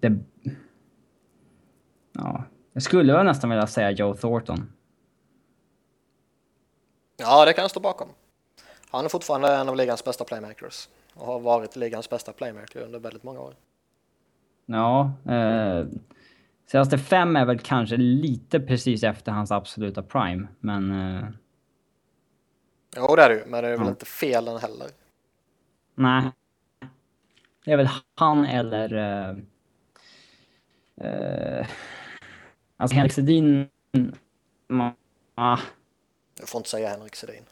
[0.00, 0.18] det,
[2.12, 2.44] ja,
[2.76, 4.72] jag skulle väl nästan vilja säga Joe Thornton.
[7.16, 8.08] Ja, det kan jag stå bakom.
[8.90, 12.98] Han är fortfarande en av ligans bästa playmakers och har varit ligans bästa playmaker under
[12.98, 13.54] väldigt många år.
[14.66, 15.86] Ja, eh,
[16.66, 20.90] senaste fem är väl kanske lite precis efter hans absoluta prime, men...
[20.90, 21.28] Eh,
[22.96, 23.90] jo, det är det ju, men det är väl ja.
[23.90, 24.88] inte fel den heller.
[25.94, 26.30] Nej.
[27.64, 28.94] Det är väl han eller...
[28.94, 29.36] Eh,
[31.06, 31.66] eh,
[32.76, 33.68] alltså Henrik Sedin...
[34.68, 34.92] ma-
[35.34, 35.58] Ah,
[36.40, 37.42] Du får inte säga Henrik Sedin.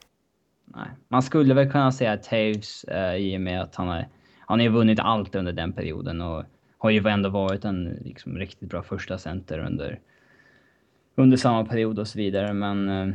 [0.65, 0.87] nej.
[1.09, 4.07] Man skulle väl kunna säga Taves eh, i och med att han har,
[4.41, 6.45] han har vunnit allt under den perioden och
[6.79, 10.01] har ju ändå varit en liksom, riktigt bra första center under,
[11.15, 12.53] under samma period och så vidare.
[12.53, 13.15] Men eh,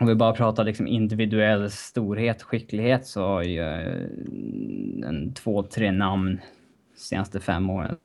[0.00, 4.06] om vi bara pratar liksom individuell storhet skicklighet så har ju eh,
[5.08, 6.40] en två, tre namn
[6.96, 7.96] senaste fem åren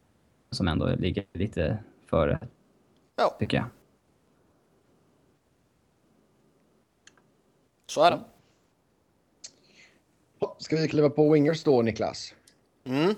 [0.51, 1.77] som ändå ligger lite
[2.09, 2.39] före,
[3.15, 3.65] Ja, tycker jag.
[7.85, 8.19] så är det.
[10.59, 12.33] Ska vi kliva på wingers då, Niklas?
[12.85, 13.09] Mm.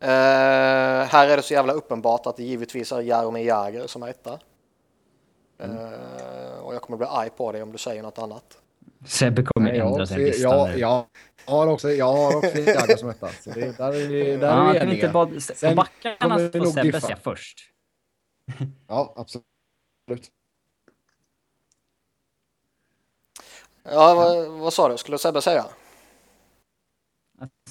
[0.00, 4.08] Eh, här är det så jävla uppenbart att det givetvis är Jaromir Jagr som är
[4.08, 4.38] etta.
[5.58, 8.58] Eh, och jag kommer bli arg på dig om du säger något annat.
[9.06, 10.78] Sebbe kommer Nej, jag, ändra sin lista jag, nu.
[10.78, 11.04] jag
[11.46, 13.28] har också, jag har också Jagr som etta.
[13.28, 15.12] Så det, där är där Ja, är vi kan vi inte eniga.
[15.12, 15.40] bara...
[15.40, 17.58] Sen Backarna nog Sebbe först.
[18.86, 20.32] Ja, absolut.
[23.82, 24.96] Ja, vad, vad sa du?
[24.98, 25.66] Skulle Sebbe säga?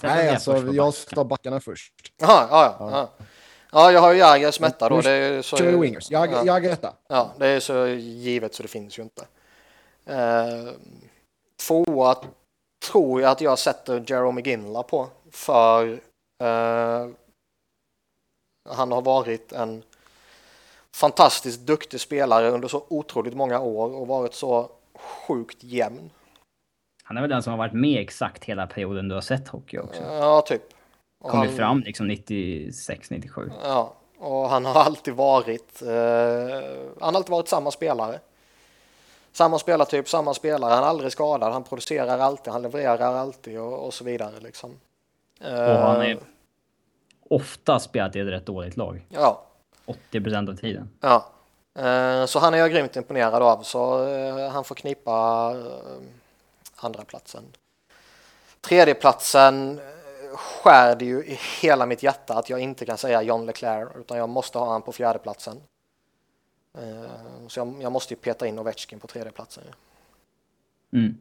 [0.03, 0.95] Nej, alltså jag back.
[0.95, 1.93] ska ta backarna först.
[2.17, 3.25] Jaha, ja, ja, ja.
[3.71, 5.01] Ja, jag har ju Jagr som etta då.
[5.01, 6.11] Det är så, Kör wingers.
[6.11, 6.45] Jag, ja.
[6.45, 6.93] jag etta.
[7.07, 9.27] Ja, det är så givet så det finns ju inte.
[10.05, 10.73] Eh,
[11.67, 12.15] tvåa
[12.91, 15.09] tror jag att jag sätter Jerome Ginla på.
[15.31, 15.99] För
[16.43, 17.07] eh,
[18.69, 19.83] han har varit en
[20.97, 24.69] fantastiskt duktig spelare under så otroligt många år och varit så
[25.27, 26.09] sjukt jämn.
[27.03, 29.77] Han är väl den som har varit med exakt hela perioden du har sett hockey
[29.77, 30.03] också.
[30.03, 30.61] Ja, typ.
[31.19, 33.51] Och Kommit han- fram liksom 96, 97.
[33.63, 35.89] Ja, och han har alltid varit, eh,
[36.99, 38.19] han har alltid varit samma spelare.
[39.31, 43.85] Samma spelartyp, samma spelare, han är aldrig skadad, han producerar alltid, han levererar alltid och,
[43.85, 44.71] och så vidare liksom.
[45.41, 46.17] Och han Eh, är
[47.29, 49.05] ofta spelat i ett rätt dåligt lag.
[49.09, 49.43] Ja,
[49.87, 50.89] 80 procent av tiden.
[51.01, 51.33] ja.
[51.75, 55.11] Eh, så han är jag grymt imponerad av, så eh, han får knipa
[55.57, 55.97] eh,
[56.75, 57.43] andra platsen.
[58.61, 63.21] Tredje platsen eh, skär det ju i hela mitt hjärta att jag inte kan säga
[63.21, 65.61] John Leclerc, utan jag måste ha han på fjärde platsen.
[66.73, 69.63] Eh, Så jag, jag måste ju peta in Ovechkin på tredje platsen.
[70.91, 70.99] ju.
[70.99, 71.17] Mm.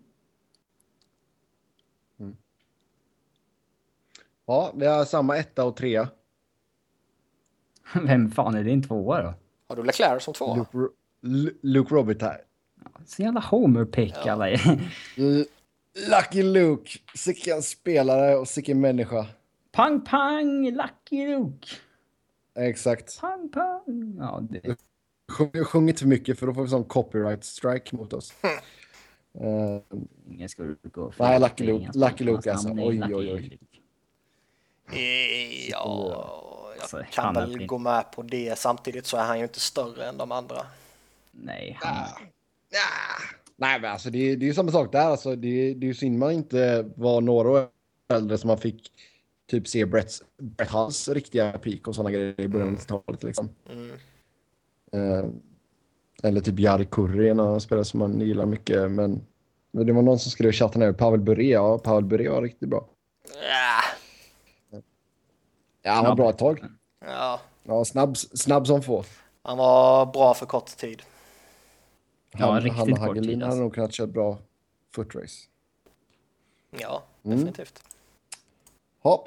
[4.46, 6.08] Ja, vi har samma etta och trea.
[8.06, 9.34] Vem fan är din tvåa då?
[9.68, 10.56] Har du Leclerc som tvåa?
[10.56, 10.90] Luke, Ro-
[11.22, 12.40] Lu- Luke Robitaille.
[13.06, 14.32] Så jävla homer-pick Ja.
[14.32, 14.48] alla
[16.10, 16.90] Lucky Luke.
[17.14, 19.26] Sicken spelare och sicken människa.
[19.72, 21.68] Pang, pang, Lucky Luke.
[22.58, 23.20] Exakt.
[23.20, 24.16] Pang, pang.
[24.18, 24.76] Ja, det...
[25.32, 28.34] Sjung, sjung inte för mycket för då får vi sån copyright strike mot oss.
[28.42, 29.96] Eh,
[30.30, 32.68] Ingen skulle gå Nej, Lucky Luke- Lucky Luke, alltså.
[32.72, 33.58] Oj, oj, oj.
[35.70, 38.58] Ja, jag kan han är väl inte- gå med på det.
[38.58, 40.66] Samtidigt så är han ju inte större än de andra.
[41.30, 42.08] Nej, han...
[43.56, 45.00] nej, men alltså det, är- det är ju samma sak där.
[45.06, 47.68] Alltså, det, det är ju synd man inte var några år
[48.12, 48.92] äldre som man fick
[49.50, 53.22] typ se Brett, Brett Hulls riktiga peak och sådana grejer i början av 90-talet.
[53.22, 53.48] Liksom.
[53.72, 53.90] Mm.
[54.92, 55.24] Eh,
[56.22, 58.90] eller typ Jari Kurri, en spelare som man gillar mycket.
[58.90, 59.20] Men,
[59.70, 61.44] men det var någon som skrev i chatten här, Pavel Bure.
[61.44, 62.86] Ja, Pavel Bure var riktigt bra.
[63.34, 63.82] Ja,
[65.86, 66.64] Ja, han var bra ett tag.
[67.06, 69.04] ja, Ja, snabb, snabb som få.
[69.42, 71.02] han var bra för kort tid.
[72.32, 73.60] Ja, Han, riktigt han och kort Hagelin tid, hade alltså.
[73.62, 74.38] nog kunnat köra bra
[74.94, 75.34] footrace.
[76.70, 77.36] Ja, Mm.
[77.38, 77.82] definitivt.
[79.02, 79.26] Ja.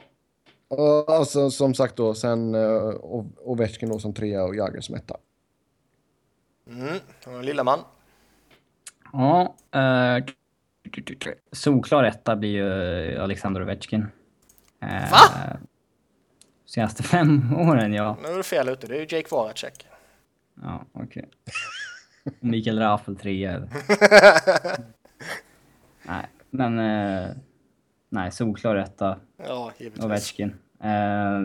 [0.67, 2.95] Och alltså, som sagt då, sen uh,
[3.43, 5.17] Ovechkin då som trea och Jagr som etta.
[6.67, 6.97] Mm.
[7.27, 7.79] Och Lilleman.
[9.13, 10.25] Ja, eh,
[11.51, 14.07] solklar etta blir ju Alexander Ovechkin.
[14.81, 15.17] Eh, Va?
[16.69, 18.17] Senaste fem åren, ja.
[18.21, 19.87] Nu är du fel ute, det är ju Jake Voracek.
[20.61, 21.29] Ja, okej.
[22.39, 23.59] Mikael Raffel trea.
[26.03, 26.25] Nej.
[26.49, 26.79] men...
[26.79, 27.29] Eh,
[28.09, 29.19] nej, solklar etta.
[29.37, 30.05] Ja, givetvis.
[30.05, 30.55] Ovechkin.
[30.79, 31.41] Eh,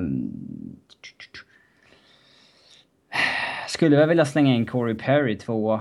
[3.68, 5.80] skulle jag vilja slänga in Corey Perry två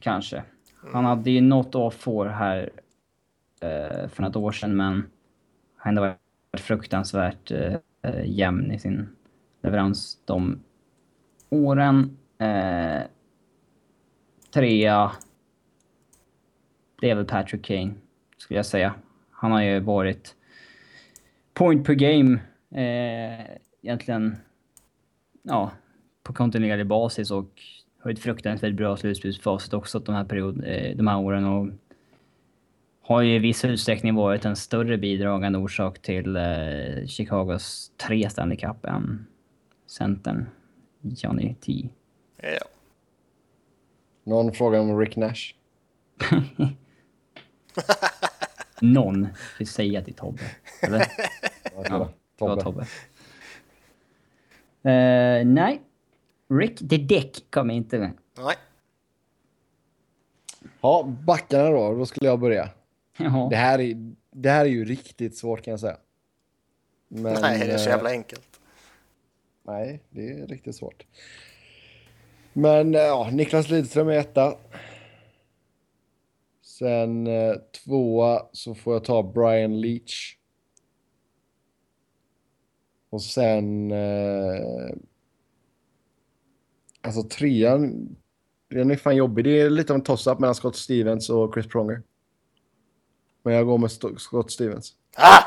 [0.00, 0.42] Kanske.
[0.92, 2.70] Han hade ju något off år här
[3.60, 5.10] eh, för något år sedan, men
[5.76, 9.08] han varit fruktansvärt eh, jämn i sin
[9.62, 10.60] leverans de
[11.50, 12.16] åren.
[12.38, 13.02] Eh,
[14.50, 15.12] trea
[17.02, 17.94] är väl Patrick Kane,
[18.36, 18.94] skulle jag säga.
[19.30, 20.36] Han har ju varit
[21.54, 22.40] point per game
[22.70, 24.36] eh, egentligen
[25.42, 25.70] ja,
[26.22, 27.62] på kontinuerlig basis och
[28.02, 31.68] har ett fruktansvärt bra slutspelsfacit också de här, period, eh, de här åren och
[33.10, 38.58] har ju i viss utsträckning varit en större bidragande orsak till eh, Chicagos tre Stanley
[38.58, 39.26] Cup än
[39.86, 40.46] centern
[41.00, 41.88] Johnny T.
[42.36, 42.64] Ja.
[44.24, 45.54] Någon fråga om Rick Nash?
[48.80, 49.28] Någon
[49.58, 50.42] vill säga till Tobbe.
[50.82, 51.06] Eller?
[51.88, 52.08] Ja,
[52.38, 52.62] Tobbe.
[52.62, 52.80] Tobbe.
[54.82, 55.80] Eh, nej.
[56.48, 58.12] Rick the Dick kom inte med.
[58.38, 58.56] Nej.
[60.80, 61.94] Ja, backarna då.
[61.94, 62.68] Då skulle jag börja.
[63.50, 65.96] Det här är, det här är ju riktigt svårt kan jag säga.
[67.08, 68.60] Men, Nej, det är så eh, jävla enkelt.
[69.62, 71.06] Nej, det är riktigt svårt.
[72.52, 74.56] Men eh, ja, Niklas Lidström är etta.
[76.62, 80.36] Sen eh, tvåa så får jag ta Brian Leach.
[83.10, 83.90] Och sen...
[83.90, 84.96] Eh,
[87.00, 88.16] alltså trean,
[88.68, 89.44] den är fan jobbig.
[89.44, 92.02] Det är lite av en toss-up mellan Scott Stevens och Chris Pronger.
[93.42, 93.90] Men jag går med
[94.20, 94.94] Scott Stevens.
[95.16, 95.42] Ah!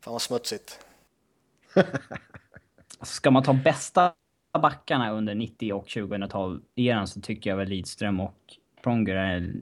[0.00, 0.78] Fan vad smutsigt.
[3.02, 4.12] Ska man ta bästa
[4.62, 8.34] backarna under 90 och 2000-tal-eran så tycker jag väl Lidström och
[8.82, 9.52] Pronger är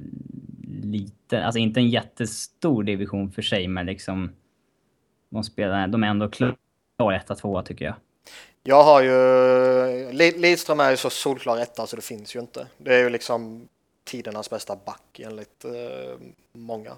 [0.83, 4.33] lite, alltså inte en jättestor division för sig, men liksom
[5.29, 7.95] de spelar, de är ändå klara etta, tvåa tycker jag.
[8.63, 10.13] Jag har ju...
[10.13, 12.67] Lid- Lidström är ju så solklar etta så det finns ju inte.
[12.79, 13.69] Det är ju liksom
[14.05, 16.19] tidernas bästa back enligt eh,
[16.53, 16.93] många.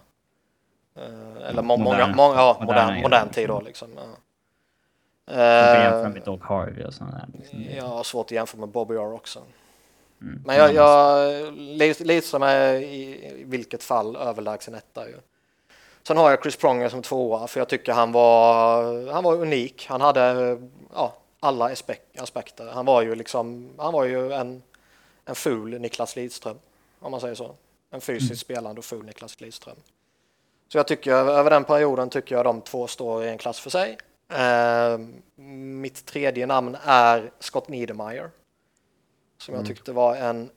[1.03, 3.91] Eh, eller må, många, Modern- många, ja, modern, modern tid då liksom.
[3.97, 4.03] Ja.
[5.27, 5.37] Kan
[5.83, 7.39] jämföra Eh, med Doug Harvey och sådana där.
[7.39, 7.65] Liksom.
[7.77, 9.43] jag har svårt att jämföra med Bobby Orr också.
[10.23, 10.43] Mm.
[10.47, 15.17] Men jag, jag Lid- Lidström är i, vilket fall överlägsen etta ju.
[16.03, 19.87] Sen har jag Chris Pronger som tvåa för jag tycker han var, han var unik.
[19.89, 20.59] Han hade
[20.95, 22.67] ja, alla aspek- aspekter.
[22.75, 24.63] Han var ju liksom, han var ju en,
[25.25, 26.57] en ful Niklas Lidström
[27.01, 27.55] om man säger så.
[27.91, 29.77] En fysiskt spelande och ful Niklas Lidström.
[30.69, 33.71] Så jag tycker över den perioden tycker jag de två står i en klass för
[33.71, 33.99] sig.
[34.33, 34.99] Eh,
[35.45, 38.31] mitt tredje namn är Scott Niedermayer.
[39.39, 40.51] Som jag tyckte var en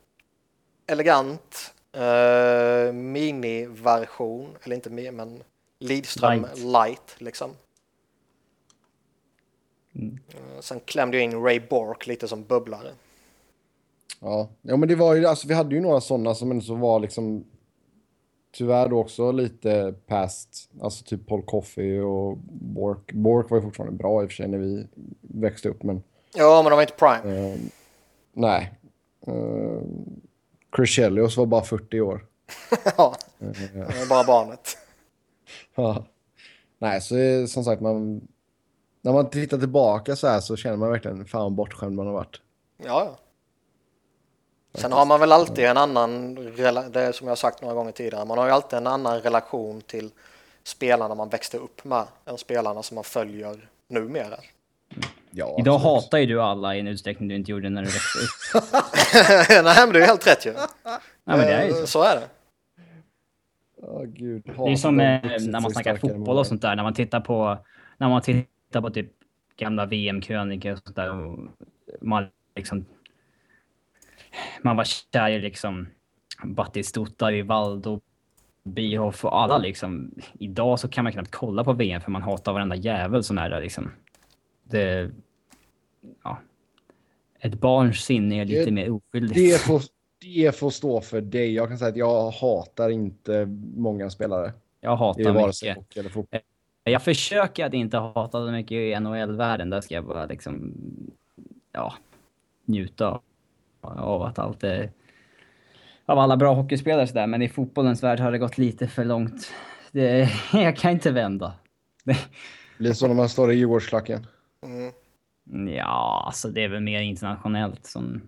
[0.86, 5.42] elegant eh, miniversion, eller inte mer, men
[5.78, 6.58] Lidström Light.
[6.58, 7.50] light, liksom.
[9.94, 10.18] Mm.
[10.28, 12.92] Eh, sen klämde jag in Ray Bork lite som bubblare.
[14.20, 16.74] Ja, ja men det var ju, alltså vi hade ju några sådana som ändå så
[16.74, 17.44] var liksom
[18.52, 23.12] tyvärr då också lite past, alltså typ Paul Coffey och Bork.
[23.12, 24.86] Bork var ju fortfarande bra i och för sig när vi
[25.20, 26.02] växte upp, men
[26.34, 27.36] Ja, men de var inte prime.
[27.52, 27.58] eh,
[28.32, 28.72] nej.
[29.28, 29.82] Uh,
[30.76, 32.26] Chris Chelios var bara 40 år.
[32.96, 34.78] ja, Eh, det var bara barnet.
[35.74, 36.04] ja.
[36.78, 38.20] Nej, så eh, som sagt, man,
[39.00, 42.40] när man tittar tillbaka så här så känner man verkligen fan bortskämd man har varit.
[42.76, 43.18] Ja, ja.
[44.74, 46.34] Sen har man väl alltid en annan,
[46.92, 49.80] det som jag har sagt några gånger tidigare, man har ju alltid en annan relation
[49.80, 50.10] till
[50.64, 54.36] spelarna man växte upp med än spelarna som man följer numera.
[55.30, 56.04] Ja, Idag absolut.
[56.04, 58.64] hatar ju du alla i en utsträckning du inte gjorde när du växte upp.
[59.64, 60.52] Nej, men det är helt rätt ju.
[60.52, 61.86] Nej, men det är ju så.
[61.86, 62.28] Så är det.
[63.82, 64.42] Ja, gud.
[64.44, 66.76] Det är som eh, när man snackar fotboll och sånt där.
[66.76, 67.58] När man tittar på,
[67.98, 69.10] när man tittar på typ
[69.56, 71.10] gamla VM-krönikor och sånt där.
[71.10, 71.38] Och
[72.00, 72.26] man
[72.56, 72.84] liksom...
[74.62, 75.86] Man var kär i liksom
[76.44, 78.00] Batistuta, Rivaldo,
[78.64, 80.14] Bierhoff och alla liksom.
[80.38, 83.50] Idag så kan man knappt kolla på VM för man hatar varenda jävel som är
[83.50, 83.90] där liksom.
[84.64, 85.10] Det...
[86.24, 86.38] Ja.
[87.40, 89.34] Ett barns sinne är lite Det- mer oskyldigt.
[89.34, 89.82] Det får,
[90.20, 91.54] det får stå för dig.
[91.54, 93.46] Jag kan säga att jag hatar inte
[93.76, 94.52] många spelare.
[94.80, 96.12] Jag hatar mycket.
[96.12, 96.40] fotboll.
[96.84, 99.70] Jag försöker att inte hata så mycket i NHL-världen.
[99.70, 100.74] Där ska jag bara liksom,
[101.72, 101.94] ja,
[102.64, 103.20] njuta
[103.82, 104.90] av att allt är...
[106.06, 107.26] Av alla bra hockeyspelare sådär.
[107.26, 109.52] Men i fotbollens värld har det gått lite för långt.
[109.92, 111.54] Det, jag kan inte vända.
[112.04, 112.16] Det,
[112.78, 114.26] blir så när man står i Djurgårdsklacken.
[114.62, 115.74] Mm.
[115.74, 118.22] ja, alltså det är väl mer internationellt som...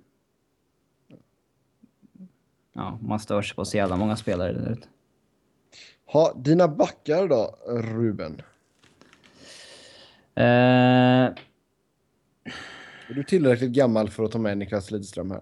[2.72, 4.88] Ja, man stör sig på så jävla många spelare där ute.
[6.06, 8.42] Ha, dina backar då, Ruben?
[10.34, 11.28] Eh,
[13.08, 15.40] är du tillräckligt gammal för att ta med Niklas Lidström här?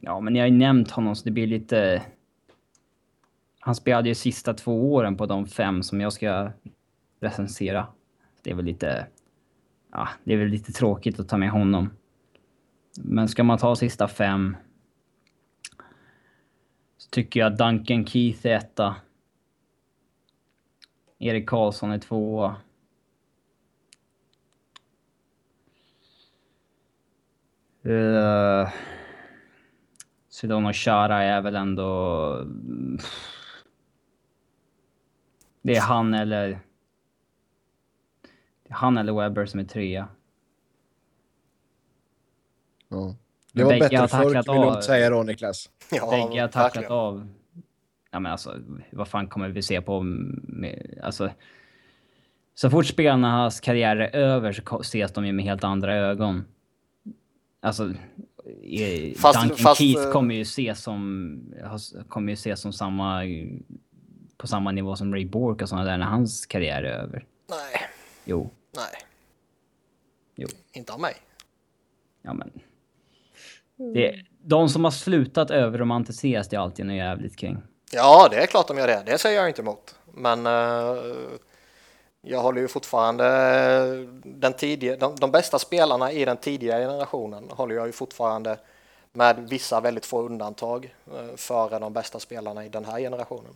[0.00, 2.02] ja, men jag har ju nämnt honom så det blir lite...
[3.60, 6.50] Han spelade ju sista två åren på de fem som jag ska
[7.20, 7.86] recensera.
[8.42, 9.06] Det är väl lite...
[9.92, 11.90] Ja, det är väl lite tråkigt att ta med honom.
[13.02, 14.56] Men ska man ta sista fem
[16.98, 18.96] så tycker jag Duncan Keith är etta.
[21.18, 22.56] Erik Karlsson är tvåa.
[27.86, 28.68] Uh,
[30.28, 32.44] Sedona Chara är väl ändå...
[35.62, 36.48] Det är han eller...
[38.62, 40.08] Det är han eller Webber som är trea.
[42.88, 43.16] Ja.
[43.52, 44.68] Det var Bägge bättre förr, vill du av.
[44.68, 45.70] inte säga då, Niklas?
[45.90, 46.92] Ja, Bägge har tacklat verkligen.
[46.92, 47.28] av.
[48.10, 48.54] Ja men alltså,
[48.92, 50.02] vad fan kommer vi se på...
[50.02, 51.30] Med, alltså,
[52.54, 56.44] så fort spelarnas karriär är över så ses de ju med helt andra ögon.
[57.60, 57.92] Alltså,
[58.62, 61.40] i- Fast- Duncan fast, Keith eh, kommer ju ses som,
[62.08, 63.22] kommer ju ses som samma,
[64.36, 67.24] på samma nivå som Ray Bork och sådana där när hans karriär är över.
[67.50, 67.80] Nej,
[68.24, 68.84] Jo, nej.
[70.36, 70.48] Jo.
[70.72, 71.14] Inte av mig.
[72.22, 72.50] ja men.
[73.94, 77.58] Det, de som har slutat överromantiseras det är alltid något jävligt kring.
[77.92, 79.02] Ja, det är klart de gör det.
[79.06, 79.94] Det säger jag inte emot.
[80.14, 81.02] Men eh,
[82.22, 83.24] jag håller ju fortfarande
[84.24, 88.58] den tidiga, de, de bästa spelarna i den tidiga generationen håller jag ju fortfarande
[89.12, 93.54] med vissa väldigt få undantag eh, före de bästa spelarna i den här generationen.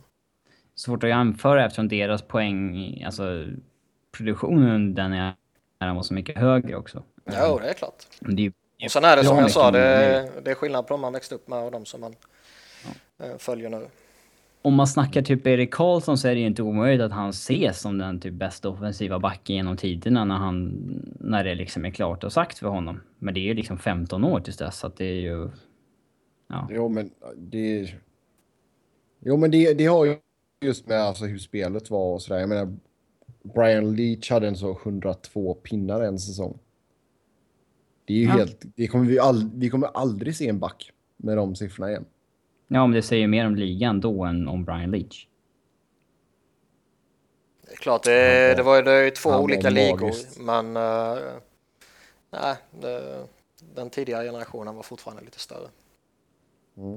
[0.75, 3.23] svårt att jämföra eftersom deras poäng, alltså
[4.11, 5.33] produktionen den är
[5.79, 7.03] den var så mycket högre också.
[7.25, 8.03] Jo, det är klart.
[8.19, 8.53] Det är
[8.85, 11.13] Och sen är det som jag sa, mycket det, det är skillnad på de man
[11.13, 12.15] växte upp med och de som man
[13.19, 13.87] eh, följer nu.
[14.63, 17.79] Om man snackar typ Erik Karlsson så är det ju inte omöjligt att han ses
[17.79, 20.73] som den typ bästa offensiva backen genom tiderna när han,
[21.19, 23.01] när det liksom är klart och sagt för honom.
[23.19, 25.49] Men det är ju liksom 15 år tills dess så att det är ju,
[26.49, 26.67] ja.
[26.71, 27.93] Jo, men det...
[29.19, 30.17] Jo, men det, det har ju
[30.61, 32.39] just med alltså hur spelet var och sådär.
[32.39, 32.77] Jag menar,
[33.55, 36.59] Brian Leach hade en så 102 pinnar en säsong.
[38.05, 38.31] Det är ju Ja.
[38.31, 38.61] helt...
[38.75, 42.05] Det kommer vi, all, vi kommer aldrig se en back med de siffrorna igen.
[42.73, 45.27] Ja, men det säger mer om ligan då än om Brian Leach.
[47.65, 50.39] Det är klart, det, det var ju det är två olika ligor, magiskt.
[50.39, 51.17] men eh,
[52.31, 53.25] nej, det,
[53.75, 55.67] den tidigare generationen var fortfarande lite större.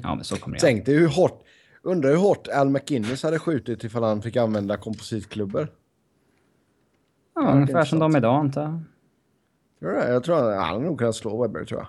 [0.02, 1.42] Ja, men så kommer det Tänk dig hur hårt...
[1.82, 5.68] Undrar hur hårt Al McInnes hade skjutit ifall han fick använda kompositklubbor.
[7.34, 8.80] Ja, ungefär som de idag antar
[9.78, 10.10] jag.
[10.10, 11.88] Jag tror han hade nog kunnat slå Webber, tror jag.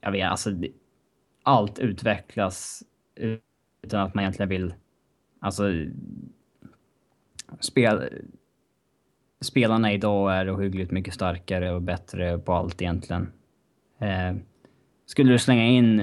[0.00, 0.50] Jag vet, alltså
[1.42, 2.82] allt utvecklas
[3.82, 4.74] utan att man egentligen vill,
[5.40, 5.64] alltså
[7.60, 8.22] spel,
[9.40, 13.32] spelarna idag är ohyggligt mycket starkare och bättre på allt egentligen.
[13.98, 14.36] Eh,
[15.06, 16.00] skulle du slänga in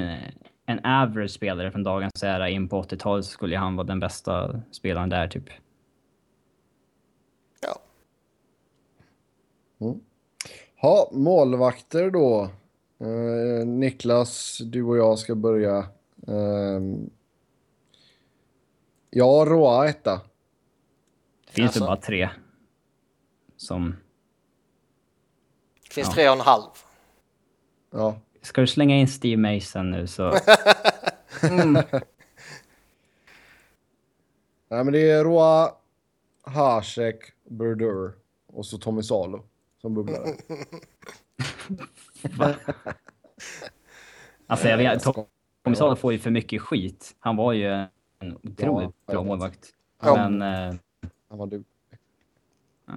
[0.66, 4.62] en average spelare från dagens era in på 80-talet så skulle han vara den bästa
[4.72, 5.50] spelaren där typ.
[7.62, 7.80] Ja,
[9.82, 10.00] mm.
[10.82, 12.50] Ha, målvakter då.
[13.00, 15.78] Eh, Niklas, du och jag ska börja.
[16.28, 16.82] Eh,
[19.10, 20.22] ja, Roa etta.
[21.48, 21.80] Det finns Alltså.
[21.80, 22.30] ju bara tre
[23.58, 23.96] som...
[25.88, 26.14] det finns Ja.
[26.14, 26.64] tre och en halv.
[27.92, 28.20] Ja.
[28.42, 30.34] Ska du slänga in Steve Mason nu så...
[31.44, 31.74] Mm.
[34.70, 35.72] Nej, men det är Roa,
[36.42, 37.16] Hasek,
[37.50, 38.14] Burdur
[38.48, 39.44] och så Tommy Salo
[39.82, 40.28] som bubblare.
[44.48, 45.26] Alltså jag vet, Tom-
[45.64, 47.16] Tommy Salo får ju för mycket skit.
[47.20, 47.66] Han var ju
[48.20, 49.66] en otroligt Ja, bra målvakt.
[50.04, 50.16] Ja.
[50.30, 50.42] Men...
[50.42, 50.76] eh,
[51.30, 51.64] Han var du.
[52.86, 52.94] ja.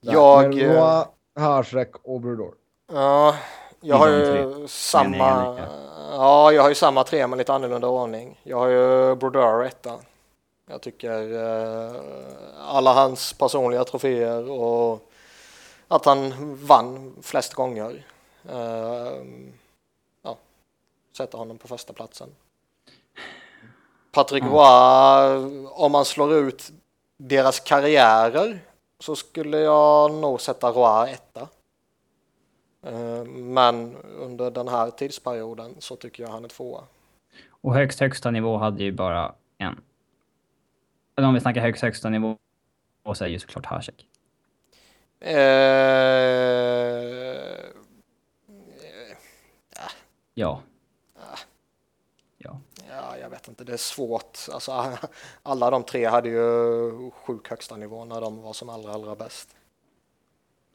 [0.00, 2.52] Jag, Men eh, Roa, Hasek och Burdur.
[2.92, 3.34] Ja,
[3.80, 4.48] jag har ju.
[4.48, 5.58] Men samma,
[6.12, 8.40] ja, jag har ju samma tre med lite annorlunda ordning.
[8.42, 9.98] Jag har ju Brodeur etta.
[10.70, 12.00] Jag tycker eh,
[12.58, 15.10] alla hans personliga troféer och
[15.88, 18.06] att han vann flest gånger.
[18.48, 19.22] Eh,
[20.22, 20.36] ja,
[21.16, 22.28] sätter honom på första platsen.
[24.12, 26.72] Patrick Roy, om man slår ut
[27.16, 28.58] deras karriärer
[28.98, 31.48] så skulle jag nog sätta Roy etta.
[32.82, 36.84] Eh, Men under den här tidsperioden så tycker jag han är tvåa.
[37.50, 39.80] Och högst högsta nivå hade ju bara en.
[41.16, 42.36] Eller om vi snackar högst högsta nivå
[43.14, 44.06] så är ju såklart Hasek.
[45.20, 46.24] Eh,
[50.34, 50.62] Ja.
[52.38, 52.60] ja.
[52.88, 54.38] Ja, jag vet inte, det är svårt.
[54.52, 54.72] Alltså,
[55.42, 59.56] alla de tre hade ju sjuk högsta nivå när de var som allra, allra bäst.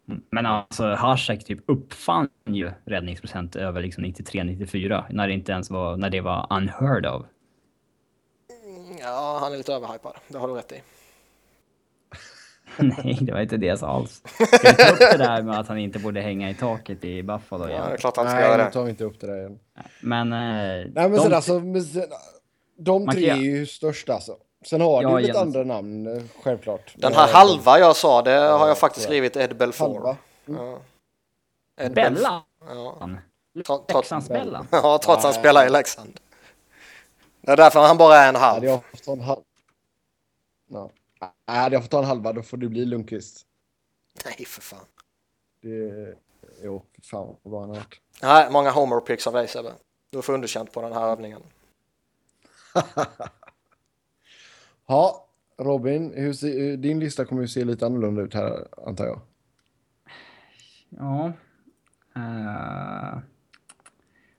[0.08, 0.24] Mm.
[0.30, 5.98] Men alltså Hasek typ uppfann ju räddningsprocent över liksom 93-94 när det inte ens var,
[5.98, 7.26] när det var unheard of.
[9.00, 10.16] Ja, han är lite överhypad.
[10.28, 10.82] Det har du rätt i.
[13.04, 14.22] Nej, det var inte det jag sa alls.
[14.26, 17.24] Ska vi ta upp det där med att han inte borde hänga i taket i
[17.24, 17.82] Buffalo igen?
[17.84, 18.72] Ja, det är klart han ska Nej, göra det.
[18.72, 19.60] tar vi inte upp det där igen.
[20.02, 20.34] Men...
[20.34, 22.04] Eh, Nej, men de- sen alltså, men sen,
[22.78, 24.38] de tre kan- är ju störst alltså.
[24.66, 25.38] Sen har Ja, du lite Jens.
[25.42, 26.94] andra namn, eh, självklart.
[26.98, 29.10] Den här halva jag sa, det har jag faktiskt ja.
[29.10, 29.94] skrivit Ed Belfour.
[29.94, 30.18] Halva.
[30.46, 30.80] Ja.
[31.86, 32.44] Ed Bella?
[32.68, 33.10] Ja.
[33.94, 34.66] Leksandsbella?
[34.72, 35.40] Ja, trots att han Nej.
[35.40, 36.20] spelar i Leksand.
[37.42, 38.54] Det är därför han bara är en halv.
[38.56, 39.42] Hade jag ta en halv...
[40.72, 40.90] Ja.
[41.48, 43.46] Nej, jag fått ta en halva då får det bli Lundqvist.
[44.26, 44.86] Nej, för fan.
[45.62, 46.16] Det...
[46.64, 47.86] Jo, för fan vad han har.
[48.22, 49.74] Nej, många homer picks av dig Sebbe.
[50.10, 51.42] Du får underkänt på den här övningen.
[54.92, 55.28] Ja,
[55.58, 59.22] Robin, hur ser, din lista kommer ju se lite annorlunda ut här, antar jag.
[60.90, 61.28] Ja.
[62.16, 63.20] Eh,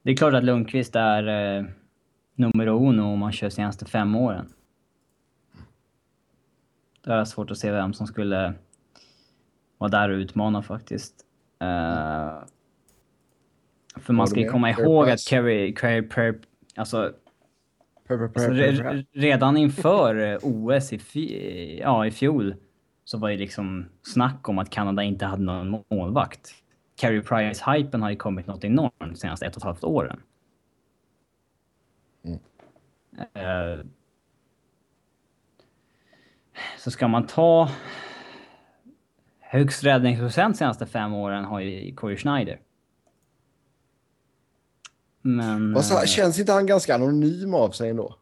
[0.02, 1.28] det är klart att Lundqvist är
[1.58, 1.66] uh,
[2.34, 4.52] nummer uno om man kör senaste fem åren.
[7.02, 8.54] Det är svårt att se vem som skulle
[9.78, 11.24] vara där och utmana faktiskt.
[11.58, 12.38] Eh,
[13.96, 16.34] för man ska ju komma ihåg att Carey, Carey
[16.76, 17.12] alltså
[18.10, 22.54] Alltså, re, redan inför eh, OS i, fi, ja, i fjol
[23.04, 26.54] så var det liksom snack om att Kanada inte hade någon målvakt.
[26.96, 30.20] Carey Price-hypen har ju kommit något enormt de senaste ett och ett halvt åren.
[32.24, 32.38] Mm.
[33.34, 33.84] Eh,
[36.78, 37.70] så ska man ta
[39.40, 42.60] högst räddningsprocent senaste fem åren har ju Corey Schneider.
[45.22, 45.72] Men...
[45.74, 48.14] Vad sa- eh, Känns inte han ganska anonym av sig ändå?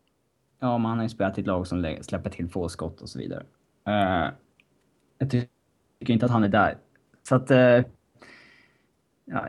[0.61, 3.01] Ja, men han har ju spelat i ett lag som lä- släpper till få skott
[3.01, 3.47] och så vidare.
[3.87, 4.33] Eh,
[5.19, 5.47] jag ty-
[6.01, 6.79] tycker inte att han är där.
[7.29, 7.51] Så att...
[7.51, 7.85] eh, ja,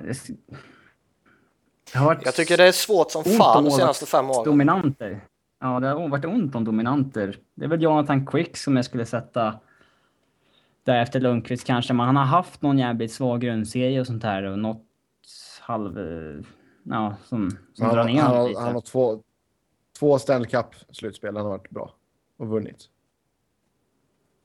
[0.01, 4.45] det, har varit Jag tycker det är svårt som fan de senaste fem åren.
[4.45, 5.21] Dominanter.
[5.59, 7.37] Ja, det har varit ont om dominanter.
[7.55, 9.59] Det är väl Jonathan Quick som jag skulle sätta
[10.83, 11.93] därefter Lundqvist kanske.
[11.93, 14.85] Men han har haft någon jävligt svag grundserie och sånt här och något
[15.61, 15.99] halv...
[15.99, 16.41] eh,
[16.83, 18.61] Ja, som, som Han, drar han, ner har, lite.
[18.61, 19.23] han har två,
[19.99, 21.35] två Stanley Cup-slutspel.
[21.35, 21.93] Han har varit bra
[22.37, 22.89] och vunnit.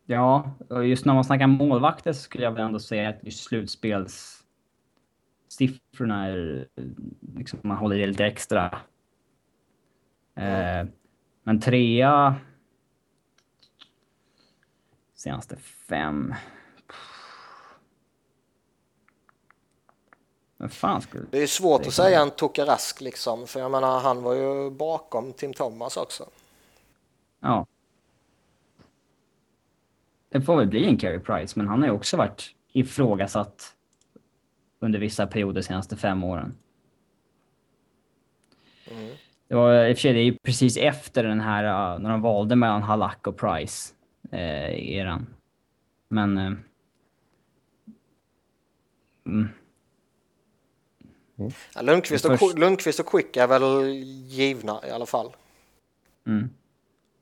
[0.07, 3.45] Ja, och just när man snackar målvakter så skulle jag väl ändå säga att just
[3.45, 6.69] slutspelssiffrorna är...
[7.37, 8.79] Liksom, man håller det lite extra.
[10.37, 10.87] Eh,
[11.45, 12.35] men trea...
[15.15, 16.35] Senaste fem...
[20.57, 21.25] Vem fan skulle...
[21.31, 24.35] Det är svårt Det att kan säga en Tokarask liksom, för jag menar han var
[24.35, 26.29] ju bakom Tim Thomas också.
[27.41, 27.67] Ja.
[30.29, 33.75] Det får väl bli en Carey Price, men han har ju också varit ifrågasatt
[34.79, 36.57] under vissa perioder de senaste fem åren.
[38.91, 39.17] Mm.
[39.49, 42.21] Det var i och för sig det är ju precis efter den här, när de
[42.21, 43.95] valde mellan Halak och Price,
[44.31, 45.27] eh, eran.
[46.09, 46.39] Men...
[46.39, 46.53] Eh,
[49.27, 49.49] mm,
[51.75, 53.63] Ja, Lundqvist, och, Först- Lundqvist och Quick är väl
[54.29, 55.33] givna i alla fall.
[56.27, 56.51] mm.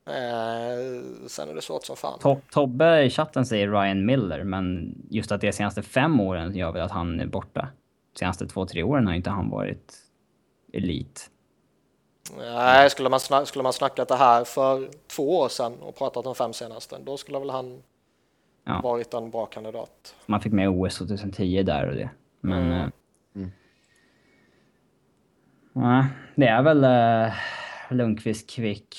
[0.07, 2.19] Eh, sen är det svårt som fan.
[2.21, 6.73] To- Tobbe i chatten säger Ryan Miller, men just att det senaste fem åren gör
[6.73, 7.69] väl att han är borta.
[8.19, 9.95] senaste två, tre åren har inte han varit
[10.73, 11.31] elit.
[12.39, 16.27] Nej, skulle man, snack, skulle man snackat det här för två år sedan och pratat
[16.27, 17.83] om fem senaste, då skulle väl han
[18.65, 18.81] Ja.
[18.81, 20.15] varit en bra kandidat.
[20.27, 22.11] Man fick med OS 2010 där och det.
[22.41, 22.73] Men...
[22.73, 22.91] Mm.
[23.35, 23.49] eh,
[25.73, 26.05] Nej,
[26.35, 27.33] det är väl uh,
[27.91, 28.97] Lundqvist, Kvick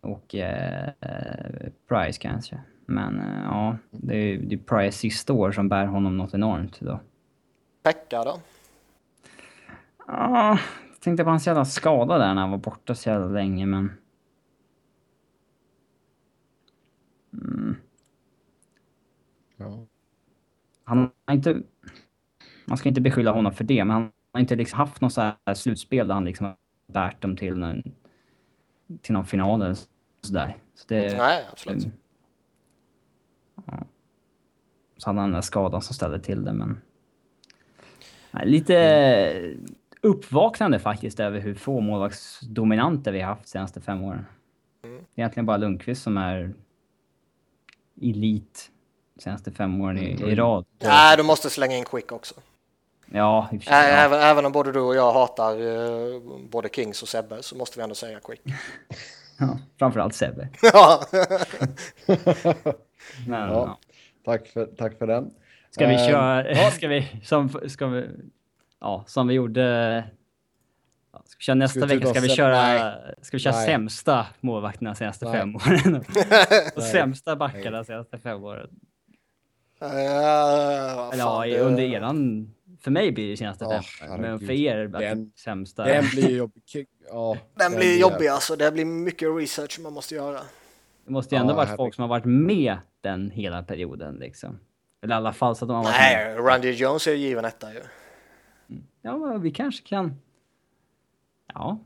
[0.00, 2.60] och eh, eh, Price kanske.
[2.86, 6.80] Men eh, ja, det är, det är Price sista år som bär honom något enormt
[6.80, 7.00] då.
[7.82, 8.40] Pekka då?
[10.06, 10.58] Ja,
[11.04, 13.92] tänkte på hans jävla skada där när han var borta så jävla länge, men...
[17.32, 17.76] Mm,
[19.56, 19.86] Ja.
[20.84, 21.62] han har inte...
[22.64, 25.20] Man ska inte beskylla honom för det, men han har inte liksom haft något så
[25.20, 26.56] här slutspel där han liksom har
[26.86, 27.82] bärt dem till någon,
[29.02, 29.76] till någon final eller
[30.20, 30.56] sådär.
[30.74, 31.16] Så det...
[31.16, 31.84] Nej, absolut.
[31.84, 31.96] Mm.
[33.66, 33.84] Ja.
[34.96, 36.80] Så hade han den där skadan som ställde till det, men...
[38.30, 38.74] Nej, lite
[40.04, 44.26] uppvaknande faktiskt över hur få målvaktsdominanter vi har haft de senaste fem åren.
[44.84, 44.96] Mm.
[44.96, 46.54] Det är egentligen bara Lundqvist som är
[48.02, 48.70] elit
[49.14, 50.64] de senaste fem åren i, i rad.
[50.82, 52.34] Nej, du måste slänga in Quick också.
[53.06, 53.72] Ja, i ja.
[53.72, 56.20] även, även om både du och jag hatar eh,
[56.50, 58.40] både Kings och Sebbe så måste vi ändå säga Quick.
[59.38, 60.48] Ja, framförallt Sebbe.
[60.62, 61.02] ja.
[63.26, 63.48] Men, Ja.
[63.50, 63.78] ja.
[64.24, 65.30] Tack, för, tack för den.
[65.70, 68.08] Ska vi Eh, köra, ska vi, som, ska vi,
[68.84, 69.62] ja, som vi gjorde,
[71.12, 73.14] ja, ska vi köra nästa Ska vecka, ska vi köra, Nej.
[73.22, 73.66] ska vi köra Nej.
[73.66, 75.34] sämsta målvakterna de senaste Nej.
[75.38, 76.04] fem åren?
[76.76, 78.70] och sämsta backarna de senaste fem åren?
[79.78, 79.90] Vad
[81.12, 82.50] Eller ja, det- under eran,
[82.80, 84.46] för mig blir det senaste Åh, fem, men herregud.
[84.46, 85.84] för er, den, Den- sämsta.
[85.84, 86.62] Den blir jobbig.
[87.10, 88.56] Ja, Den blir jobbig alltså.
[88.56, 90.40] Det blir mycket research man måste göra.
[91.04, 91.76] Det måste ju ändå Ja, varit herregud.
[91.84, 94.58] folk som har varit med den hela perioden liksom.
[95.02, 96.34] Eller i alla fall så att de har varit med.
[96.34, 97.80] Nej, Randy Jones är ju given etta ju.
[99.04, 100.14] Ja, vi kanske kan...
[101.54, 101.78] Ja,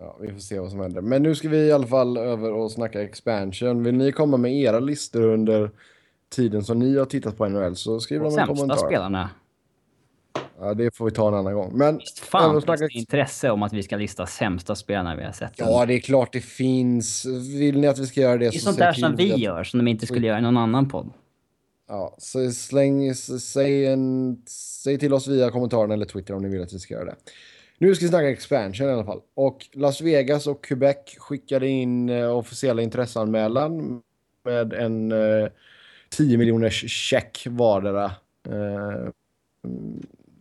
[0.00, 1.00] Ja, vi får se vad som händer.
[1.00, 3.82] Men nu ska vi i alla fall över och snacka expansion.
[3.82, 5.70] Vill ni komma med era listor under
[6.28, 9.30] tiden som ni har tittat på NHL så skriv de dem i en sämsta spelarna.
[10.60, 11.72] Ja, det får vi ta en annan gång.
[11.74, 12.84] Men Visst fan finns snacka...
[12.84, 15.52] det intresse om att vi ska lista sämsta spelarna vi har sett.
[15.56, 17.26] Ja, det är klart det finns.
[17.58, 19.36] Vill ni att vi ska göra det det är så sånt säg där som vi
[19.36, 21.12] gör, som de inte skulle göra i någon annan podd.
[21.92, 24.42] Ja, så släng, säg, en,
[24.82, 27.16] säg till oss via kommentaren eller Twitter om ni vill att vi ska göra det.
[27.78, 29.20] Nu ska vi snacka expansion i alla fall.
[29.34, 34.02] Och Las Vegas och Quebec skickade in eh, officiella intresseanmälan
[34.44, 35.48] med en eh,
[36.08, 38.04] 10 miljoners check vardera.
[38.48, 39.10] Eh,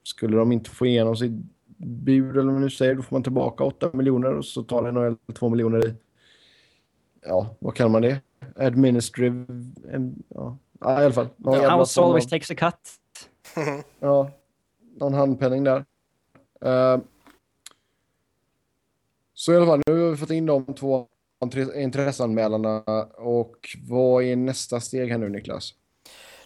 [0.04, 1.32] skulle de inte få igenom sitt
[1.78, 4.92] bud eller vad man nu säger, då får man tillbaka 8 miljoner och så tar
[4.92, 5.94] NHL 2 miljoner i.
[7.26, 8.22] Ja, vad kallar man det?
[8.56, 9.46] Administrative...
[10.30, 11.28] Ja, ja i alla fall.
[11.38, 13.00] Någon jävla House always takes a cut.
[14.00, 14.32] Ja,
[14.96, 15.86] någon handpenning där.
[16.66, 17.00] Eh,
[19.34, 21.08] så i alla fall, nu har vi fått in de två
[21.46, 22.84] intre- intresseanmälarna
[23.18, 25.74] och vad är nästa steg här nu Niklas?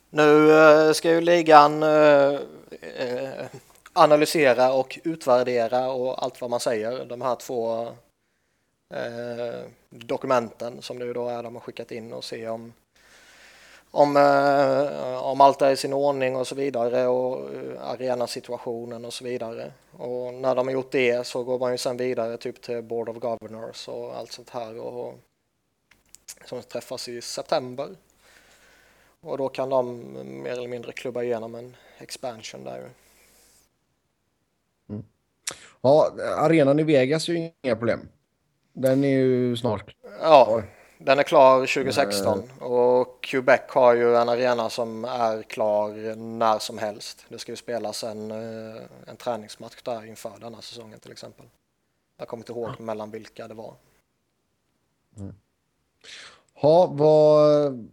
[0.10, 2.40] Nu eh, ska ju ligan eh,
[3.94, 7.06] analysera och utvärdera och allt vad man säger.
[7.06, 7.88] De här två
[9.90, 12.74] dokumenten som det ju då är de har skickat in och se om
[13.94, 19.14] om, eh, om allt är i sin ordning och så vidare och eh, arenasituationen och
[19.14, 19.72] så vidare.
[19.92, 23.10] Och när de har gjort det så går man ju sen vidare typ till Board
[23.10, 25.20] of Governors och allt sånt här och
[26.46, 27.90] som träffas i september.
[29.22, 30.00] Och då kan de
[30.44, 32.90] mer eller mindre klubba igenom en expansion där.
[35.82, 38.08] Ja, arenan i Vegas är ju inga problem.
[38.74, 40.64] Den är ju snart Ja,
[41.04, 46.78] den är klar 2016 och Quebec har ju en arena som är klar när som
[46.78, 47.26] helst.
[47.30, 51.46] Det ska ju spelas en, eh, en träningsmatch där inför denna säsongen till exempel.
[52.18, 53.74] Jag kommer inte ihåg mellan vilka det var.
[56.62, 57.90] Ja, vad...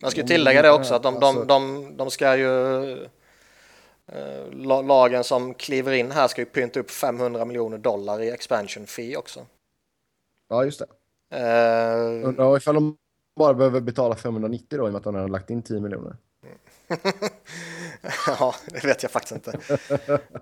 [0.00, 2.92] Jag ska Om tillägga det också att de, alltså- de, de, de ska ju
[4.06, 8.30] eh, la- lagen som kliver in här ska ju pynta upp 500 miljoner dollar i
[8.30, 9.46] expansion fee också.
[10.48, 10.86] Ja, just det.
[11.30, 12.96] Eh, Undrar ifall de
[13.36, 16.16] bara behöver betala 590 då i och med att de har lagt in 10 miljoner.
[18.26, 19.58] ja, det vet jag faktiskt inte.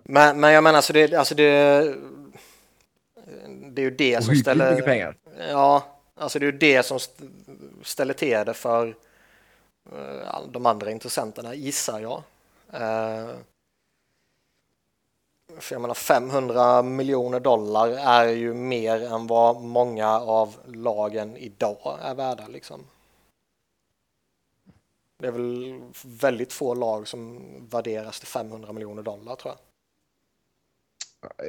[0.02, 1.44] Men, men jag menar, så det, alltså det,
[3.70, 4.70] det är ju det som ställer...
[4.70, 5.16] mycket pengar.
[5.51, 7.24] Ja, alltså det är ju det som st-
[7.82, 8.86] ställer till det för
[9.93, 12.23] eh, de andra intressenterna, gissar jag.
[15.49, 21.37] Eh, För jag menar 500 miljoner dollar är ju mer än vad många av lagen
[21.37, 22.81] idag är värda liksom.
[25.19, 27.39] Det är väl väldigt få lag som
[27.70, 29.61] värderas till 500 miljoner dollar tror jag.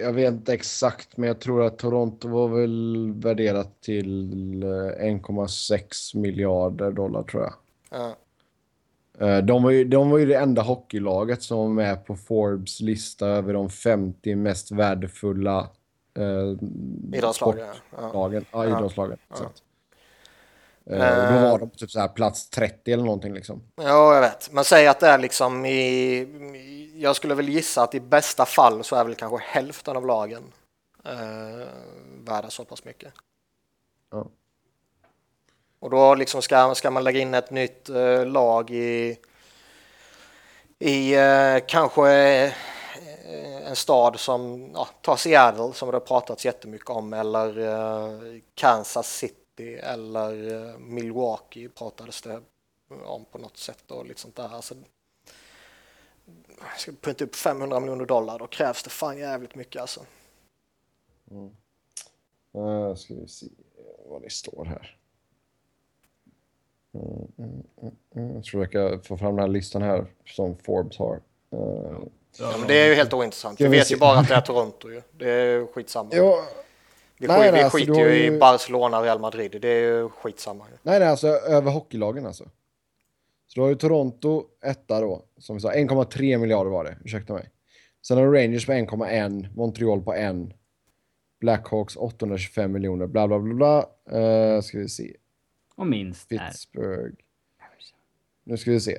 [0.02, 6.18] Jag vet inte exakt, men jag tror att Toronto var väl värderat till eh, 1,6
[6.18, 7.54] miljarder dollar tror jag.
[7.90, 8.16] Ja.
[9.20, 12.80] Eh, De var, ju, de var ju det enda hockeylaget som var med på Forbes
[12.80, 15.70] lista över de 50 mest värdefulla
[16.18, 16.56] eh,
[17.18, 17.68] Idrottslagen.
[17.98, 18.10] Ja.
[18.52, 19.18] Ja, idrottslagen.
[19.30, 19.36] Ja.
[19.36, 19.64] exakt.
[20.86, 23.62] Eh, då var de på typ så här plats 30 eller någonting liksom.
[23.76, 24.52] Ja, jag vet.
[24.52, 25.72] Men säg att det är liksom i...
[25.76, 30.06] i- Jag skulle väl gissa att i bästa fall så är väl kanske hälften av
[30.06, 30.44] lagen
[31.06, 31.68] eh,
[32.26, 33.14] värda så pass mycket.
[34.12, 34.28] Ja.
[35.80, 39.18] Och då liksom ska, ska man lägga in ett nytt eh, lag i,
[40.80, 42.53] i eh, kanske eh,
[43.69, 49.18] en stad som, ja, ta Seattle som det har pratats jättemycket om eller eh, Kansas
[49.18, 52.41] City eller eh, Milwaukee pratades det
[53.06, 54.56] om på något sätt och lite sånt där.
[54.56, 54.76] Alltså,
[56.77, 60.06] ska punta upp 500 miljoner dollar då krävs det fan jävligt mycket alltså.
[62.56, 63.45] Uh, ska vi se
[64.06, 64.99] vad det står här.
[66.94, 68.36] Mm, mm, mm.
[68.36, 71.20] Jag tror jag få fram den här listan här som Forbes har.
[72.40, 73.61] Ja, men det är ju helt ointressant.
[73.61, 75.02] Vi vet ju bara att det är Toronto ju.
[75.11, 76.10] Det är skitsamma.
[76.14, 76.44] Ja,
[77.18, 79.57] vi nej, skit, nej, vi alltså, skiter du ju i Barcelona och Real Madrid.
[79.61, 80.78] Det är ju skitsamma ju.
[80.82, 82.44] nej, nej, alltså över hockeylagen alltså.
[83.48, 87.34] Så då har ju Toronto etta då, som vi sa, 1,3 miljarder var det, ursäkta
[87.34, 87.49] mig.
[88.07, 90.36] Sen har du Rangers på 1,1, Montreal på 1,
[91.40, 93.80] Blackhawks 825 miljoner, bla bla bla bla.
[94.20, 95.16] Uh, ska vi se,
[95.80, 96.38] Och minst är...
[96.38, 97.15] Pittsburgh.
[98.43, 98.97] Nu ska vi se.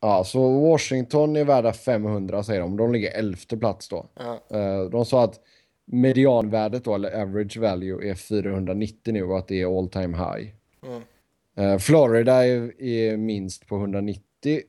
[0.00, 2.76] Ja, så Washington är värda 500 säger de.
[2.76, 4.06] De ligger elfte plats då.
[4.14, 4.40] Ja.
[4.50, 5.40] Eh, de sa att
[5.84, 10.50] medianvärdet då, eller average value, är 490 nu och att det är all time high.
[10.86, 11.02] Mm.
[11.56, 14.22] Eh, Florida är, är minst på 190,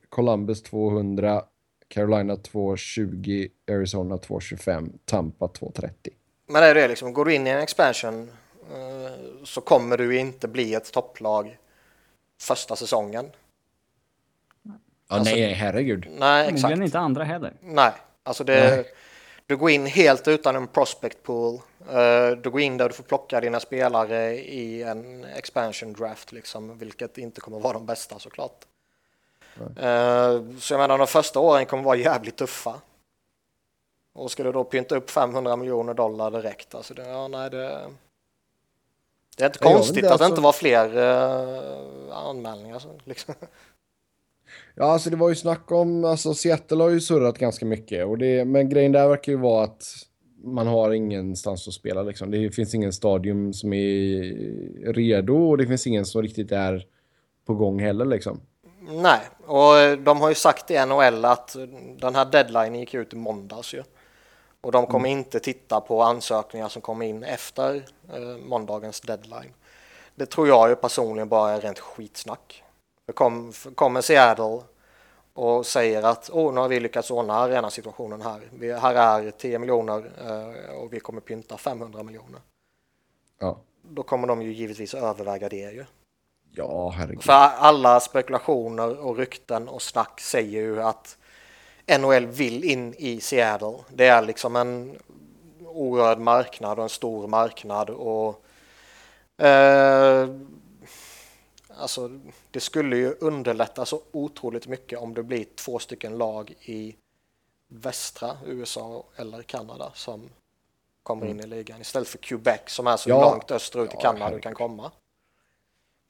[0.08, 1.42] Columbus 200,
[1.88, 6.12] Carolina 220, Arizona 225, Tampa 230.
[6.46, 8.30] Men det är det liksom, går du in i en expansion
[9.44, 11.58] så kommer du inte bli ett topplag
[12.40, 13.30] första säsongen.
[14.62, 14.72] Ja,
[15.08, 16.06] Alltså- nej, herregud.
[16.10, 16.60] Nej, exakt.
[16.60, 17.52] Förmodligen inte andra heller.
[17.60, 17.92] Nej,
[18.22, 18.84] alltså det, Nej.
[19.46, 21.54] du går in helt utan en prospect pool.
[21.90, 26.78] Eh, du går in där du får plocka dina spelare i en expansion draft, liksom,
[26.78, 28.64] vilket inte kommer vara de bästa såklart.
[29.76, 32.80] Eh, så jag menar, de första åren kommer vara jävligt tuffa.
[34.12, 37.80] Och ska du då pynta upp 500 miljoner dollar direkt, alltså det, ja, nej, det,
[39.36, 42.78] det är inte konstigt inte, att det alltså- inte var fler uh, anmälningar.
[42.78, 43.34] Så, liksom.
[44.74, 48.06] Ja, alltså det var ju snack om, alltså Seattle har ju surrat ganska mycket.
[48.06, 49.84] Och det, men grejen där verkar ju vara att
[50.44, 52.30] man har ingenstans att spela liksom.
[52.30, 56.86] Det finns ingen stadium som är redo och det finns ingen som riktigt är
[57.46, 58.40] på gång heller liksom.
[58.88, 61.56] Nej, och de har ju sagt i NHL att
[61.98, 63.82] den här deadline gick ut i måndags ju.
[64.60, 67.84] Och de kommer inte titta på ansökningar som kommer in efter
[68.38, 69.54] måndagens deadline.
[70.14, 72.64] Det tror jag ju personligen bara är rent skitsnack.
[73.06, 74.60] För kom, kommer Seattle
[75.32, 78.40] och säger att oh, nu har vi lyckats ordna arenasituationen här.
[78.52, 82.40] Vi, här är 10 miljoner eh, och vi kommer pynta 500 miljoner.
[83.38, 85.84] Ja, Då kommer de ju givetvis överväga det ju.
[86.52, 87.22] ja herregud.
[87.22, 91.18] För alla spekulationer och rykten och snack säger ju att
[91.98, 93.76] NHL vill in i Seattle.
[93.88, 94.98] Det är liksom en
[95.74, 98.44] orörd marknad och en stor marknad och
[99.44, 100.28] eh,
[101.76, 102.08] alltså
[102.50, 106.96] det skulle ju underlätta så otroligt mycket om det blir två stycken lag i
[107.68, 110.30] västra USA eller Kanada som
[111.02, 113.20] kommer in i ligan istället för Quebec som är så Ja.
[113.30, 114.92] långt österut i Ja, Kanada du kan komma.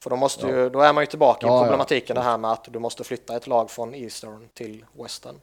[0.03, 0.53] För då, måste Ja.
[0.55, 1.61] ju, då är man ju tillbaka Ja, i ja.
[1.63, 5.41] problematiken det här med att du måste flytta ett lag från Eastern till Western.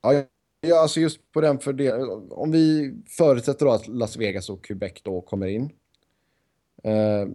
[0.00, 0.24] Ja,
[0.66, 1.92] ja, alltså just på den för det,
[2.30, 5.70] om vi förutsätter då att Las Vegas och Quebec då kommer in.
[6.84, 7.28] Eh,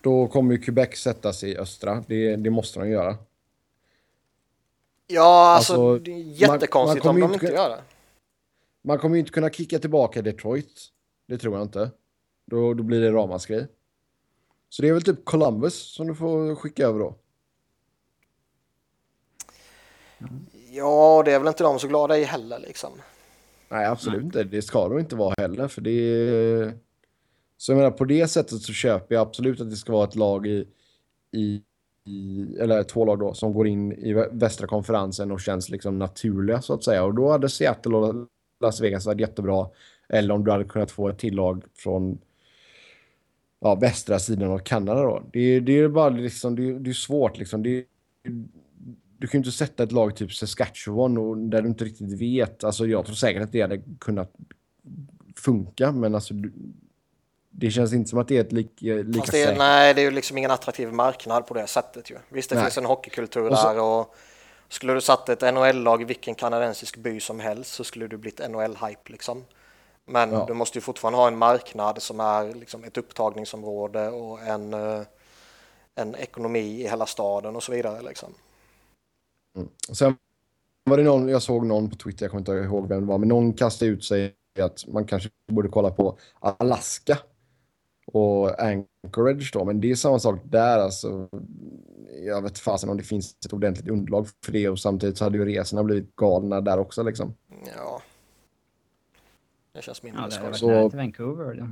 [0.00, 2.04] då kommer ju Quebec sättas i östra.
[2.08, 3.16] Det, det måste de göra.
[5.06, 6.14] Ja, alltså, Alltså, det är
[6.48, 7.82] man- jättekonstigt man om kommer de inte gör det.
[8.82, 10.80] Man kommer ju inte kunna kicka tillbaka Detroit.
[11.26, 11.90] Det tror jag inte.
[12.46, 13.66] Då, då blir det ramaskri.
[14.68, 17.14] Så det är väl typ Columbus som du får skicka över då.
[20.76, 22.90] Ja, det är väl inte de så glada i heller liksom.
[23.68, 24.44] Nej, absolut inte.
[24.44, 25.68] Det ska de inte vara heller.
[25.68, 26.72] För det är...
[27.56, 30.16] Så jag menar, på det sättet så köper jag absolut att det ska vara ett
[30.16, 30.68] lag i,
[31.32, 31.62] i,
[32.04, 35.98] i eller två lag då, som går in i vä- västra konferensen och känns liksom
[35.98, 37.04] naturliga så att säga.
[37.04, 38.14] Och då hade Seattle och
[38.60, 39.68] Las Vegas varit jättebra.
[40.08, 42.18] Eller om du hade kunnat få ett till lag från
[43.60, 45.22] ja, västra sidan av Kanada då.
[45.32, 47.62] Det, det är bara liksom, det, det är svårt liksom.
[47.62, 47.84] Det,
[49.18, 52.64] du kan ju inte sätta ett lag typ Saskatchewan och där du inte riktigt vet.
[52.64, 54.32] Alltså jag tror säkert att det hade kunnat
[55.36, 56.52] funka, men alltså du,
[57.50, 60.04] det känns inte som att det är ett lik, lika Fast det, nej, det är
[60.04, 62.16] ju liksom ingen attraktiv marknad på det sättet ju.
[62.28, 62.64] Visst, det Nej.
[62.64, 64.14] finns en hockeykultur Och så- där och
[64.68, 68.40] skulle du satt ett NHL-lag i vilken kanadensisk by som helst så skulle du blivit
[68.48, 69.44] NHL-hype liksom.
[70.06, 70.44] Men Ja.
[70.48, 75.00] du måste ju fortfarande ha en marknad som är liksom ett upptagningsområde och en, eh,
[75.94, 78.34] en ekonomi i hela staden och så vidare liksom.
[79.92, 80.16] Sen
[80.84, 83.18] var det någon, jag såg någon på Twitter, jag kommer inte ihåg vem det var,
[83.18, 87.18] men någon kastade ut sig att man kanske borde kolla på Alaska
[88.06, 91.28] och Anchorage då, men det är samma sak där alltså.
[92.26, 95.38] Jag vet fasen om det finns ett ordentligt underlag för det och samtidigt så hade
[95.38, 97.34] ju resorna blivit galna där också liksom.
[97.76, 98.02] Ja.
[99.72, 101.54] Det känns mindre Ja, varit Så- Vancouver.
[101.54, 101.68] Då.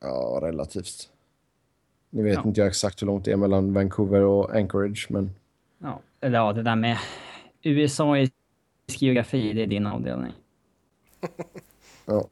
[0.00, 1.10] Ja, relativt.
[2.14, 2.42] Nu vet Ja.
[2.44, 5.34] inte jag exakt hur långt det är mellan Vancouver och Anchorage, men
[5.78, 6.98] Ja, eller ja, det där med
[7.62, 8.30] USA i
[8.86, 10.32] geografi, det är din avdelning.
[12.06, 12.28] ja.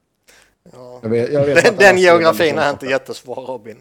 [0.73, 1.01] Ja.
[1.03, 3.81] Jag vet, jag vet Den, den geografin är inte jättesvår Robin.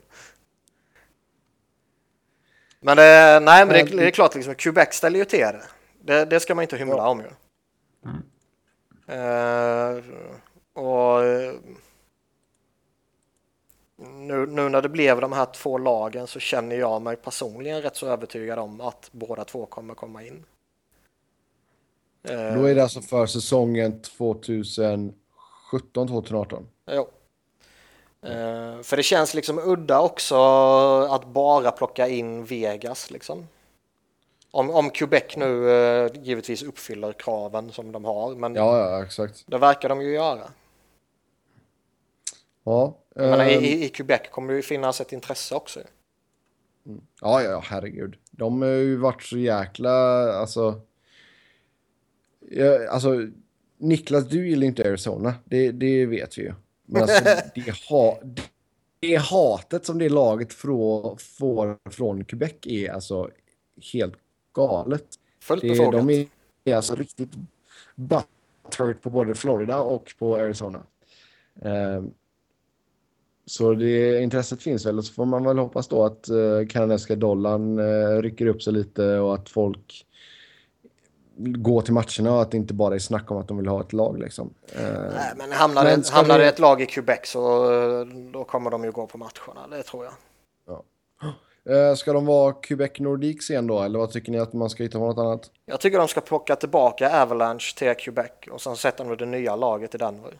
[2.81, 5.61] Men, det, nej, men det, det är klart, liksom, Quebec ställer ju till det.
[6.01, 7.25] Det, det ska man inte hymla om ju.
[8.05, 8.21] Mm.
[9.07, 10.03] Eh,
[10.73, 11.53] och eh,
[14.01, 17.95] nu, nu när det blev de här två lagen så känner jag mig personligen rätt
[17.95, 20.45] så övertygad om att båda två kommer komma in.
[22.21, 26.65] Då är det alltså för säsongen 2017-2018.
[26.91, 27.07] Jo.
[28.21, 30.35] Eh, för det känns liksom udda också
[31.09, 33.47] att bara plocka in Vegas liksom.
[34.51, 39.43] Om, om Quebec nu eh, givetvis uppfyller kraven som de har, men Ja, ja, exakt.
[39.45, 40.41] det verkar de ju göra.
[42.69, 45.79] Ja, menar, ehm, i, I Quebec kommer det ju finnas ett intresse också.
[47.21, 48.17] ja, ja, herregud.
[48.31, 49.91] De har ju varit så jäkla,
[50.33, 50.81] alltså...
[52.51, 53.27] Ja, alltså,
[53.77, 55.33] Niklas, du gillar inte Arizona.
[55.45, 56.53] Det, det vet vi ju.
[56.85, 57.23] Men alltså,
[57.55, 58.19] det, ha,
[58.99, 63.29] det hatet som det laget frå, får från Quebec är alltså
[63.93, 64.15] helt
[64.53, 65.05] galet.
[65.41, 66.27] Fullt Det, de är,
[66.63, 67.31] är alltså riktigt
[67.95, 70.83] butthurt på både Florida och på Arizona.
[71.61, 72.13] Ehm,
[73.49, 77.15] så det intresset finns väl och så får man väl hoppas då att uh, kanadensiska
[77.15, 80.05] dollarn eh, rycker upp sig lite och att folk
[81.37, 83.81] går till matcherna och att det inte bara är snack om att de vill ha
[83.81, 84.53] ett lag liksom.
[84.75, 87.71] Ehm, Nej, men hamnar, Men ska hamnar vi- det ett lag i Quebec så
[88.01, 90.13] eh, då kommer de ju gå på matcherna, det tror jag.
[91.89, 94.83] eh, ska de vara Quebec Nordiques igen då eller vad tycker ni att man ska
[94.83, 95.51] hitta på något annat?
[95.65, 99.55] Jag tycker de ska plocka tillbaka Avalanche till Quebec och sen sätter de det nya
[99.55, 100.33] laget i Denver.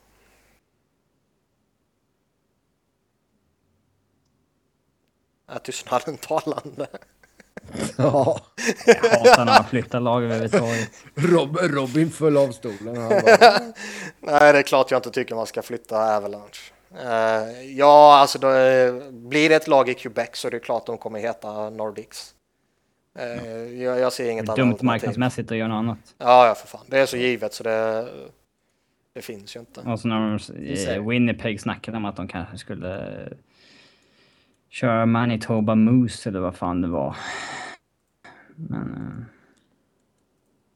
[5.50, 6.88] Är tystnaden talande?
[7.98, 8.40] Ja,
[8.86, 10.90] Jag hatar när man flyttar lag överhuvudtaget.
[11.16, 12.98] Rob, Robin föll av stolen.
[12.98, 13.60] Han bara,
[14.40, 16.72] Nej, det är klart jag inte tycker man ska flytta Avalanche.
[16.98, 20.86] Eh, ja, alltså då, eh, blir det ett lag i Quebec så är det klart
[20.86, 22.34] de kommer heta Nordics.
[23.20, 26.16] Eh, jag, jag ser inget annat dumt marknadsmässigt att göra något annat.
[26.18, 26.86] Ja, ja, för fan.
[26.88, 28.08] Det är så givet så det,
[29.14, 29.82] det finns ju inte.
[29.82, 30.40] Och så när
[30.96, 33.30] de, Winnipeg snackade om att de kanske skulle
[34.70, 37.16] köra Manitoba Moose eller vad fan det var.
[38.56, 38.94] Men...
[38.94, 39.24] eh,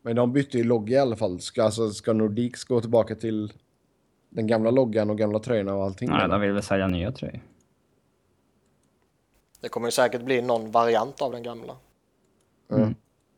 [0.01, 1.39] Men de bytte ju logga i alla fall.
[1.39, 3.53] Ska, alltså, ska Nordiques gå tillbaka till
[4.29, 6.09] den gamla loggan och gamla tröjorna och allting?
[6.09, 7.39] Nej, de vill väl sälja nya tröjor.
[9.61, 11.75] Det kommer ju säkert bli någon variant av den gamla.
[12.67, 12.77] Ja.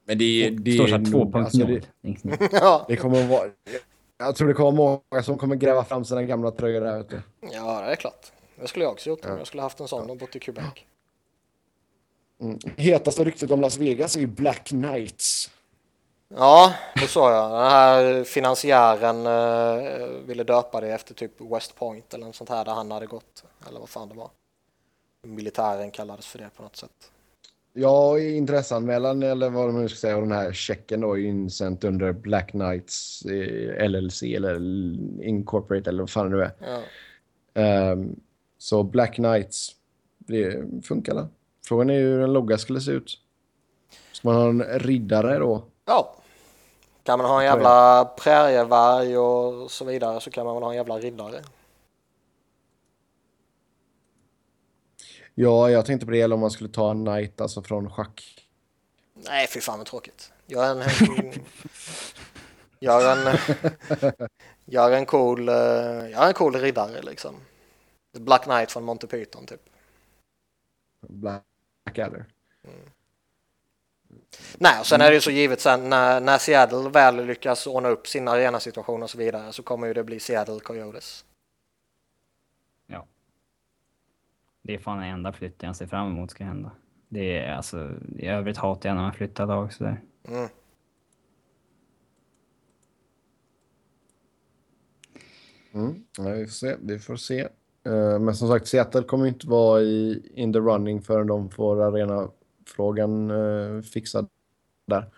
[0.08, 1.12] Men det, det, Det står såhär är 2.0.
[1.26, 3.50] nog- alltså, det, ja, det kommer att vara...
[4.18, 7.24] Jag tror det kommer vara många som kommer gräva fram sina gamla tröjor där ute.
[7.54, 8.32] ja, det är klart.
[8.56, 10.66] Det skulle jag också gjort om jag skulle haft en sån och bott i Quebec.
[12.42, 12.60] Mm.
[12.78, 15.52] Hetaste ryktet om Las Vegas är ju Black Knights.
[16.28, 17.52] Ja, det såg jag.
[17.52, 22.66] Den här finansiären eh, ville döpa det efter typ West Point eller något sånt här
[22.66, 23.44] där han hade gått.
[23.70, 24.30] Eller vad fan det var.
[25.24, 27.12] Militären kallades för det på något sätt.
[27.74, 32.12] Ja, intresseanmälan eller vad de nu ska säga och den här checken då insänt under
[32.12, 34.56] Black Knights eh, LLC eller
[35.24, 36.52] Incorporate eller vad fan det nu är.
[36.60, 36.82] Ja.
[37.62, 38.16] Ehm,
[38.66, 39.72] så Black Knights,
[40.18, 41.28] det funkar det.
[41.68, 43.18] Frågan är hur en logga skulle se ut.
[44.12, 45.66] Ska man ha en riddare då?
[45.86, 46.16] ja.
[47.04, 50.78] Kan man ha en jävla prärievarg och så vidare så kan man väl ha en
[50.78, 51.44] jävla riddare.
[55.36, 58.48] Ja, jag tänkte på det om man skulle ta en knight alltså från schack.
[59.14, 60.32] Nej, fy fan vad tråkigt.
[60.48, 60.84] Gör en...
[62.80, 63.38] gör en...
[64.66, 65.50] gör en cool...
[65.50, 65.56] eh,
[66.12, 67.36] Gör en cool riddare liksom.
[68.16, 69.70] The Black Knight från Monty Python typ.
[71.02, 72.26] Blackadder.
[74.58, 77.90] Nej, och sen är det ju så givet sen när, när Seattle väl lyckas ordna
[77.90, 81.26] upp sin arenasituation och så vidare så kommer ju det bli Seattle Coyotes.
[82.88, 83.08] Ja.
[84.62, 86.72] Det är fan den enda flytten jag ser fram emot ska hända.
[87.10, 90.02] Det är alltså, i övrigt hatar jag när man flyttar lag sådär.
[90.28, 90.50] Mm.
[95.74, 96.06] Mm.
[96.18, 96.76] Ja, vi får se.
[96.82, 97.48] Vi får se.
[97.86, 101.82] Eh, men som sagt, Seattle kommer inte vara i in the running förrän de får
[101.82, 104.28] arenafrågan uh, fixad
[104.88, 105.10] där.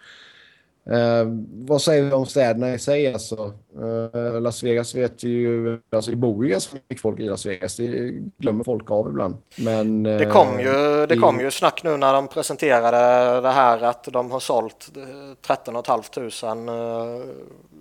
[0.86, 3.14] Eh, vad säger vi om städerna i sig?
[3.14, 5.80] Alltså, Eh, Las Vegas vet ju...
[5.90, 7.76] Alltså, det bor ju ganska mycket folk i Las Vegas.
[7.76, 9.36] Det glömmer folk av ibland.
[9.58, 13.84] Men, Det kom eh, ju, det kom ju snack nu när de presenterade det här
[13.84, 17.28] att de har sålt eh, 13 500 eh,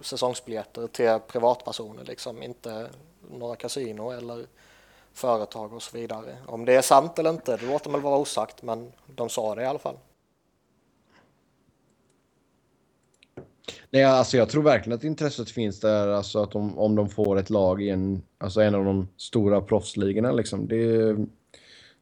[0.03, 2.87] säsongsbiljetter till privatpersoner, liksom inte
[3.39, 4.47] några kasino eller
[5.17, 6.37] företag och så vidare.
[6.47, 9.63] Om det är sant eller inte, det låter väl vara osagt, men de sa det
[9.63, 9.97] i alla fall.
[13.91, 17.39] Nej, alltså jag tror verkligen att intresset finns där, alltså att de, om de får
[17.39, 20.33] ett lag i en, alltså en av de stora proffsligorna.
[20.33, 20.69] Liksom.
[20.69, 21.17] Det,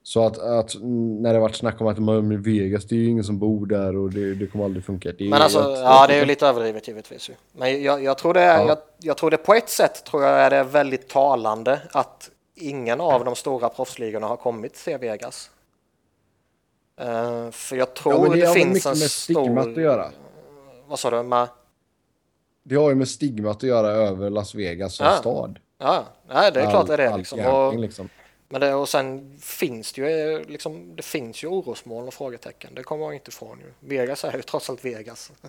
[0.03, 3.09] Så att, att när det varit snack om att man är Vegas, det är ju
[3.09, 5.12] ingen som bor där och det, det kommer aldrig funka.
[5.19, 7.31] men alltså, att, ja det är ju lite överdrivet givetvis.
[7.53, 8.69] Men jag, jag, tror det är, ja.
[8.69, 13.01] jag, jag, tror det på ett sätt tror jag är det väldigt talande att ingen
[13.01, 15.51] av de stora proffsligorna har kommit till Vegas.
[17.01, 19.48] Uh, för jag tror ja, det, det finns en stor...
[19.48, 20.10] Det har att göra.
[20.86, 21.22] Vad sa du?
[21.22, 21.48] Med...
[22.62, 25.16] Det har ju med stigmat att göra över Las Vegas som ja.
[25.16, 25.59] stad.
[25.78, 27.16] Ja, Nej, det är all, klart det är det.
[27.16, 27.40] Liksom.
[27.40, 28.09] Och, liksom.
[28.48, 32.74] Men det, och sen finns det ju liksom, det finns ju orosmoln och frågetecken.
[32.74, 33.72] Det kommer man inte ifrån ju.
[33.89, 35.32] Vegas är ju trots allt Vegas.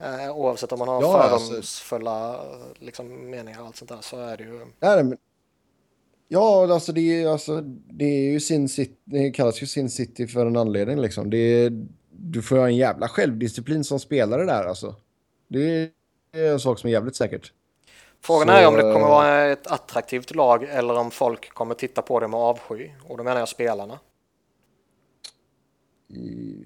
[0.00, 4.00] Eh, oavsett om man har ja, alltså- fördomsfulla alltså, liksom, meningar och allt sånt där
[4.00, 4.66] så är det ju.
[4.80, 5.18] Nej, men,
[6.28, 7.60] ja, alltså det, är, alltså
[7.90, 8.96] det är ju sin city.
[9.04, 11.30] Det kallas ju sin city för en anledning liksom.
[11.30, 11.70] Det
[12.10, 14.94] du får ha en jävla självdisciplin som spelare där alltså.
[15.48, 15.92] Det
[16.32, 17.52] är en sak som är jävligt säkert.
[18.20, 22.02] Frågan så, är om det kommer vara ett attraktivt lag eller om folk kommer titta
[22.02, 22.90] på det med avsky.
[23.08, 23.98] Och då menar jag spelarna.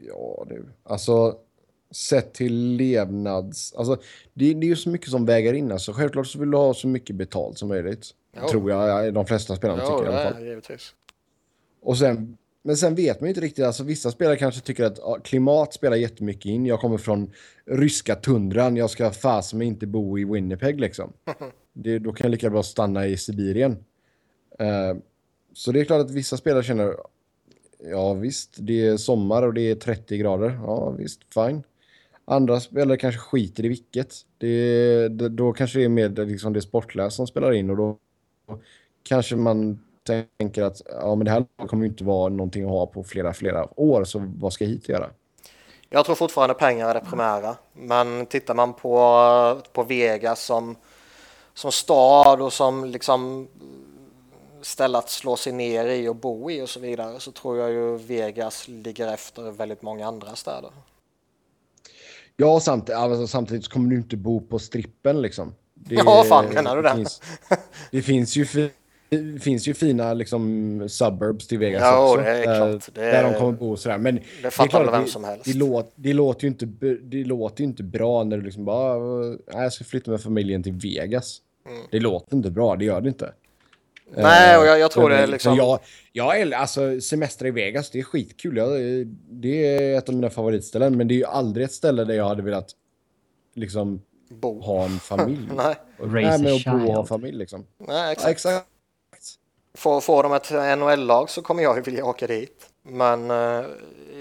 [0.08, 0.68] Ja, du.
[0.82, 1.36] Alltså,
[1.90, 3.74] sett till levnads...
[3.74, 3.96] Alltså,
[4.34, 5.72] det, det är ju så mycket som väger in.
[5.72, 8.10] Alltså, självklart så vill du ha så mycket betalt som möjligt.
[8.36, 8.48] Jo.
[8.48, 10.42] Tror jag de flesta spelarna jo, tycker i alla fall.
[10.42, 10.94] Givetvis.
[11.80, 14.98] Och sen men sen vet man ju inte riktigt, alltså vissa spelare kanske tycker att
[14.98, 16.66] ja, klimat spelar jättemycket in.
[16.66, 17.30] Jag kommer från
[17.64, 21.12] ryska tundran, jag ska fasen inte bo i Winnipeg liksom.
[21.74, 23.72] Det, då kan jag lika bra stanna i Sibirien.
[24.60, 25.00] Uh,
[25.52, 26.96] så det är klart att vissa spelare känner,
[27.78, 30.60] ja visst, det är sommar och det är 30 grader.
[30.62, 31.62] Ja visst, fine.
[32.24, 34.14] Andra spelare kanske skiter i vilket.
[34.38, 37.98] Det, det, då kanske det är mer liksom det sportliga som spelar in och då
[39.02, 43.04] kanske man tänker att ja, men det här kommer inte vara någonting att ha på
[43.04, 45.10] flera, flera år, så vad ska hit göra?
[45.90, 50.76] Jag tror fortfarande pengar är det primära, men tittar man på, på Vegas som,
[51.54, 53.48] som stad och som liksom
[54.62, 57.70] ställe att slå sig ner i och bo i och så vidare så tror jag
[57.70, 60.70] ju Vegas ligger efter väldigt många andra städer.
[62.36, 65.54] Ja, samt, alltså, samtidigt kommer du inte bo på strippen liksom.
[65.88, 66.94] Det, ja, fan menar du det?
[66.94, 67.22] Finns,
[67.90, 68.70] det finns ju
[69.08, 72.16] det finns ju fina liksom, suburbs till Vegas ja, också.
[72.16, 72.94] Det är klart.
[72.94, 73.98] Det där de kommer bo och sådär.
[73.98, 75.44] Men det fattar väl vem som helst.
[75.44, 76.66] Det, låt, det, låter ju inte,
[77.02, 78.96] det låter ju inte bra när du liksom bara,
[79.52, 81.38] jag ska flytta med familjen till Vegas.
[81.66, 81.82] Mm.
[81.90, 83.32] Det låter inte bra, det gör det inte.
[84.16, 85.56] Nej, och jag, jag tror det är liksom...
[85.56, 85.78] Jag,
[86.12, 88.56] jag, alltså semester i Vegas, det är skitkul.
[88.56, 88.70] Jag,
[89.30, 92.28] det är ett av mina favoritställen, men det är ju aldrig ett ställe där jag
[92.28, 92.70] hade velat
[93.54, 94.02] liksom
[94.32, 94.60] bo.
[94.60, 95.48] ha en familj.
[95.56, 95.76] Nej.
[95.98, 97.66] Raise Nej, med att bo och ha familj liksom.
[97.78, 98.44] Nej, exakt.
[98.44, 98.68] Ja, exakt.
[99.74, 102.70] Får, får de ett NHL-lag så kommer jag vilja åka dit.
[102.82, 103.64] Men eh,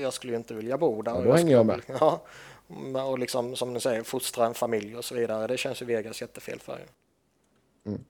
[0.01, 1.11] jag skulle ju inte vilja bo där.
[1.11, 1.81] Ja, då hänger jag med.
[1.99, 2.21] Ja,
[3.05, 5.47] och liksom som du säger fostra en familj och så vidare.
[5.47, 6.79] Det känns ju Vegas jättefel för.
[7.85, 8.03] Mm.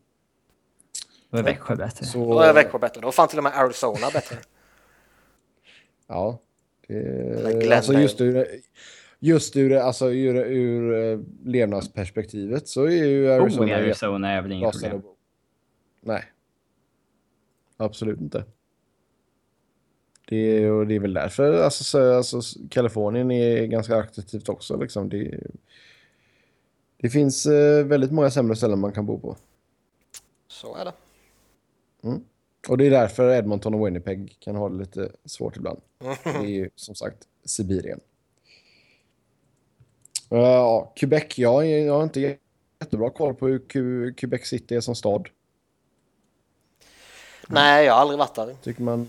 [1.29, 2.05] Då är Växjö bättre.
[2.05, 2.33] Så...
[2.33, 3.01] Då är Växjö bättre.
[3.01, 4.37] Då fanns till och med Arizona bättre.
[6.07, 6.39] Ja.
[6.87, 7.75] Det...
[7.75, 8.47] Alltså just ur,
[9.23, 13.73] just ur, alltså ur, ur uh, levnadsperspektivet så är ju Arizona...
[13.73, 15.01] Oh, Arizona är väl inget problem.
[16.01, 16.23] Nej.
[17.77, 18.45] Absolut inte.
[20.27, 24.77] Det är, och det är väl därför alltså, så, alltså, Kalifornien är ganska attraktivt också.
[24.77, 25.09] Liksom.
[25.09, 25.39] Det,
[26.97, 29.37] det finns eh, väldigt många sämre ställen man kan bo på.
[30.47, 30.93] Så är det.
[32.03, 32.23] Mm.
[32.67, 35.81] Och det är därför Edmonton och Winnipeg kan ha det lite svårt ibland.
[36.23, 37.99] Det är ju som sagt Sibirien.
[40.33, 41.37] Ja, Quebec.
[41.37, 42.37] Jag, jag har inte
[42.81, 45.29] jättebra koll på hur Quebec City är som stad.
[47.47, 48.53] Nej, jag har aldrig varit där.
[48.61, 49.07] Tycker man...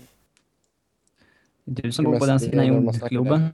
[1.63, 3.47] Du som bor på den sidan jordgloben.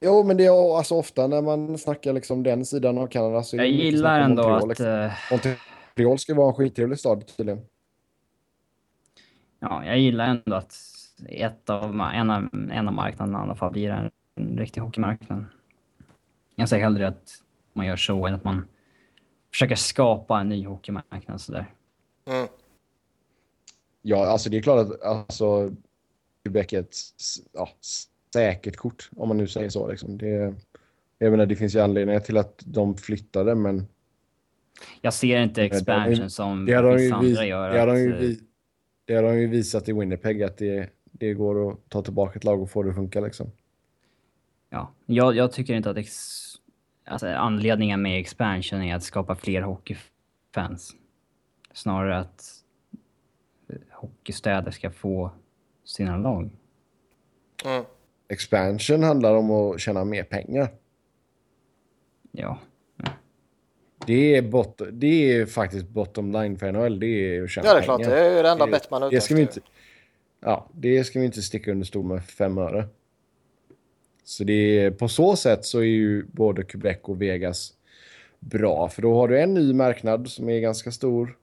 [0.00, 3.56] Jo, men det är alltså ofta när man snackar liksom den sidan av Kanada så...
[3.56, 4.68] Jag gillar ändå Montreal, att...
[4.68, 4.86] Liksom.
[4.86, 5.12] Uh...
[5.30, 7.60] Montreal ska vara en skittrevlig stad tydligen.
[9.60, 10.76] Ja, jag gillar ändå att
[11.28, 15.44] ett av, en, av, en av marknaderna i alla fall blir en riktig hockeymarknad.
[16.56, 17.42] Jag säger hellre att
[17.72, 18.68] man gör så än att man
[19.50, 21.66] försöker skapa en ny hockeymarknad sådär.
[22.24, 22.48] Mm.
[24.02, 25.72] Ja, alltså det är klart att alltså,
[26.44, 26.96] Quebec är ett
[27.52, 27.68] ja,
[28.32, 29.88] säkert kort, om man nu säger så.
[29.88, 30.18] Liksom.
[30.18, 30.54] Det,
[31.18, 33.86] jag menar, det finns ju anledningar till att de flyttade, men...
[35.00, 37.70] Jag ser inte expansion de, som det vissa andra gör.
[37.70, 38.36] Det har, de ju,
[39.04, 42.44] det har de ju visat i Winnipeg, att det, det går att ta tillbaka ett
[42.44, 43.20] lag och få det att funka.
[43.20, 43.50] Liksom.
[44.70, 46.45] Ja, jag, jag tycker inte att ex,
[47.06, 50.94] alltså, anledningen med expansion är att skapa fler hockeyfans.
[51.72, 52.52] Snarare att
[53.90, 55.30] hockeystäder ska få
[55.84, 56.50] sina lag.
[57.64, 57.84] Mm.
[58.28, 60.68] Expansion handlar om att tjäna mer pengar.
[62.32, 62.58] Ja.
[64.06, 67.00] Det är, bot det är faktiskt bottom line för NHL.
[67.00, 67.74] Det är att tjäna pengar.
[67.74, 68.04] Ja, det är klart.
[68.04, 69.60] Det är ju det enda bett man det ska vi inte,
[70.40, 72.84] ja, det ska vi inte sticka under stol med fem öre.
[74.26, 77.72] Så det är, på så sätt så är ju både Quebec och Vegas
[78.40, 78.88] bra.
[78.88, 81.36] För då har du en ny marknad som är ganska stor.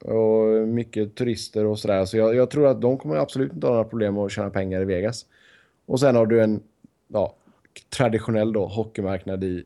[0.00, 2.04] Och mycket turister och sådär.
[2.04, 4.82] Så jag, jag tror att de kommer absolut inte ha några problem att tjäna pengar
[4.82, 5.26] i Vegas.
[5.86, 6.62] Och sen har du en
[7.08, 7.34] ja,
[7.96, 9.64] traditionell då, hockeymarknad i,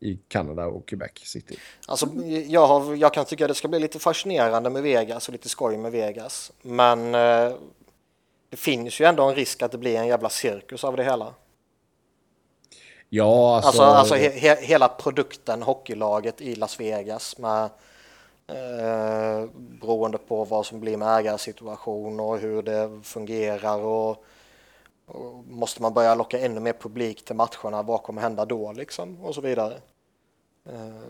[0.00, 1.56] i Kanada och Quebec City.
[1.86, 2.06] Alltså,
[2.46, 5.48] jag, har, jag kan tycka att det ska bli lite fascinerande med Vegas och lite
[5.48, 6.52] skoj med Vegas.
[6.62, 7.54] Men eh,
[8.50, 11.34] det finns ju ändå en risk att det blir en jävla cirkus av det hela.
[13.14, 13.82] Ja, alltså...
[13.82, 17.64] Alltså, alltså he, he, hela produkten, hockeylaget i Las Vegas med
[18.46, 24.24] eh, beroende på vad som blir med ägarsituation och hur det fungerar och,
[25.06, 29.24] och, måste man börja locka ännu mer publik till matcherna, vad kommer hända då liksom
[29.24, 29.74] och så vidare.
[30.68, 31.02] Eh,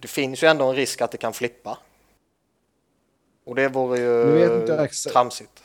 [0.00, 1.78] det finns ju ändå en risk att det kan flippa.
[3.44, 4.66] Och det vore ju
[5.12, 5.62] tramsigt.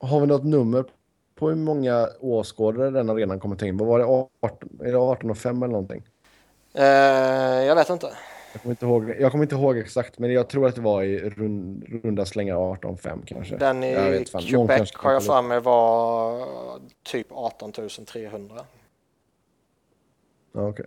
[0.00, 0.84] Har vi något nummer
[1.38, 3.76] på hur många åskådare den arenan kommer ta in?
[3.76, 4.04] Vad var det?
[4.04, 6.02] 18, är det 18 och 5 eller någonting?
[6.74, 6.84] Eh,
[7.66, 8.06] jag vet inte.
[8.52, 11.02] Jag kommer, inte ihåg, jag kommer inte ihåg exakt, men jag tror att det var
[11.02, 13.56] i rund, runda slängar 18-5 kanske.
[13.56, 16.46] Den i Quebec har jag för mig var
[17.02, 18.54] typ 18 300.
[20.52, 20.68] Ja, okej.
[20.68, 20.86] Okay.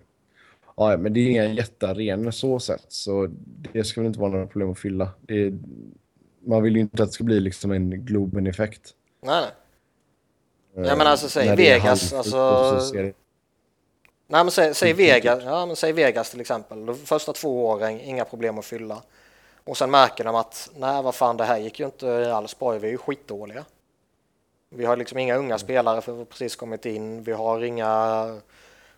[0.76, 3.30] Ja, men det är inga jättearenor så sett, så
[3.74, 5.10] det ska väl inte vara några problem att fylla.
[5.28, 5.60] Är,
[6.46, 8.94] man vill ju inte att det ska bli liksom en Globen-effekt.
[9.22, 9.52] Nej, nej.
[10.74, 12.80] Ja men alltså säg Vegas, alltså...
[14.28, 16.86] Nej men säg, säg Vegas, ja men säg Vegas till exempel.
[16.86, 19.02] De första två åren, inga problem att fylla.
[19.64, 22.72] Och sen märker de att nej vad fan det här gick ju inte alls bra,
[22.72, 23.66] vi är ju skitdåliga.
[24.70, 28.42] Vi har liksom inga unga spelare för vi har precis kommit in, vi har inga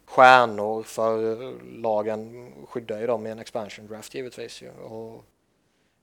[0.06, 1.38] stjärnor för
[1.82, 4.72] lagen skyddar ju dem i en expansion draft givetvis ju.
[4.72, 5.24] Och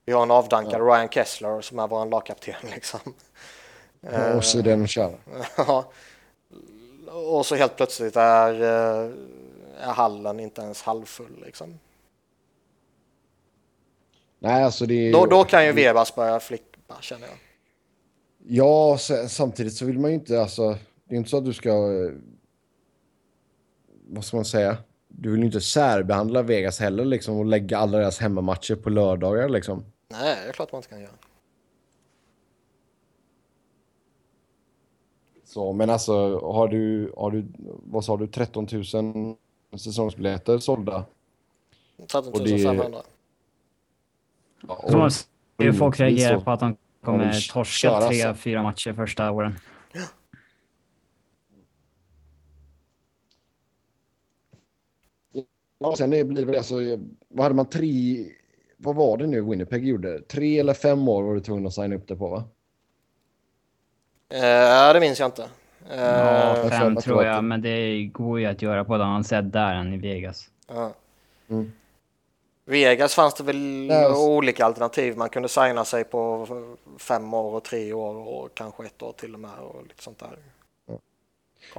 [0.05, 0.85] vi har en avdankad ja.
[0.85, 2.99] Ryan Kessler som är vår lagkapten liksom.
[4.01, 5.17] Ja, och så är den kör.
[5.57, 5.91] Ja.
[7.07, 9.11] Och så helt plötsligt är, eh,
[9.79, 11.79] är hallen inte ens halvfull liksom.
[14.39, 17.37] Nej, alltså det då, då kan ju Vebas börja flippa känner jag.
[18.45, 18.97] Ja,
[19.27, 22.11] samtidigt så vill man ju inte, alltså, det är inte så att du ska, eh,
[24.07, 27.97] vad ska man säga, du vill ju inte särbehandla Vegas heller liksom och lägga alla
[27.97, 29.85] deras hemmamatcher på lördagar liksom.
[30.07, 31.11] Nej, det är klart man inte kan göra.
[35.53, 37.45] Så, men alltså, har du, har du,
[37.83, 39.35] vad sa du, 13 000
[39.79, 41.05] säsongsbiljetter sålda?
[42.07, 43.01] 13 500.
[44.67, 45.25] Ja, och, så
[45.69, 48.41] och, folk reagerar på att de kommer torska tre, alltså.
[48.41, 49.53] fyra matcher första åren.
[55.79, 56.75] Ja, sen blir det väl alltså,
[57.27, 58.25] vad hade man tre,
[58.77, 60.21] vad var det nu Winnipeg gjorde?
[60.21, 62.43] Tre eller fem år var du tvungen att signa upp det på va?
[64.31, 65.49] Ja, det minns jag inte.
[65.89, 69.51] Ja, eh, fem tror jag, men det går ju att göra på ett annat sätt
[69.51, 70.49] där än i Vegas.
[70.67, 70.93] Ja.
[71.49, 71.71] Mm.
[72.65, 74.17] Vegas fanns det väl yes.
[74.17, 75.17] olika alternativ.
[75.17, 76.47] Man kunde signa sig på
[76.97, 80.19] fem år och tre år och kanske ett år till och med och lite sånt
[80.19, 80.37] där.
[80.85, 80.99] Ja.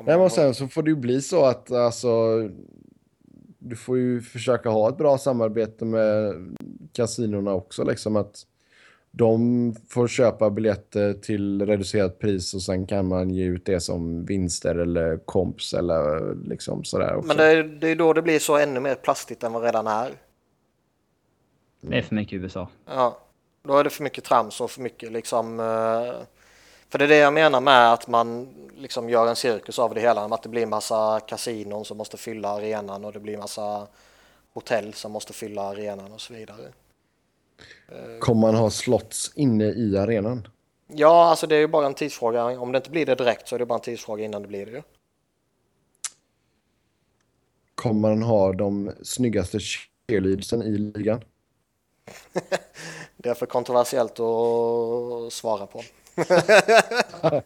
[0.06, 2.38] Nej, men sen så får det ju bli så att alltså,
[3.58, 6.34] du får ju försöka ha ett bra samarbete med
[6.92, 7.84] kasinorna också.
[7.84, 8.46] Liksom att
[9.14, 14.24] de får köpa biljetter till reducerat pris och sen kan man ge ut det som
[14.24, 17.14] vinster eller komps eller liksom sådär.
[17.14, 17.28] Också.
[17.28, 19.86] Men det är, det är då det blir så ännu mer plastigt än vad redan
[19.86, 20.12] är.
[21.80, 22.68] Det är för mycket USA.
[22.86, 23.18] Ja,
[23.62, 25.60] då är det för mycket trams och för mycket liksom...
[25.60, 26.14] Eh,
[26.88, 30.00] för det är det jag menar med att man liksom gör en cirkus av det
[30.00, 33.86] hela, att det blir massa kasinon som måste fylla arenan och det blir massa
[34.52, 36.72] hotell som måste fylla arenan och så vidare.
[38.20, 40.48] Kommer man ha slots inne i arenan?
[40.86, 42.44] Ja, alltså det är ju bara en tidsfråga.
[42.44, 44.66] Om det inte blir det direkt så är det bara en tidsfråga innan det blir
[44.66, 44.82] det ju.
[47.74, 51.24] Kommer man ha de snyggaste cheerleadsen i ligan?
[53.16, 55.82] det är för kontroversiellt att svara på.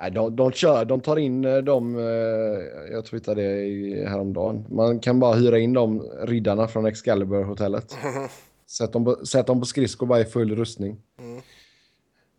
[0.00, 4.64] Nej, de, de, kör, de tar in eh, de, eh, jag twittrade det häromdagen.
[4.70, 7.96] Man kan bara hyra in de riddarna från Excalibur-hotellet.
[8.04, 8.28] Mm.
[8.66, 10.96] Sätt, dem på, sätt dem på skridskor bara i full rustning.
[11.18, 11.36] Mm.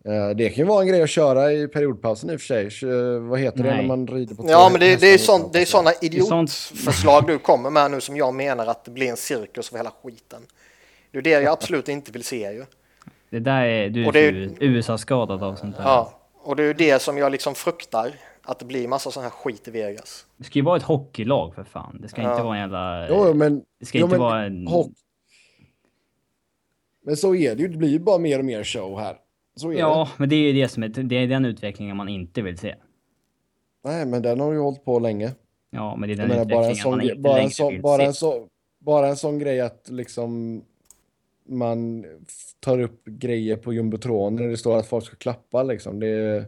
[0.04, 2.88] Eh, det kan ju vara en grej att köra i periodpausen i och för sig.
[3.20, 3.70] Vad heter Nej.
[3.70, 7.26] det när man rider på Ja, men det, det är, sån, det är sådana idiotförslag
[7.26, 10.40] du kommer med nu som jag menar att det blir en cirkus av hela skiten.
[11.10, 12.64] Det är det jag absolut inte vill se ju.
[13.30, 15.84] Det där är du är USA-skadad av sånt där.
[15.84, 16.19] Ja,
[16.50, 18.12] och det är ju det som jag liksom fruktar.
[18.42, 20.26] Att det blir massa sån här skit i Vegas.
[20.36, 21.98] Det ska ju vara ett hockeylag för fan.
[22.02, 22.30] Det ska ja.
[22.30, 23.08] inte vara en jävla...
[23.08, 23.62] Jo, men...
[23.80, 24.68] Det ska jo, inte vara en...
[27.04, 27.68] Men så är det ju.
[27.68, 29.16] Det blir ju bara mer och mer show här.
[29.56, 30.10] Så är Ja, det.
[30.16, 32.74] men det är ju det som är, det är den utvecklingen man inte vill se.
[33.84, 35.32] Nej, men den har ju hållit på länge.
[35.70, 37.50] Ja, men det är den menar, bara en, utvecklingen man sån, inte bara, en längre
[37.50, 38.04] sån, vill bara, se.
[38.04, 38.48] en så,
[38.78, 40.62] bara en sån grej att liksom
[41.50, 42.04] man
[42.60, 46.00] tar upp grejer på jumbotron när det står att folk ska klappa liksom.
[46.00, 46.46] Det är...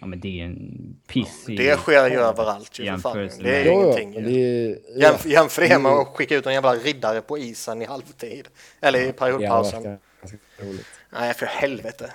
[0.00, 3.16] Ja, men det är en piss i- Det sker ju överallt ju för fan.
[3.42, 4.20] Det är Ja, ja, ingenting ju.
[4.20, 4.32] det
[4.96, 5.00] är...
[5.00, 8.48] Jämf jämför det med att skicka ut en jävla riddare på isen i halvtid.
[8.80, 9.82] Eller i Ja, periodpausen.
[9.82, 10.86] ganska roligt.
[11.12, 12.12] Nej, för helvete.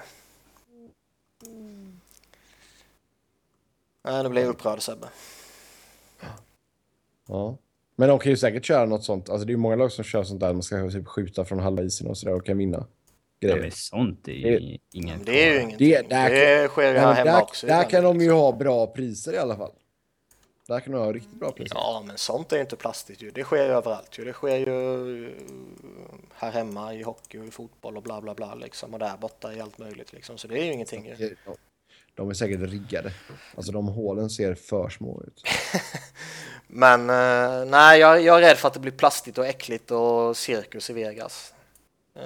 [4.04, 5.08] Nej, nu blir jag upprörd Sebbe.
[7.28, 7.58] Ja.
[8.00, 9.30] Men de kan ju säkert köra något sånt.
[9.30, 10.54] Alltså det är ju många lag som kör sånt där.
[10.54, 12.86] Man ska typ skjuta från halva isen och sådär och kan vinna
[13.40, 13.62] Ja, grejer.
[13.62, 15.88] men sånt är ju Det- ingen Det är ju ingenting.
[15.90, 17.68] Det- Det, där kan- sker ju Ja, här hemma där, också.
[17.68, 18.38] där kan de ju liksom.
[18.40, 19.72] ha bra priser i alla fall.
[20.68, 21.76] Där kan de ha riktigt bra priser.
[21.76, 23.32] Ja, men sånt är ju inte plastigt ju.
[23.32, 24.26] Det sker ju överallt ju.
[24.26, 25.34] Det sker ju eh,
[26.34, 28.94] här hemma i hockey och i fotboll och bla bla bla liksom.
[28.94, 30.38] Och där borta i allt möjligt liksom.
[30.38, 31.36] Så det är ju ingenting ju.
[32.20, 33.12] De- är säkert riggade.
[33.56, 35.44] Alltså de hålen ser för små ut.
[36.68, 40.38] Men eh, nej, jag, jag är rädd för att det blir plastigt och äckligt och
[40.38, 41.54] cirkus i Vegas.
[42.16, 42.24] Eh,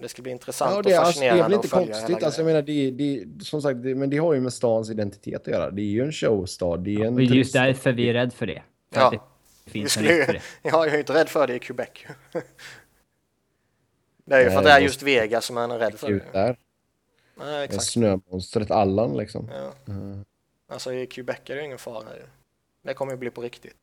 [0.00, 1.70] det ska bli intressant Ja, och det, är- alltså, det är fascinerande väl inte att
[1.70, 2.16] följa konstigt.
[2.16, 4.90] hela Alltså, jag menar, det, det, som sagt, det, men det har ju med stans
[4.90, 5.70] identitet att göra.
[5.70, 6.76] Det är ju en showstad.
[6.76, 8.62] Det är en Och just därför vi är rädd för det.
[8.92, 9.06] För Ja.
[9.06, 9.20] att det
[9.64, 10.42] Vi finns skulle, för det.
[10.62, 11.88] ja, jag är inte rädd för det i Quebec.
[14.24, 16.22] det är ju för att det är just Vegas som man är rädd för Ut
[16.32, 16.56] där.
[17.34, 17.84] Nej, exakt.
[17.84, 19.48] snömonstret Allan liksom.
[19.52, 19.92] Ja.
[19.92, 20.24] Mm.
[20.66, 22.22] Alltså i Quebec är det ingen fara ju.
[22.82, 23.76] Det kommer ju bli på riktigt.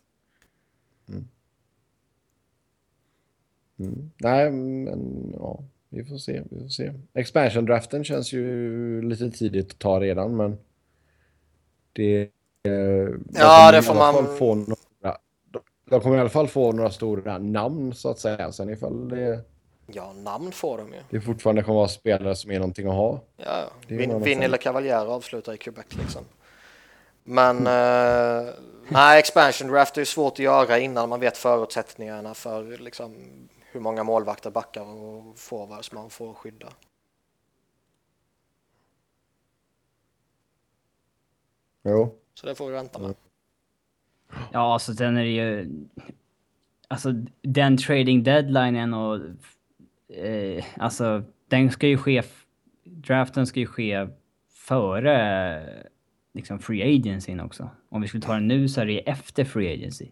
[3.80, 4.12] Mm.
[4.18, 5.60] Nej, men ja,
[5.90, 6.42] vi får se.
[6.52, 6.94] Vi får se.
[7.14, 10.58] Expansion-draften känns ju lite tidigt att ta redan, men
[11.94, 12.22] det...
[12.64, 12.72] Eh,
[13.34, 17.38] Ja, det får man- Få några, de, de kommer i alla fall få några stora
[17.38, 18.52] namn så att säga.
[18.52, 19.42] Sen ifall det,
[19.94, 21.00] Ja, namn får de ju.
[21.10, 23.22] det fortfarande kommer vara spelare som är någonting att ha.
[23.38, 26.26] Ja, är Vin, eller Cavalier avslutar i Quebec liksom.
[27.24, 28.54] Men eh,
[28.90, 33.16] nej, expansion draft är svårt att göra innan man vet förutsättningarna för liksom,
[33.72, 36.68] hur många målvakter, backar och forwards man får skydda.
[41.84, 42.16] Jo.
[42.34, 43.16] Så det får vi vänta med.
[44.52, 45.70] Ja, alltså sen är ju...
[46.88, 47.12] Alltså
[47.42, 49.20] den trading deadlinen och...
[50.10, 52.24] Eh, alltså den ska ju ske...
[52.84, 54.08] Draften ska ju ske
[54.52, 55.86] före
[56.34, 57.70] liksom free agency också.
[57.90, 60.10] Om vi skulle ta den nu så är det efter free agency.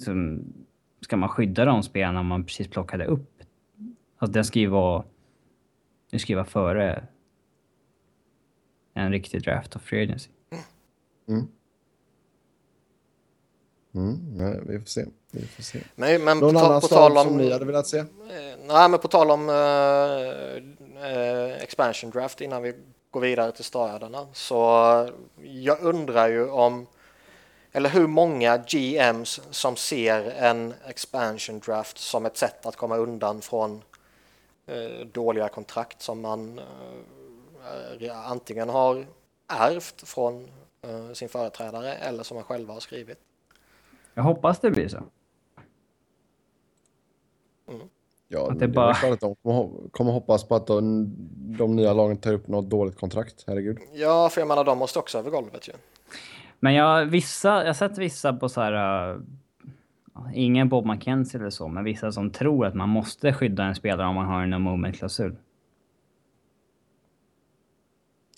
[0.00, 0.38] Så
[1.00, 3.42] ska man skydda de spelarna man precis plockade upp.
[4.18, 5.04] Alltså den ska ju vara...
[6.10, 7.06] den ska ju vara före
[8.94, 10.30] en riktig draft och free agency.
[11.28, 11.46] Mm.
[13.94, 15.06] Mm, nej, vi får se.
[15.40, 15.78] Vi får se.
[15.94, 17.24] Men, men på, Någon ta- annan på tal om...
[17.24, 18.04] som ni hade velat se?
[18.66, 22.74] Nej, men på tal om eh, eh, expansion draft innan vi
[23.10, 24.56] går vidare till städerna så
[25.42, 26.86] jag undrar ju om
[27.72, 33.40] eller hur många GMs som ser en expansion draft som ett sätt att komma undan
[33.40, 33.82] från
[34.66, 36.60] eh, dåliga kontrakt som man
[38.24, 39.06] antingen har
[39.48, 40.48] ärvt från
[41.14, 43.18] sin företrädare eller som man själva har skrivit.
[44.14, 44.98] Jag hoppas det blir så.
[48.28, 49.34] Ja, Att det, det är bara- klart att de
[49.90, 51.06] kommer hoppas på att de,
[51.58, 53.44] de nya lagen tar upp något dåligt kontrakt.
[53.46, 53.78] Herregud.
[53.92, 55.72] Ja, för jag menar de måste också över golvet ju.
[56.60, 59.14] Men jag, vissa, jag har sett vissa på så här...
[59.14, 59.20] Uh,
[60.34, 64.06] ingen Bob McKenzie eller så, men vissa som tror att man måste skydda en spelare
[64.08, 65.36] om man har en no moment-klausul.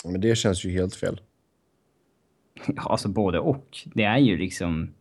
[0.04, 1.20] Men det känns ju helt fel.
[2.76, 3.78] Ja, alltså både och.
[3.84, 4.94] Det är ju liksom...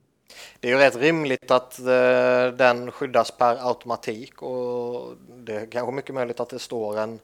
[0.59, 5.91] Det är ju rätt rimligt att eh, den skyddas per automatik och det är kanske
[5.95, 7.19] mycket möjligt att det står en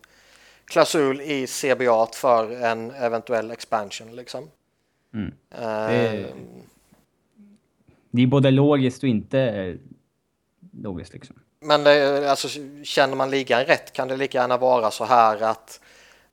[0.65, 4.49] klausul i CBA för en eventuell expansion liksom.
[5.13, 5.33] Mm.
[5.89, 6.33] Det-
[8.11, 9.75] Det är både logiskt och inte eh,
[10.83, 11.35] logiskt liksom.
[11.59, 12.47] Men det, alltså,
[12.83, 15.79] känner man ligan rätt kan det lika gärna vara så här att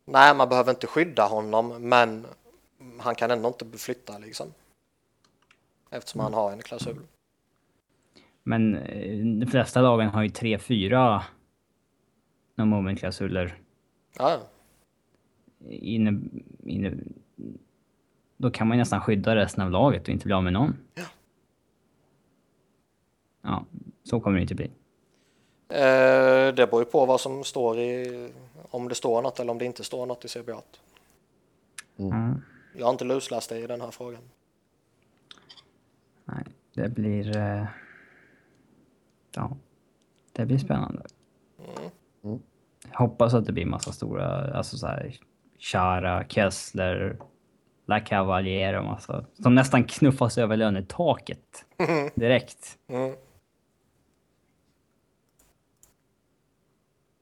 [0.05, 2.27] nej, man behöver inte skydda honom, men
[3.01, 4.53] han kan ändå inte flytta liksom.
[5.91, 7.07] Eftersom han har en klausul.
[8.43, 11.23] Men eh, de flesta lagen har ju tre, fyra
[12.55, 13.55] no moment-klausuler
[14.19, 14.39] Ja,
[15.69, 16.21] inne,
[16.65, 16.93] inne,
[18.37, 20.77] då kan man ju nästan skydda resten av laget och inte bli av med någon.
[20.95, 21.05] Ja.
[23.43, 23.65] Ja,
[24.05, 24.71] så kommer det inte bli.
[25.69, 28.31] Eh, det beror ju på vad som står i,
[28.71, 30.63] om det står något eller om det inte står något i CBA.
[31.97, 32.43] Mm.
[32.77, 34.23] Jag har inte lusläst det i den här frågan.
[36.33, 36.45] Nej,
[36.75, 37.37] det blir...
[37.37, 37.65] Eh,
[39.35, 39.57] ja.
[40.33, 41.03] Det blir spännande.
[42.25, 42.41] Mm.
[42.91, 45.17] Jag hoppas att det blir massa stora, alltså så här,
[45.59, 47.19] Chara, Kessler,
[47.87, 51.65] La Cavalier och massa, som nästan knuffas över lönetaket
[52.15, 52.79] direkt.
[52.89, 53.15] Mm.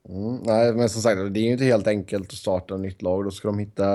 [0.09, 3.03] Mm, nej, men som sagt, det är ju inte helt enkelt att starta ett nytt
[3.03, 3.25] lag.
[3.25, 3.89] Då ska de hitta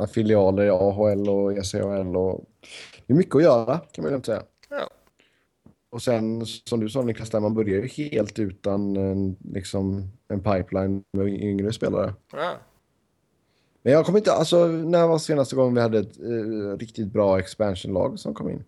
[0.00, 2.16] äh, filialer i AHL och ECHL.
[2.16, 2.44] Och...
[3.06, 4.42] Det är mycket att göra, kan man lugnt säga.
[4.70, 4.90] Ja.
[5.90, 10.42] Och sen, som du sa Niklas, där man börjar ju helt utan en, liksom, en
[10.42, 12.14] pipeline med yngre spelare.
[12.32, 12.52] Ja.
[13.82, 17.38] Men jag kommer inte, alltså när var senaste gången vi hade ett eh, riktigt bra
[17.38, 18.64] expansion-lag som kom in?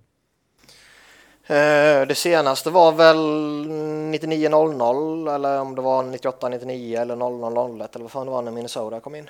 [1.47, 8.11] Eh, Det senaste var väl 99-00 eller om det var 98-99 eller 00-01 eller vad
[8.11, 9.29] fan det var när Minnesota kom in.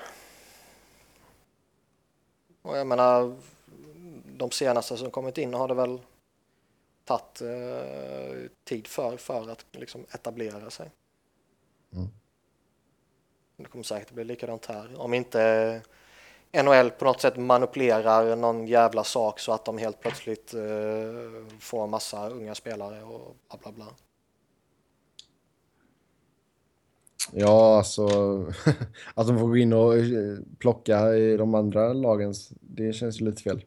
[2.63, 3.33] Och jag menar,
[4.41, 6.01] de senaste som kommit in har det väl
[7.05, 10.91] tagit eh, tid för, för att liksom etablera sig.
[11.93, 12.09] Mm.
[13.57, 15.01] Det kommer säkert bli likadant här.
[15.01, 15.83] Om inte
[16.53, 20.61] NHL på något sätt manipulerar någon jävla sak så att de helt plötsligt eh,
[21.59, 23.87] får massa unga spelare och bla bla bla.
[27.33, 28.07] Ja, alltså
[29.15, 33.25] att de får gå in och eh, plocka i de andra lagens, det känns ju
[33.25, 33.65] lite fel.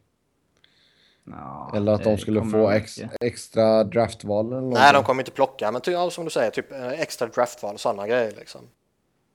[1.26, 4.62] Ja, Eller att de skulle få ex, extra draftval eller.
[4.62, 7.80] Nej, de kommer inte plocka, men ja, som du säger, typ eh, extra draftval och
[7.80, 8.62] sådana grejer liksom.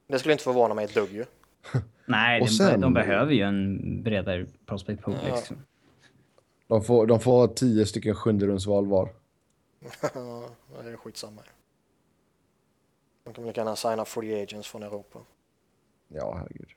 [0.06, 1.24] Det skulle inte förvåna mig ett dugg ju.
[2.06, 5.34] Nej, Och de, sen- de behöver ju en bredare prospect pool Ja.
[5.36, 5.56] liksom.
[6.66, 9.08] De får, de får tio stycken sjunderumsval var.
[10.14, 10.42] Ja,
[10.84, 11.42] det är skitsamma.
[13.24, 15.18] De kan lika gärna signa free agents från Europa.
[16.08, 16.68] Ja, herregud.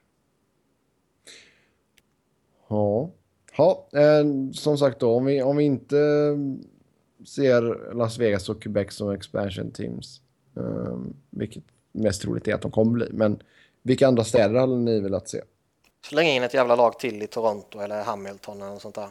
[2.67, 3.09] Ja.
[3.57, 5.95] Ja, eh, som sagt då, om vi, om vi inte
[7.25, 10.21] ser Las Vegas och Quebec som expansion teams,
[10.57, 10.97] eh,
[11.29, 13.43] vilket mest troligt är att de kommer bli, men
[13.81, 15.41] vilka andra städer hade ni velat se?
[16.05, 19.01] Släng in ett jävla lag till i Toronto eller Hamilton eller något sånt där.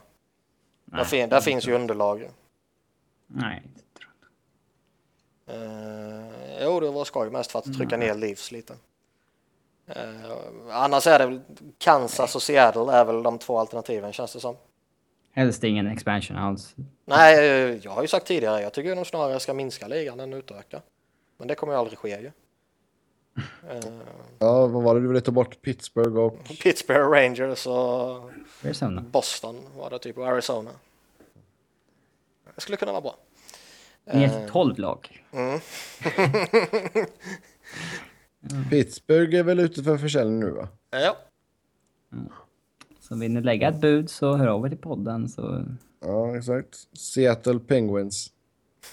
[0.85, 2.31] Där, Nej, fin, där finns ju underlag.
[3.27, 4.01] Nej, inte
[5.47, 5.57] jag.
[5.57, 8.75] Eh, jo, det var skoj mest för att trycka ner Leafs lite.
[9.97, 10.31] Eh,
[10.71, 11.41] annars är det väl
[11.79, 14.57] Kansas och Seattle är väl de två alternativen känns det som.
[15.33, 16.75] Helst ingen expansion alls.
[17.05, 20.33] Nej, eh, jag har ju sagt tidigare, jag tycker de snarare ska minska ligan än
[20.33, 20.81] utöka.
[21.39, 22.31] Men det kommer ju aldrig ske ju.
[23.71, 23.81] Eh,
[24.39, 25.63] Ja, vad var det du ville ta bort?
[25.63, 26.45] Pittsburgh och...
[26.63, 28.31] Pittsburgh Rangers och
[28.65, 29.01] Arizona.
[29.11, 30.71] Boston var det typ, och Arizona.
[32.55, 33.17] Det skulle kunna vara bra.
[34.05, 35.25] Ner till 12 lag.
[35.33, 35.61] Mm.
[38.71, 40.69] Pittsburgh är väl ute för försäljning nu va?
[40.91, 41.17] Ja,
[43.01, 45.65] Så vill ni lägga ett bud så hör av er till podden så...
[46.01, 46.89] Ja, exakt.
[46.99, 48.33] Seattle Penguins.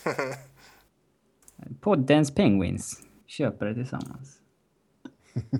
[1.81, 3.01] Poddens Penguins.
[3.25, 4.37] Köper det tillsammans.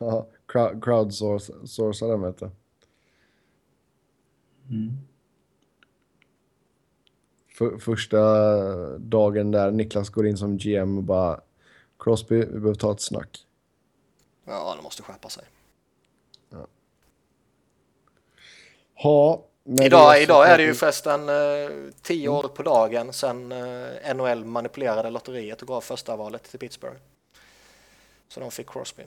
[0.00, 2.50] Ja, crowd- crowdsourca den vet du.
[7.58, 8.18] För, första
[8.98, 11.40] dagen där Niklas går in som GM och bara
[11.98, 13.46] Crosby, vi behöver ta ett snack.
[14.44, 15.44] ja de måste skärpa sig.
[18.94, 24.14] Ha, med Idag, idag är det ju förresten eh, tio år på dagen sedan eh,
[24.16, 26.96] NHL manipulerade lotteriet och gav första valet till Pittsburgh.
[28.28, 29.02] Så de fick Crosby.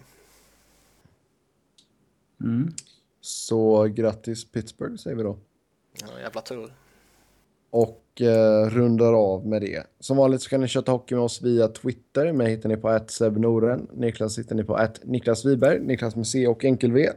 [2.42, 2.74] Mm.
[3.22, 5.38] Så grattis Pittsburgh säger vi då.
[5.92, 6.74] Ja, jävla tur.
[7.72, 9.84] Och eh, rundar av med det.
[10.00, 12.34] Som vanligt så kan ni köta hockey med oss via Twitter.
[12.34, 13.88] Mig hittar ni på att Noren.
[13.94, 15.80] Niklas hittar ni på att Niklas Wiberg.
[15.80, 17.10] Niklas med C och enkel V.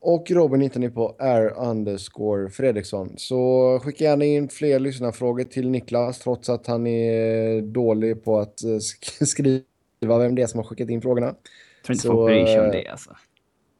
[0.00, 3.12] Och Robin hittar ni på R underscore Fredriksson.
[3.16, 8.64] Så skicka gärna in fler lyssnarfrågor till Niklas trots att han är dålig på att
[8.64, 11.26] eh, sk- skriva vem det är som har skickat in frågorna.
[11.26, 13.10] Jag tror inte folk bryr sig om eh, det alltså.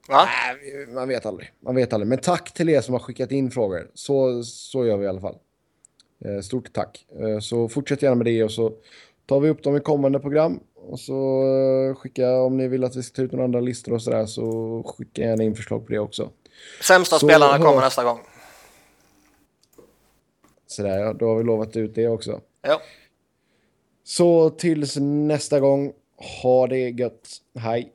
[0.09, 0.29] Va?
[0.95, 1.49] Man vet aldrig.
[1.61, 2.09] Man vet aldrig.
[2.09, 3.91] Men tack till er som har skickat in frågor.
[3.95, 5.39] Så, så gör vi i alla fall.
[6.25, 7.07] Eh, Stort tack.
[7.21, 8.73] Eh, Så fortsätt gärna med det och så
[9.27, 10.61] tar vi upp dem i kommande program.
[10.75, 11.43] Och så
[11.91, 14.27] eh, skicka, om ni vill att vi ska ta ut några andra listor och sådär
[14.27, 16.31] så skicka gärna in förslag på det också.
[16.83, 18.19] Sämsta Så spelarna kommer nästa gång.
[20.67, 22.41] Sådär, ja, då har vi lovat ut det också.
[22.63, 22.81] Ja,
[24.05, 25.93] Så tills nästa gång,
[26.43, 27.29] ha det gött.
[27.59, 27.93] Hej!